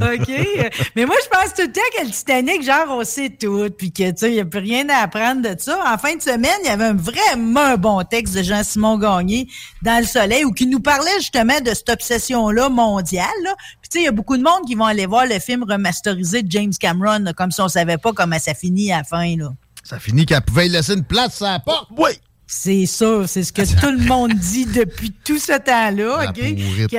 [0.00, 0.72] OK?
[0.96, 3.92] Mais moi, je pense tout le temps que le Titanic, genre, on sait tout, puis
[3.92, 5.78] que, tu sais, il n'y a plus rien à apprendre de ça.
[5.86, 9.46] En fin de semaine, il y avait un, vraiment un bon texte de Jean-Simon Gagné
[9.82, 13.26] dans Le Soleil où qui nous parlait justement de cette obsession-là mondiale.
[13.44, 13.54] là.
[13.80, 15.62] Puis, tu sais, il y a beaucoup de monde qui vont aller voir le film
[15.62, 19.04] remasterisé de James Cameron, là, comme si on savait pas comment ça finit à la
[19.04, 19.50] fin, là.
[19.84, 21.88] Ça finit qu'elle pouvait laisser une place à la porte.
[21.96, 22.10] Oui!
[22.46, 26.26] C'est ça, c'est ce que tout le monde dit depuis tout ce temps-là.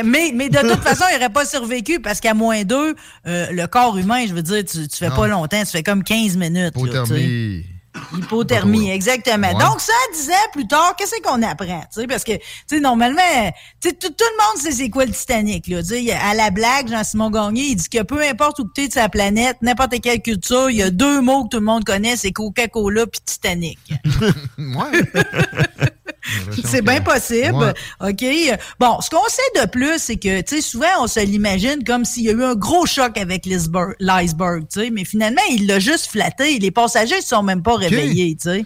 [0.03, 2.95] Mais, mais de toute façon, il n'aurait pas survécu parce qu'à moins deux,
[3.27, 5.15] euh, le corps humain, je veux dire, tu, tu fais Non.
[5.15, 6.73] pas longtemps, tu fais comme 15 minutes.
[6.87, 7.05] là.
[8.13, 8.89] Hypothermie.
[8.89, 9.47] Exactement.
[9.47, 9.53] Ouais.
[9.53, 11.83] Donc, ça, dix ans plus tard, qu'est-ce qu'on apprend?
[12.07, 13.21] Parce que, tu sais, normalement,
[13.81, 15.67] tout, tout le monde sait c'est quoi le Titanic.
[15.67, 15.79] Là,
[16.21, 19.09] à la blague, Jean-Simon Gagné, il dit que peu importe où tu es de sa
[19.09, 22.31] planète, n'importe quelle culture, il y a deux mots que tout le monde connaît, c'est
[22.31, 23.79] Coca-Cola puis Titanic.
[26.63, 27.73] C'est bien possible.
[28.01, 28.25] OK.
[28.79, 32.05] Bon, ce qu'on sait de plus, c'est que, tu sais, souvent, on se l'imagine comme
[32.05, 33.95] s'il y a eu un gros choc avec l'iceberg,
[34.71, 36.59] tu sais, mais finalement, il l'a juste flatté.
[36.59, 38.65] Les passagers ne se sont même pas réveillés, tu sais.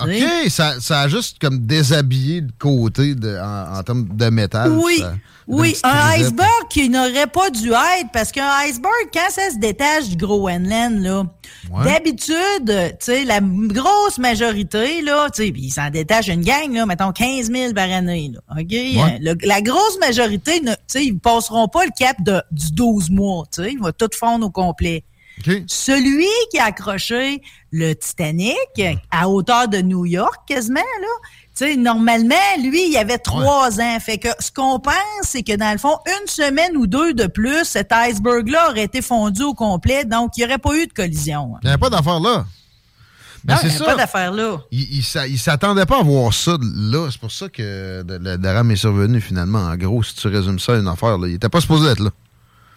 [0.00, 4.70] OK, ça, ça a juste comme déshabillé le côté de, en, en termes de métal.
[4.82, 5.14] Oui, ça-
[5.46, 5.90] oui, un
[6.24, 11.00] iceberg qui n'aurait pas dû être, parce qu'un iceberg, quand ça se détache du Groenland,
[11.02, 11.24] là,
[11.84, 16.72] d'habitude, tu sais, la grosse majorité, là, tu sais, puis il s'en détache une gang,
[16.72, 18.72] là, mettons 15 000 par année, là, OK?
[18.72, 22.72] Euh, le- la grosse majorité, ne- tu sais, ils passeront pas le cap de, du
[22.72, 25.04] 12 mois, tu sais, il va tout fondre au complet.
[25.66, 27.42] Celui qui a accroché
[27.72, 28.56] le Titanic
[29.10, 31.06] à hauteur de New York, quasiment, là,
[31.56, 33.98] tu sais, normalement, lui, il avait trois ans.
[34.00, 37.26] Fait que ce qu'on pense, c'est que dans le fond, une semaine ou deux de
[37.26, 40.92] plus, cet iceberg-là aurait été fondu au complet, donc il n'y aurait pas eu de
[40.92, 41.52] collision.
[41.62, 42.44] Il n'y avait pas d'affaire là.
[43.46, 43.84] Mais Non, c'est il n'y ça.
[43.84, 44.56] a pas d'affaire là.
[44.72, 44.98] Il,
[45.28, 47.08] il s'attendait pas à voir ça là.
[47.12, 49.58] C'est pour ça que le drame est survenu finalement.
[49.60, 52.00] En gros, si tu résumes ça à une affaire, là, il était pas supposé être
[52.00, 52.10] là.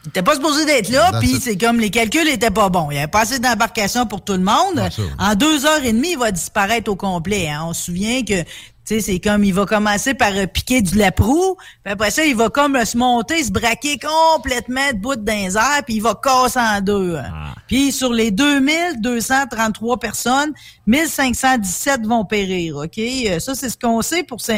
[0.06, 2.90] Il était pas supposé d'être là, puis c'est comme les calculs étaient pas bons.
[2.92, 4.80] Il y avait pas assez d'embarcation pour tout le monde.
[5.20, 7.50] En deux heures et demie, il va disparaître au complet.
[7.50, 7.66] hein.
[7.68, 8.42] On se souvient que,
[8.88, 12.36] sais, c'est comme, il va commencer par euh, piquer du laprou, puis après ça, il
[12.36, 16.16] va comme euh, se monter, se braquer complètement de bout les airs, puis il va
[16.16, 17.16] casser en deux.
[17.18, 17.54] hein.
[17.68, 20.54] Puis sur les 2233 personnes,
[20.88, 22.98] 1517 vont périr, OK?
[22.98, 24.40] Euh, Ça, c'est ce qu'on sait pour...
[24.42, 24.56] Sur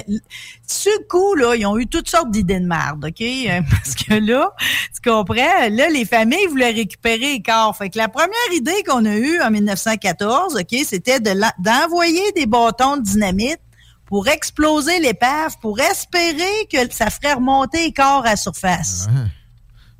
[0.91, 3.23] le coup, là, ils ont eu toutes sortes d'idées de merde, OK?
[3.71, 4.51] Parce que là,
[4.93, 5.69] tu comprends?
[5.69, 7.75] Là, les familles voulaient récupérer les corps.
[7.75, 12.45] Fait que la première idée qu'on a eue en 1914, OK, c'était de d'envoyer des
[12.45, 13.59] bâtons de dynamite
[14.09, 19.07] pour exploser l'épave, pour espérer que ça ferait remonter les corps à surface.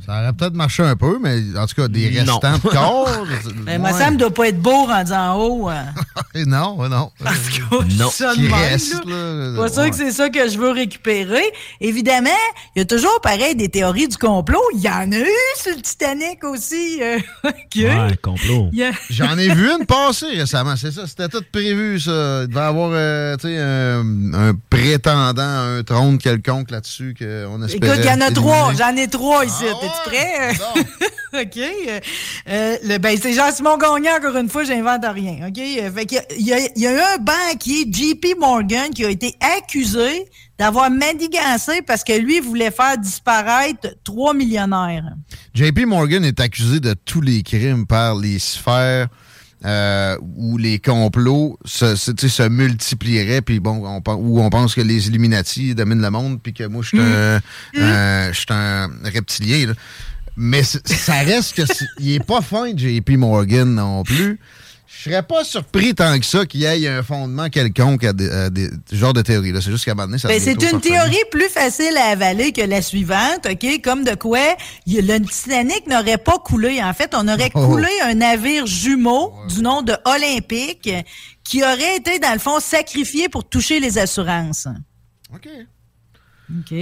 [0.10, 2.40] Ça aurait peut-être marché un peu, mais en tout cas, des Non.
[2.40, 3.26] restants de corps.
[3.66, 5.70] Mais moi, ça me doit pas être beau rendu en haut.
[5.70, 5.86] hein.
[6.48, 7.12] non, non.
[8.00, 8.10] non.
[8.10, 9.34] Ça de Qui même, reste, là?
[9.52, 11.44] là, Pas sûr que c'est ça que je veux récupérer.
[11.80, 12.30] Évidemment,
[12.76, 14.62] il y a toujours pareil des théories du complot.
[14.74, 15.28] Il y en a eu
[15.58, 17.00] sur le Titanic aussi.
[17.04, 17.20] euh.
[17.76, 18.72] Ouais, complot.
[18.82, 21.06] A- J'en ai vu une passer récemment, c'est ça.
[21.06, 22.42] C'était tout prévu, ça.
[22.44, 27.94] Il devait y avoir euh, un, un prétendant un trône quelconque là-dessus qu'on espérait.
[27.94, 28.34] Écoute, il y en a éliminer.
[28.34, 28.74] trois.
[28.78, 29.66] J'en ai trois ici.
[31.34, 31.58] OK.
[31.58, 32.00] Euh,
[32.50, 35.48] euh, le- ben, c'est Jean-Simon Gagnon, encore une fois, j'invente rien.
[35.48, 35.58] OK?
[35.60, 38.36] Euh, Fait qu'il y a- il y, a, il y a eu un banquier, JP
[38.40, 40.26] Morgan, qui a été accusé
[40.58, 45.06] d'avoir manigancé parce que lui voulait faire disparaître trois millionnaires.
[45.54, 49.08] JP Morgan est accusé de tous les crimes par les sphères
[49.66, 52.12] euh, où les complots se, se,
[52.48, 56.64] multiplieraient, puis bon, on, où on pense que les Illuminati dominent le monde, puis que
[56.66, 57.42] moi, je suis un,
[57.82, 59.68] un- suis un reptilien.
[59.68, 59.74] là.
[60.38, 61.64] Mais ça reste que
[62.00, 64.40] il est pas fin, JP Morgan non plus.
[65.02, 68.30] Je serais pas surpris tant que ça qu'il y ait un fondement quelconque à des,
[68.30, 69.54] à des- ce genre de théorie.
[69.54, 69.62] là.
[69.62, 72.52] C'est juste qu'à un moment donné, ça Ben, c'est une théorie plus facile à avaler
[72.52, 73.82] que la suivante, OK?
[73.82, 74.42] Comme de quoi
[74.86, 76.84] le Titanic n'aurait pas coulé.
[76.84, 77.66] En fait, on aurait Oh.
[77.66, 80.90] coulé un navire jumeau du nom de Olympique
[81.46, 84.68] qui aurait été, dans le fond, sacrifié pour toucher les assurances.
[85.34, 85.48] OK.
[86.52, 86.74] OK.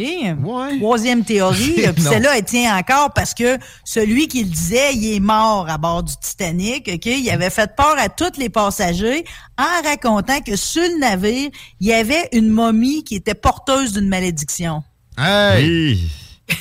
[0.79, 5.19] Troisième théorie, puis celle-là, elle tient encore parce que celui qui le disait, il est
[5.19, 7.05] mort à bord du Titanic, OK?
[7.05, 9.25] Il avait fait peur à tous les passagers
[9.57, 11.49] en racontant que sur le navire,
[11.81, 14.83] il y avait une momie qui était porteuse d'une malédiction.
[15.17, 16.09] Hey!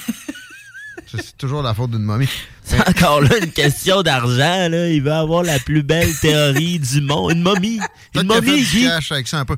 [1.07, 2.28] C'est toujours la faute d'une momie.
[2.65, 4.89] C'est encore là une question d'argent, là.
[4.89, 7.33] Il va avoir la plus belle théorie du monde.
[7.33, 7.78] Une momie.
[8.15, 8.85] Une momie, du Guy.
[8.85, 9.57] cash avec ça un peu.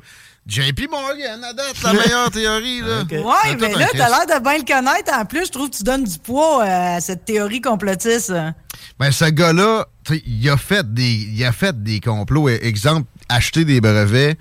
[0.49, 3.03] JP Morgan, à date, la meilleure théorie, là.
[3.19, 5.13] Ouais, mais là, t'as l'air de bien le connaître.
[5.13, 8.33] En plus, je trouve que tu donnes du poids euh, à cette théorie complotiste.
[8.99, 12.49] Ben, ce gars-là, tu sais, il a fait des, il a fait des complots.
[12.49, 14.37] E- Exemple, acheter des brevets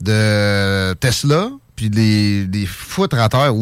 [0.00, 3.52] de Tesla, puis des, des foutre à terre.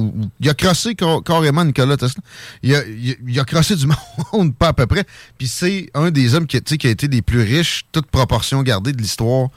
[0.41, 2.23] Il a crossé car- carrément Nicolas Tesla.
[2.63, 3.87] Il a, il, a- il a crossé du
[4.33, 5.05] monde, pas à peu près.
[5.39, 8.93] Puis c'est un des hommes qui, qui a été les plus riches, toute proportion gardée
[8.93, 9.49] de l'histoire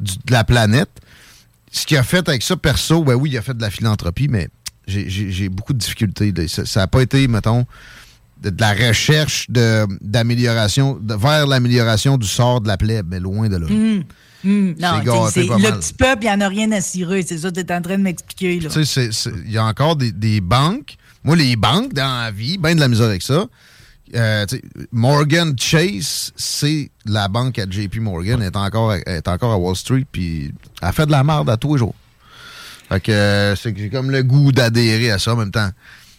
[0.00, 0.90] de la planète.
[1.72, 4.28] Ce qu'il a fait avec ça, perso, ben oui, il a fait de la philanthropie,
[4.28, 4.48] mais
[4.86, 6.32] j'ai- beaucoup de difficultés.
[6.48, 7.64] Ça n'a pas été, mettons,
[8.42, 9.46] de, de la recherche
[10.00, 13.66] d'amélioration, vers l'amélioration du sort de la plèbe, mais loin de là.
[13.70, 14.04] Hum,
[14.44, 14.74] hum.
[14.78, 15.00] Non,
[15.30, 17.22] C'est le petit peuple, il n'y en a rien à cirer.
[17.22, 18.56] C'est ça que tu es en train de m'expliquer.
[18.56, 20.96] il y a encore des, des banques.
[21.24, 23.46] Moi, les banques dans la vie, ben de la misère avec ça.
[24.14, 24.46] Euh,
[24.90, 29.76] Morgan Chase, c'est la banque à JP Morgan, est encore, elle est encore à Wall
[29.76, 31.94] Street, puis elle fait de la merde à tous les jours.
[32.88, 35.70] Fait que euh, c'est j'ai comme le goût d'adhérer à ça en même temps.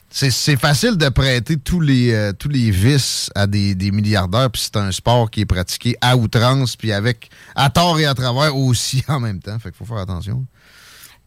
[0.09, 4.49] C'est c'est facile de prêter tous les, euh, tous les vices à des, des milliardaires,
[4.49, 8.13] puis c'est un sport qui est pratiqué à outrance, puis avec à tort et à
[8.13, 9.57] travers aussi en même temps.
[9.59, 10.45] Fait qu'il faut faire attention.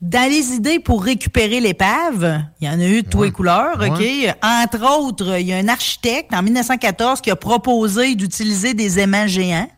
[0.02, 3.78] Dans les idées pour récupérer l'épave, il y en a eu de tous les couleurs,
[3.80, 4.04] OK?
[4.42, 9.26] Entre autres, il y a un architecte en 1914 qui a proposé d'utiliser des aimants
[9.26, 9.68] géants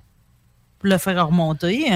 [0.81, 1.86] pour le faire remonter.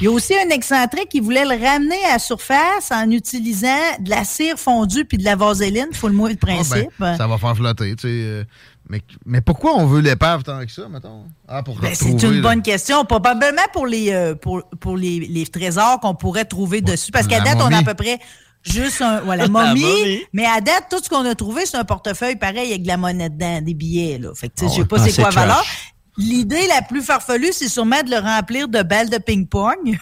[0.00, 3.68] Il y a aussi un excentrique qui voulait le ramener à la surface en utilisant
[4.00, 6.90] de la cire fondue puis de la vaseline, faut le mot de Ah, principe.
[6.98, 8.46] ben, ça va faire flotter, tu sais.
[8.88, 11.24] Mais, mais pourquoi on veut l'épave tant que ça, mettons?
[11.48, 12.40] Ah, pour Ben, c'est une là.
[12.42, 13.04] bonne question.
[13.04, 17.10] Probablement pour les, euh, pour, pour les, les trésors qu'on pourrait trouver dessus.
[17.10, 18.18] Parce qu'à date, on a à peu près
[18.62, 20.20] juste un, voilà, La momie, momie.
[20.32, 22.96] Mais à date, tout ce qu'on a trouvé, c'est un portefeuille pareil avec de la
[22.96, 24.18] monnaie dedans, des billets.
[24.18, 24.30] Là.
[24.34, 25.56] Fait que, tu sais, Ah je sais pas Ah, c'est quoi la valeur.
[25.56, 25.92] trash.
[26.18, 29.98] L'idée la plus farfelue, c'est sûrement de le remplir de balles de ping-pong.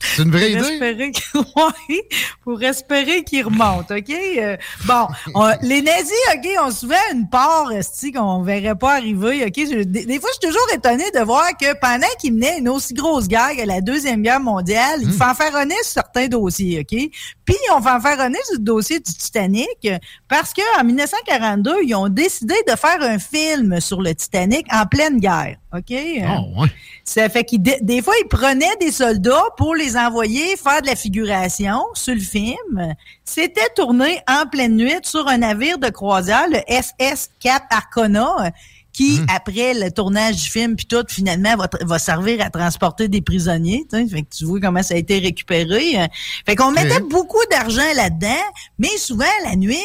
[0.00, 0.72] C'est une vraie pour idée?
[0.74, 2.08] espérer ouais,
[2.44, 4.10] pour espérer qu'il remonte, OK?
[4.10, 4.56] Euh,
[4.86, 7.68] bon, on- les nazis, OK, ont souvent une part,
[8.14, 9.54] qu'on verrait pas arriver, OK?
[9.56, 12.68] Je- des, des fois, je suis toujours étonné de voir que pendant qu'ils menaient une
[12.68, 16.98] aussi grosse guerre que la Deuxième Guerre mondiale, ils fanfaronnaient sur certains dossiers, OK?
[17.44, 19.88] Puis, ils ont fanfaronné sur le dossier du Titanic
[20.28, 25.18] parce qu'en 1942, ils ont décidé de faire un film sur le Titanic en pleine
[25.18, 25.90] guerre, OK?
[25.90, 26.68] Oh, ouais.
[27.08, 30.88] Ça fait qu'ils dé- des fois ils prenaient des soldats pour les envoyer faire de
[30.88, 32.94] la figuration sur le film.
[33.24, 38.52] C'était tourné en pleine nuit sur un navire de croisière, le SS Cap Arcona,
[38.98, 43.20] qui après le tournage du film puis tout finalement va, va servir à transporter des
[43.20, 43.86] prisonniers.
[43.92, 46.08] Fait que tu vois comment ça a été récupéré.
[46.44, 48.42] Fait qu'on mettait beaucoup d'argent là-dedans,
[48.80, 49.76] mais souvent la nuit,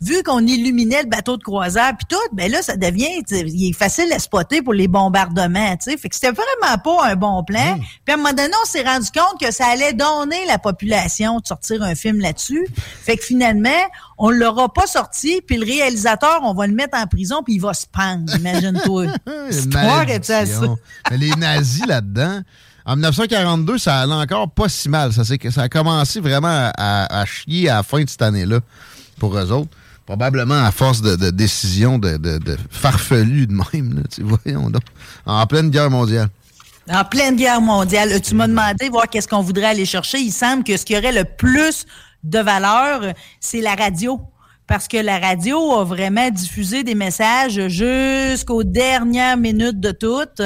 [0.00, 3.72] vu qu'on illuminait le bateau de croisière puis tout, ben là ça devient, il est
[3.72, 5.76] facile à spotter pour les bombardements.
[5.76, 5.96] tu sais.
[5.96, 7.78] Fait que c'était vraiment pas un bon plan.
[8.04, 11.38] Puis à un moment donné, on s'est rendu compte que ça allait donner la population
[11.38, 12.66] de sortir un film là-dessus.
[13.04, 13.70] Fait que finalement,
[14.18, 17.60] on l'aura pas sorti, puis le réalisateur, on va le mettre en prison, puis il
[17.60, 19.06] va se pendre, imagine-toi.
[19.50, 20.44] L'histoire est ça?
[21.10, 22.40] Mais les nazis là-dedans,
[22.84, 25.12] en 1942, ça allait encore pas si mal.
[25.12, 28.60] Ça, ça a commencé vraiment à, à- à chier à la fin de cette année-là
[29.18, 29.70] pour eux autres.
[30.06, 33.94] Probablement à force de, de décisions de, de, de farfelues de même.
[33.94, 34.82] Là, tu voyons donc.
[35.24, 36.28] En pleine guerre mondiale.
[36.90, 40.18] En pleine guerre mondiale, tu m'as demandé voir qu'est-ce qu'on voudrait aller chercher.
[40.18, 41.84] Il semble que ce qui aurait le plus
[42.24, 43.02] de valeur,
[43.38, 44.20] c'est la radio.
[44.70, 50.40] Parce que la radio a vraiment diffusé des messages jusqu'aux dernières minutes de toutes.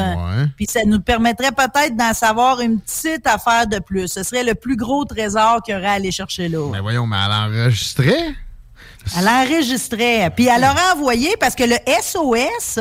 [0.57, 4.09] Puis ça nous permettrait peut-être d'en savoir une petite affaire de plus.
[4.09, 6.71] Ce serait le plus gros trésor qu'il y aurait à aller chercher là.
[6.73, 8.35] Mais voyons, mais elle enregistrait?
[9.15, 10.31] Elle enregistrait.
[10.35, 12.81] Puis elle leur a envoyé parce que le SOS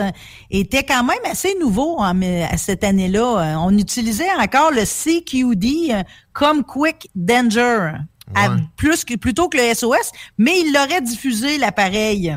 [0.49, 2.13] était quand même assez nouveau à
[2.55, 3.59] cette année-là.
[3.59, 7.91] On utilisait encore le CQD comme Quick Danger.
[8.35, 12.35] À- plus que, plutôt que le SOS, mais il l'aurait diffusé l'appareil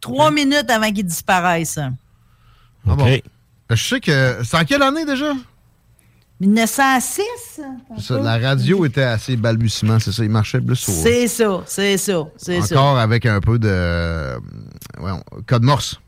[0.00, 1.78] trois minutes avant qu'il disparaisse.
[1.78, 3.18] Ah bon.
[3.70, 4.38] Je sais que.
[4.44, 5.32] C'est en quelle année déjà?
[6.40, 7.60] 1906?
[7.98, 10.22] Ça, la radio était assez balbutiement, c'est ça.
[10.22, 10.92] Il marchait plus au.
[10.92, 12.74] C'est ça, c'est ça, c'est ça.
[12.80, 13.68] Encore avec un peu de.
[13.68, 14.38] euh,
[15.46, 15.98] code morse.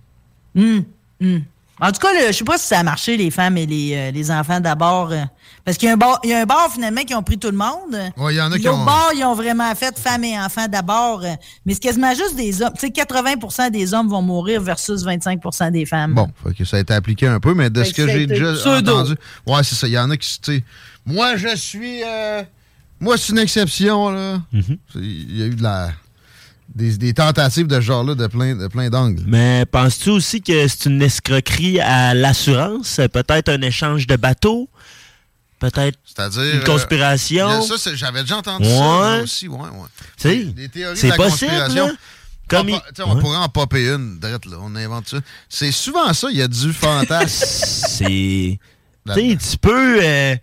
[0.56, 0.84] Hum,
[1.22, 1.42] hum.
[1.80, 3.94] En tout cas, là, je sais pas si ça a marché, les femmes et les,
[3.94, 5.12] euh, les enfants d'abord.
[5.12, 5.22] euh,
[5.64, 7.38] parce qu'il y a un bar, il y a un bar finalement qui ont pris
[7.38, 7.94] tout le monde.
[8.16, 10.66] Ouais, il y en a qui ont- bar, ils ont vraiment fait femmes et enfants
[10.68, 11.22] d'abord.
[11.24, 11.34] euh,
[11.66, 12.72] Mais c'est quasiment juste des hommes.
[12.74, 16.14] Tu sais, 80% des hommes vont mourir versus 25% des femmes.
[16.14, 18.26] Bon, fait que ça a été appliqué un peu, mais de Fait ce que j'ai
[18.26, 18.92] déjà pseudo.
[18.96, 19.14] entendu.
[19.46, 19.86] Ouais, c'est ça.
[19.86, 20.64] Il y en a qui, tu sais.
[21.06, 22.02] Moi, je suis.
[22.04, 22.42] euh,
[23.00, 24.40] moi, c'est une exception, là.
[24.52, 25.90] C'est- Il y a eu de la.
[26.74, 29.22] Des, des tentatives de ce genre-là de plein, de plein d'angles.
[29.26, 33.00] Mais penses-tu aussi que c'est une escroquerie à l'assurance?
[33.12, 34.68] Peut-être un échange de bateaux?
[35.58, 35.98] Peut-être
[36.54, 37.48] une conspiration?
[37.50, 38.72] euh, ça, c'est- j'avais déjà entendu Ouais.
[38.76, 40.44] ça aussi, ouais, ouais.
[40.52, 41.86] Des théories c'est de la possible, conspiration.
[41.88, 41.92] là.
[42.48, 43.20] Comme on, il- Ouais.
[43.20, 44.58] pourrait en popper une, drette, là.
[44.60, 45.18] On invente ça.
[45.48, 47.44] C'est souvent ça, il y a du fantasme.
[47.88, 48.58] c'est.
[49.06, 49.98] Tu sais, tu peux.
[50.02, 50.36] euh,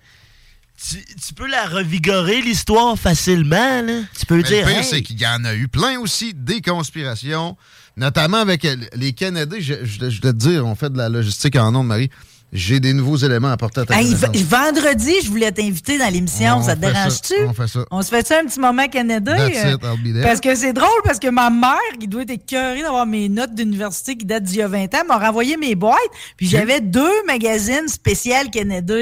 [0.89, 4.01] tu, tu peux la revigorer, l'histoire, facilement, là.
[4.17, 4.65] Tu peux Mais dire.
[4.65, 7.57] le pire, hey, c'est qu'il y en a eu plein aussi, des conspirations,
[7.97, 9.59] notamment avec euh, les Canadiens.
[9.59, 12.09] Je, je, je dois te dire, on fait de la logistique en ondes, Marie.
[12.53, 16.57] J'ai des nouveaux éléments à apporter à ta Hey, vendredi, je voulais t'inviter dans l'émission.
[16.57, 17.33] On Ça te dérange-tu?
[17.47, 17.85] on fait ça.
[17.91, 19.35] On se fait ça un petit moment Canada?
[19.35, 20.21] That's euh, it.
[20.21, 23.53] Parce que c'est drôle, parce que ma mère, qui doit être écœurée d'avoir mes notes
[23.55, 25.97] d'université qui datent d'il y a 20 ans, m'a renvoyé mes boîtes,
[26.37, 28.95] puis j'avais deux magazines spéciales Canada.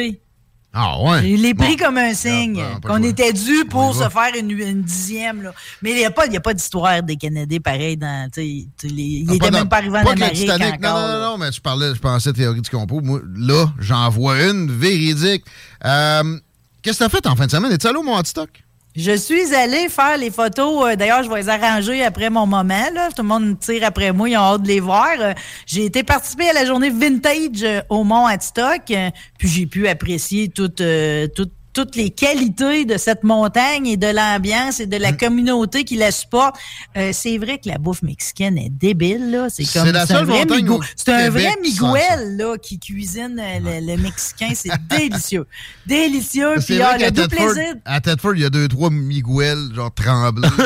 [0.76, 1.22] Ah ouais?
[1.22, 1.86] Je l'ai pris Bon.
[1.86, 3.08] comme un signe pas qu'on choix.
[3.08, 5.44] était dû pour se faire une, une dixième.
[5.44, 5.54] Là.
[5.84, 7.96] Mais il n'y a pas, il y a pas d'histoire des Canadiens pareil.
[7.96, 10.80] Dans, les- il Ah, n'était dans- même pas arrivé en Amérique encore.
[10.82, 13.02] Non, non, non, mais tu parlais, je pensais théorie du complot.
[13.02, 15.44] Moi, là, j'en vois une véridique.
[15.86, 16.40] Euh,
[16.82, 17.72] Qu'est-ce que t'as fait en fin de semaine?
[17.72, 18.63] Es-tu allé au Montistock?
[18.96, 20.86] Je suis allée faire les photos.
[20.86, 22.90] euh, D'ailleurs, je vais les arranger après mon moment.
[22.94, 23.10] Là.
[23.16, 24.30] Tout le monde tire après moi.
[24.30, 25.08] Ils ont hâte de les voir.
[25.20, 25.34] Euh,
[25.66, 28.92] J'ai été participer à la journée vintage euh, au Mont Hadstock.
[28.92, 29.10] euh,
[29.40, 31.28] Puis j'ai pu apprécier toutes, euh,
[31.74, 35.02] toutes, les qualités de cette montagne et de l'ambiance et de Mm.
[35.02, 36.56] la communauté qui la supporte.
[36.98, 39.32] Euh, c'est vrai que la bouffe mexicaine est débile.
[39.32, 39.48] là.
[39.50, 41.56] C'est comme c'est un seule vrai migo- C'est un vrai.
[41.62, 44.50] Miguel là, qui cuisine euh, le, le mexicain.
[44.56, 45.46] C'est délicieux.
[45.86, 46.56] Délicieux.
[46.60, 49.58] C'est Puis ah, le doux Thetford, plaisir à Thetford, il y a deux, trois Miguel,
[49.76, 50.48] genre tremblés.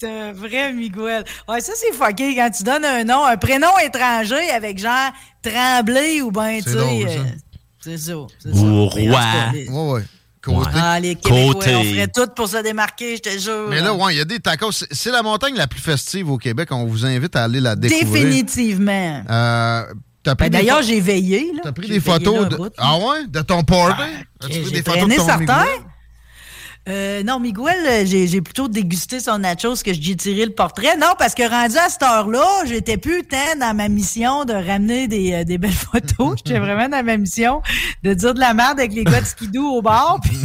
[0.00, 1.24] C'est un vrai Miguel.
[1.48, 5.10] Ouais, ça, c'est fucké quand tu donnes un nom, un prénom étranger avec genre
[5.42, 6.76] Tremblay ou ben, tu sais.
[7.80, 8.12] C'est ça.
[8.38, 9.00] c'est Ou ça.
[9.00, 9.94] Roi.
[9.94, 10.02] ouais.
[10.42, 10.70] Côté.
[10.74, 11.74] Ah, les Québécois, Côté.
[11.74, 13.66] on ferait tout pour se démarquer, je te jure.
[13.68, 14.70] Mais là, ouais, il y a des tacos.
[14.72, 16.68] C'est- la montagne la plus festive au Québec.
[16.70, 18.24] On vous invite à aller la découvrir.
[18.24, 19.24] Définitivement.
[19.28, 19.84] Euh,
[20.22, 21.52] t'as pris Ben, des D'ailleurs, j'ai veillé.
[21.54, 21.60] là.
[21.64, 22.58] T'as pris des photos de...
[22.78, 23.26] Ah ouais?
[23.28, 24.00] De ton party?
[24.40, 25.87] As-tu J'ai pris des photos de ton?
[26.88, 30.96] Euh, non, Miguel, euh, j'ai plutôt dégusté son nachos que j'ai tiré le portrait.
[30.96, 35.06] Non, parce que rendu à cette heure-là, j'étais plus tant dans ma mission de ramener
[35.06, 36.38] des, euh, des belles photos.
[36.44, 37.60] J'étais vraiment dans ma mission
[38.04, 40.18] de dire de la merde avec les gars de skidoo au bar.
[40.24, 40.38] Puis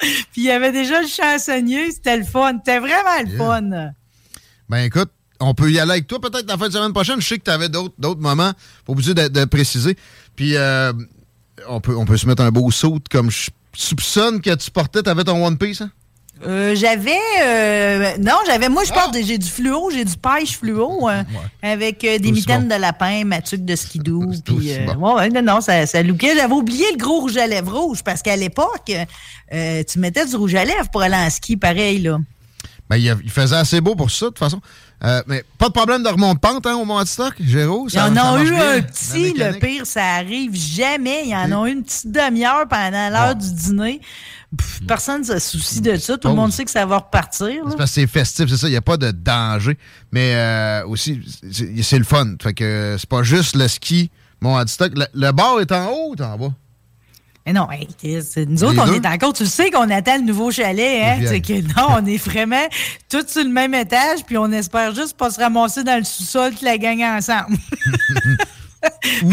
[0.00, 1.90] puis il y avait déjà le chansonnier.
[1.90, 2.52] C'était le fun.
[2.58, 3.92] C'était vraiment le fun.
[4.68, 5.10] Ben écoute,
[5.40, 7.20] on peut y aller avec toi peut-être la fin de semaine prochaine.
[7.20, 8.52] Je sais que tu avais d'autres d'autres moments.
[8.86, 9.96] Pas obligé de, de préciser.
[10.36, 10.92] Puis euh,
[11.68, 15.02] on, peut, on peut se mettre un beau saut comme je soupçonne que tu portais.
[15.02, 15.90] T'avais ton One Piece, hein?
[16.46, 20.56] Euh, j'avais euh, non j'avais moi je porte des- j'ai du fluo j'ai du pêche
[20.56, 21.24] fluo euh,
[21.64, 22.76] avec euh, des mitaines bon.
[22.76, 25.16] de lapin matuque de skidoo puis bon.
[25.16, 28.22] ouais, non non ça ça lookait j'avais oublié le gros rouge à lèvres rouge parce
[28.22, 28.92] qu'à l'époque
[29.50, 32.18] tu mettais du rouge à lèvres pour aller en ski pareil là
[32.90, 34.60] Ben, il, il faisait assez beau pour ça, de toute façon.
[35.04, 37.86] Euh, mais pas de problème de remonte pente hein, au Montistoc, Géraud?
[37.88, 41.22] il y ça- en marche eu bien, un petit, le pire, ça arrive jamais.
[41.24, 44.00] Il y en a eu une petite demi-heure pendant l'heure du dîner.
[44.56, 46.16] Pff, personne ne se soucie de ça.
[46.16, 47.48] Tout le monde sait que ça va repartir.
[47.68, 48.66] C'est parce que c'est festif, c'est ça.
[48.66, 49.76] Il n'y a pas de danger.
[50.10, 51.20] Mais euh, aussi,
[51.82, 52.34] c'est le fun.
[52.42, 54.10] Fait que c'est pas juste le ski,
[54.40, 54.92] mon stock.
[54.96, 56.52] Le, le bar est en haut ou en bas?
[57.48, 60.16] Mais non, hey, Chris, nous autres, Les on est encore, tu le sais qu'on attend
[60.16, 61.16] le nouveau chalet, hein?
[61.26, 62.66] C'est que non, on est vraiment
[63.08, 66.50] tous sur le même étage, puis on espère juste pas se ramasser dans le sous-sol
[66.52, 67.56] toute la gang ensemble.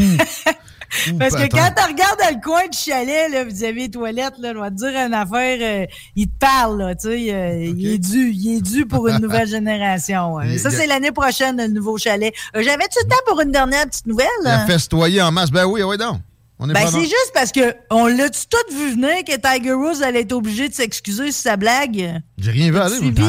[1.19, 4.53] Parce que quand tu regardes dans le coin du chalet, là, vis-à-vis des toilettes, là,
[4.53, 5.85] je vais te dire une affaire, euh,
[6.15, 9.19] il te parle, là, tu sais, euh, il est dû, il est dû pour une
[9.19, 10.39] nouvelle génération.
[10.39, 10.57] hein.
[10.57, 12.33] Ça, c'est l'année prochaine, le nouveau chalet.
[12.55, 14.25] Euh, J'avais-tu le temps pour une dernière petite nouvelle?
[14.45, 15.51] Il a festoyé en masse.
[15.51, 16.19] Ben oui, oui, donc.
[16.59, 20.31] Ben, c'est juste parce que on l'a-tu tout vu venir que Tiger Woods allait être
[20.31, 22.21] obligé de s'excuser sur sa blague?
[22.37, 22.95] J'ai rien vu aller.
[22.97, 23.21] Suivi?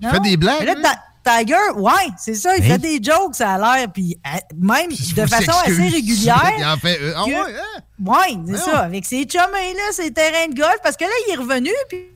[0.00, 0.64] Il fait des blagues.
[0.64, 0.74] Là,
[1.22, 2.66] Tiger, ouais, c'est ça, il Hein?
[2.68, 6.52] fait des jokes, ça a l'air, puis euh, même de façon assez régulière.
[6.58, 7.80] Il en fait, euh, ah que- ouais, hein?
[8.04, 11.34] Ouais, c'est ça, avec ses chummies, là, ses terrains de golf, parce que là, il
[11.34, 11.70] est revenu,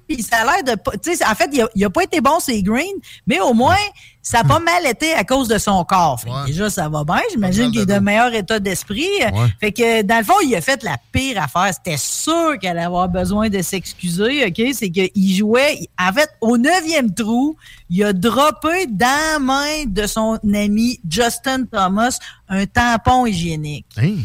[0.09, 0.93] puis, ça a l'air de pas.
[0.93, 3.53] Tu sais, en fait, il a, il a pas été bon, ses greens, mais au
[3.53, 3.77] moins,
[4.23, 6.19] ça a pas mal été à cause de son corps.
[6.19, 7.21] Fait déjà, ça va bien.
[7.31, 9.09] J'imagine qu'il est de meilleur état d'esprit.
[9.61, 11.73] Fait que, dans le fond, il a fait la pire affaire.
[11.75, 14.63] C'était sûr qu'elle allait avoir besoin de s'excuser, OK?
[14.73, 17.57] C'est qu'il jouait, en fait, au neuvième trou,
[17.91, 23.87] il a droppé dans la main de son ami Justin Thomas un tampon hygiénique.
[23.99, 24.17] Hein?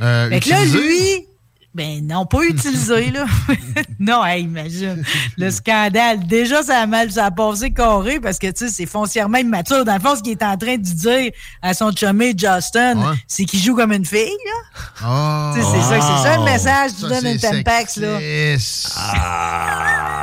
[0.00, 1.26] Euh, Fait que là, lui,
[1.72, 3.26] ben non, pas utilisé, là.
[4.00, 5.04] non, hey, imagine.
[5.38, 6.26] Le scandale.
[6.26, 9.84] Déjà, ça a mal, ça a passé carré parce que, tu sais, c'est foncièrement immature.
[9.84, 11.30] Dans le fond, ce qu'il est en train de dire
[11.62, 13.16] à son chumé Justin, Ouais.
[13.28, 14.80] c'est qu'il joue comme une fille, là.
[15.04, 15.52] Ah.
[15.54, 16.90] Tu sais, c'est ça, c'est ça le message.
[16.96, 18.18] Tu Ça, donnes une c'est Tampax, là.
[18.18, 18.98] sexiste.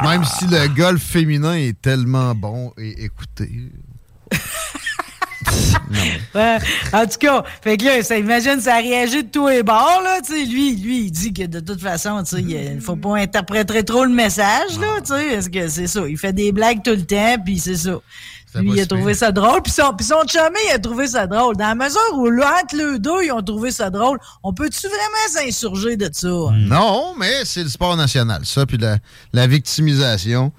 [0.03, 3.49] Même si le golf féminin est tellement bon et écoutez.
[6.35, 6.57] Ouais.
[6.93, 10.01] en tout cas, fait que là, ça, imagine, ça a réagi de tous les bords,
[10.03, 10.45] là, tu sais.
[10.45, 14.03] Lui, lui, il dit que de toute façon, tu sais, il faut pas interpréter trop
[14.03, 16.07] le message, là, tu sais, parce que c'est ça.
[16.07, 17.99] Il fait des blagues tout le temps, puis c'est ça.
[18.55, 21.27] Lui, il a trouvé ça drôle, puis son, puis son chumé, il a trouvé ça
[21.27, 21.55] drôle.
[21.57, 25.27] Dans la mesure où, entre les deux, ils ont trouvé ça drôle, on peut-tu vraiment
[25.29, 26.27] s'insurger de ça?
[26.27, 28.97] Non, mais c'est le sport national, ça, puis la,
[29.33, 30.51] la victimisation.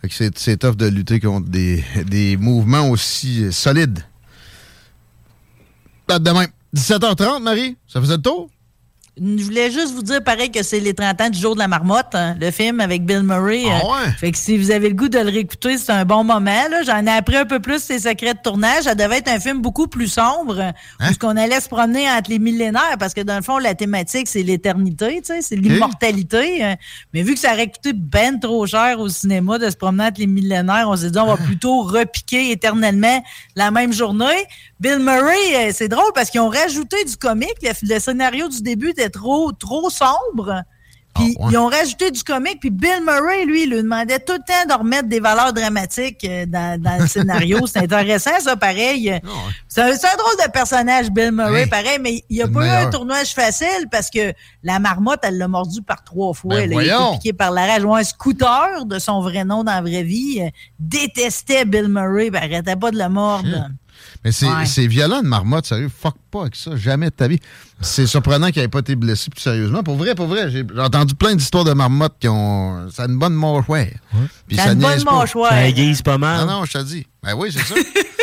[0.00, 4.00] Fait que c'est, tough de lutter contre des, des mouvements aussi solides.
[6.06, 6.48] Pas de même.
[6.74, 8.48] 17h30, Marie, ça faisait le tour?
[9.18, 11.68] Je voulais juste vous dire, pareil, que c'est les 30 ans du jour de la
[11.68, 13.62] marmotte, hein, le film avec Bill Murray.
[13.66, 14.12] Ah Euh, ouais?
[14.18, 16.64] Fait que si vous avez le goût de le réécouter, c'est un bon moment.
[16.84, 18.82] J'en ai appris un peu plus ses secrets de tournage.
[18.84, 20.72] Ça devait être un film beaucoup plus sombre, Hein?
[21.00, 23.74] où ce qu'on allait se promener entre les millénaires, parce que dans le fond, la
[23.74, 26.62] thématique, c'est l'éternité, c'est l'immortalité.
[26.66, 26.74] Euh,
[27.14, 30.20] Mais vu que ça aurait coûté ben trop cher au cinéma de se promener entre
[30.20, 33.24] les millénaires, on s'est dit, on va plutôt repiquer éternellement
[33.54, 34.44] la même journée.
[34.78, 37.56] Bill Murray, euh, c'est drôle parce qu'ils ont rajouté du comique.
[37.62, 40.62] Le, le scénario du début était trop, trop sombre.
[41.14, 42.60] Puis ils ont rajouté du comique.
[42.60, 46.24] Puis Bill Murray, lui, il lui demandait tout le temps de remettre des valeurs dramatiques
[46.24, 47.66] euh, dans, dans le scénario.
[47.66, 49.18] C'est intéressant, ça, pareil.
[49.66, 52.48] C'est un, c'est un drôle de personnage, Bill Murray, Hey, pareil, mais il n'y a
[52.48, 56.56] pas eu un tournage facile parce que la marmotte, elle l'a mordu par trois fois.
[56.56, 56.82] Ben là.
[56.82, 57.84] il a été piqué par la rage.
[57.84, 62.30] Ouais, un scooter de son vrai nom dans la vraie vie euh, détestait Bill Murray,
[62.30, 63.68] ben, arrêtait pas de le mordre.
[64.24, 64.66] Mais c'est Ouais.
[64.66, 65.90] c'est violent, une marmotte, sérieux.
[65.94, 67.38] Fuck pas avec ça, jamais de ta vie.
[67.80, 69.82] C'est surprenant qu'il n'ait pas été blessé plus sérieusement.
[69.82, 72.88] Pour vrai, pour vrai, j'ai entendu plein d'histoires de marmottes qui ont.
[72.90, 73.84] Ça a une bonne mâchoire.
[74.48, 75.50] Puis Ça a ça une bonne mâchoire.
[75.50, 76.46] Ça aiguise pas mal.
[76.46, 77.06] Non, non, je te dis.
[77.22, 77.74] Ben oui, c'est ça.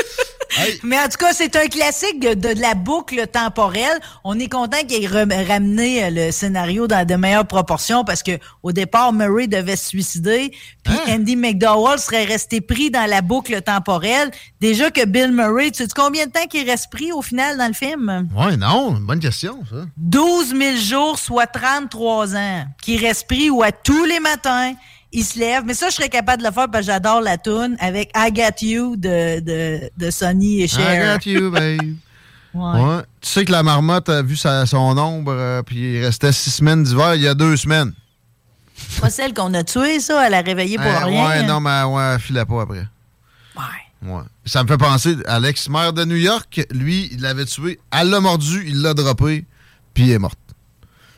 [0.83, 3.99] Mais en tout cas, c'est un classique de, de la boucle temporelle.
[4.23, 5.07] On est content qu'il ait
[5.43, 8.31] ramené euh, le scénario dans de meilleures proportions parce que
[8.61, 10.51] au départ, Murray devait se suicider,
[10.83, 11.15] puis Hein?
[11.15, 14.31] Andy McDowell serait resté pris dans la boucle temporelle.
[14.61, 17.67] Déjà que Bill Murray, tu sais combien de temps qu'il reste pris au final dans
[17.67, 18.29] le film?
[18.35, 19.85] ouais, non, bonne question, ça.
[19.97, 24.73] 12 000 jours, soit 33 ans, qui reste pris où à tous les matins,
[25.13, 25.63] il se lève.
[25.65, 28.31] Mais ça, je serais capable de le faire parce que j'adore la tune avec I
[28.31, 31.15] Got You de, de, de Sonny et Cher.
[31.15, 31.95] I got you, babe.
[32.53, 33.01] Ouais.
[33.21, 36.51] Tu sais que la marmotte a vu sa- son ombre, euh, puis il restait six
[36.51, 37.93] semaines d'hiver il y a deux semaines.
[39.01, 41.27] Pas celle qu'on a tuée, ça, elle a réveillé pour Euh, rien.
[41.27, 42.85] Ouais, non, mais ouais, elle filait pas après.
[44.05, 44.19] Ouais.
[44.45, 46.61] Ça me fait penser à l'ex-maire de New York.
[46.71, 47.79] Lui, il l'avait tué.
[47.89, 49.45] Elle l'a mordu, il l'a droppé,
[49.93, 50.37] puis il est morte.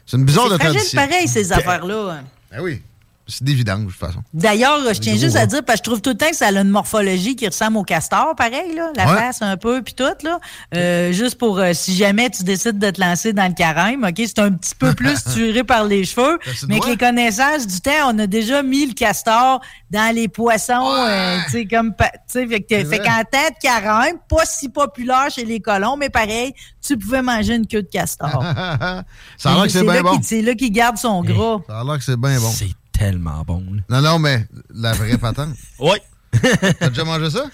[0.06, 1.02] C'est une bizarre de C'est tradition.
[1.02, 2.20] pareil, ces affaires-là.
[2.52, 2.84] Ben oui.
[3.28, 4.20] C'est des vidanges, de toute façon.
[4.36, 6.36] D'ailleurs, je tiens gros juste à dire, parce que je trouve tout le temps que
[6.36, 9.18] ça a une morphologie qui ressemble au castor, pareil, là, la Ouais.
[9.18, 10.40] face un peu, puis tout, là.
[10.76, 14.14] Euh, juste pour, euh, si jamais tu décides de te lancer dans le carême, OK,
[14.18, 16.38] c'est un petit peu plus tiré par les cheveux,
[16.68, 20.88] mais avec les connaissances du temps, on a déjà mis le castor dans les poissons,
[20.96, 25.46] euh, tu sais, comme, tu sais, fait que qu'en de carême, pas si populaire chez
[25.46, 26.54] les colons, mais pareil,
[26.86, 28.44] tu pouvais manger une queue de castor.
[29.38, 30.16] Ça a l'air que c'est bien là bon.
[30.18, 31.58] qu'il- C'est là qu'il garde son gras.
[31.68, 32.52] Ça a l'air que c'est bien bon.
[32.98, 33.64] Tellement bon.
[33.90, 34.02] là.
[34.02, 35.56] Non, non, mais la vraie patente.
[35.80, 35.98] Oui.
[36.80, 37.46] T'as déjà mangé ça?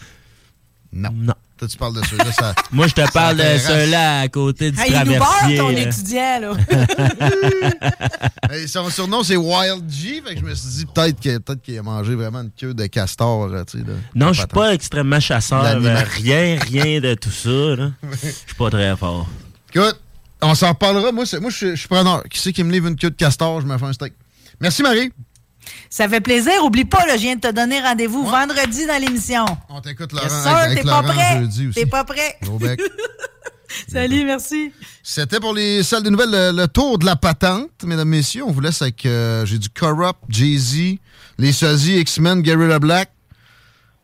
[0.93, 1.09] Non.
[1.13, 1.34] Non.
[1.57, 2.31] Toi, tu parles de ceux-là.
[2.31, 2.55] Ça...
[2.72, 5.57] Moi, je te parle de ceux-là à côté du Hey, il nous traversier.
[5.57, 5.80] ton là.
[5.80, 6.53] étudiant, là.
[8.49, 10.22] Hey, son surnom, c'est Wild G.
[10.26, 12.73] Fait que je me suis dit peut-être que- peut-être qu'il a mangé vraiment une queue
[12.73, 13.47] de castor.
[13.47, 13.93] là, tu sais, là.
[14.15, 15.63] Non, je suis pas extrêmement chasseur.
[15.63, 17.49] Euh, rien, rien de tout ça.
[17.49, 17.91] là.
[18.23, 19.27] Je suis pas très fort.
[19.73, 19.99] Écoute,
[20.41, 21.11] on s'en reparlera.
[21.11, 22.23] Moi, moi je suis- je suis preneur.
[22.30, 23.61] Qui c'est qui me livre une queue de castor?
[23.61, 24.13] Je me fais un steak.
[24.59, 25.11] Merci, Marie.
[25.93, 26.53] Ça fait plaisir.
[26.63, 29.43] Oublie pas, là, je viens de te donner rendez-vous vendredi dans l'émission.
[29.68, 30.26] On t'écoute, Laurent.
[30.26, 31.43] Yes, t'es pas prêt?
[31.76, 32.38] T'es pas prêt?
[33.91, 34.72] Salut, merci.
[35.03, 38.43] C'était pour les salles de nouvelles le, le tour de la patente, mesdames, messieurs.
[38.45, 39.05] On vous laisse avec.
[39.05, 40.95] euh, J'ai du Corrupt, Jay-Z,
[41.38, 43.11] les sosies, X-Men, Guerrilla Black.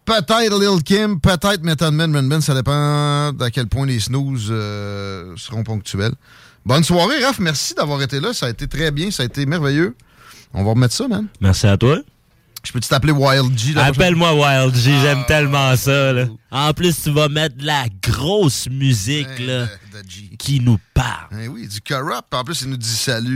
[0.04, 2.42] Peut-être Lil Kim, peut-être Method Man, Man Man.
[2.42, 6.14] Ça dépend d'à quel point les snooze euh, seront ponctuels.
[6.66, 7.40] Bonne soirée, Raph.
[7.40, 8.34] Merci d'avoir été là.
[8.34, 9.10] Ça a été très bien.
[9.12, 9.96] Ça a été merveilleux.
[10.54, 11.28] On va remettre ça, man.
[11.42, 11.98] Merci à toi.
[12.64, 13.78] Je peux-tu t'appeler Wild G?
[13.78, 15.02] Appelle-moi Wild G, Ah.
[15.02, 16.12] j'aime tellement ça.
[16.14, 16.26] Là.
[16.52, 19.68] En plus, tu vas mettre de la grosse musique Hey, là, de-
[20.04, 20.32] de G.
[20.38, 21.28] qui nous parle.
[21.42, 22.34] Eh oui, du Corrupt.
[22.34, 23.36] En plus, il nous dit salut.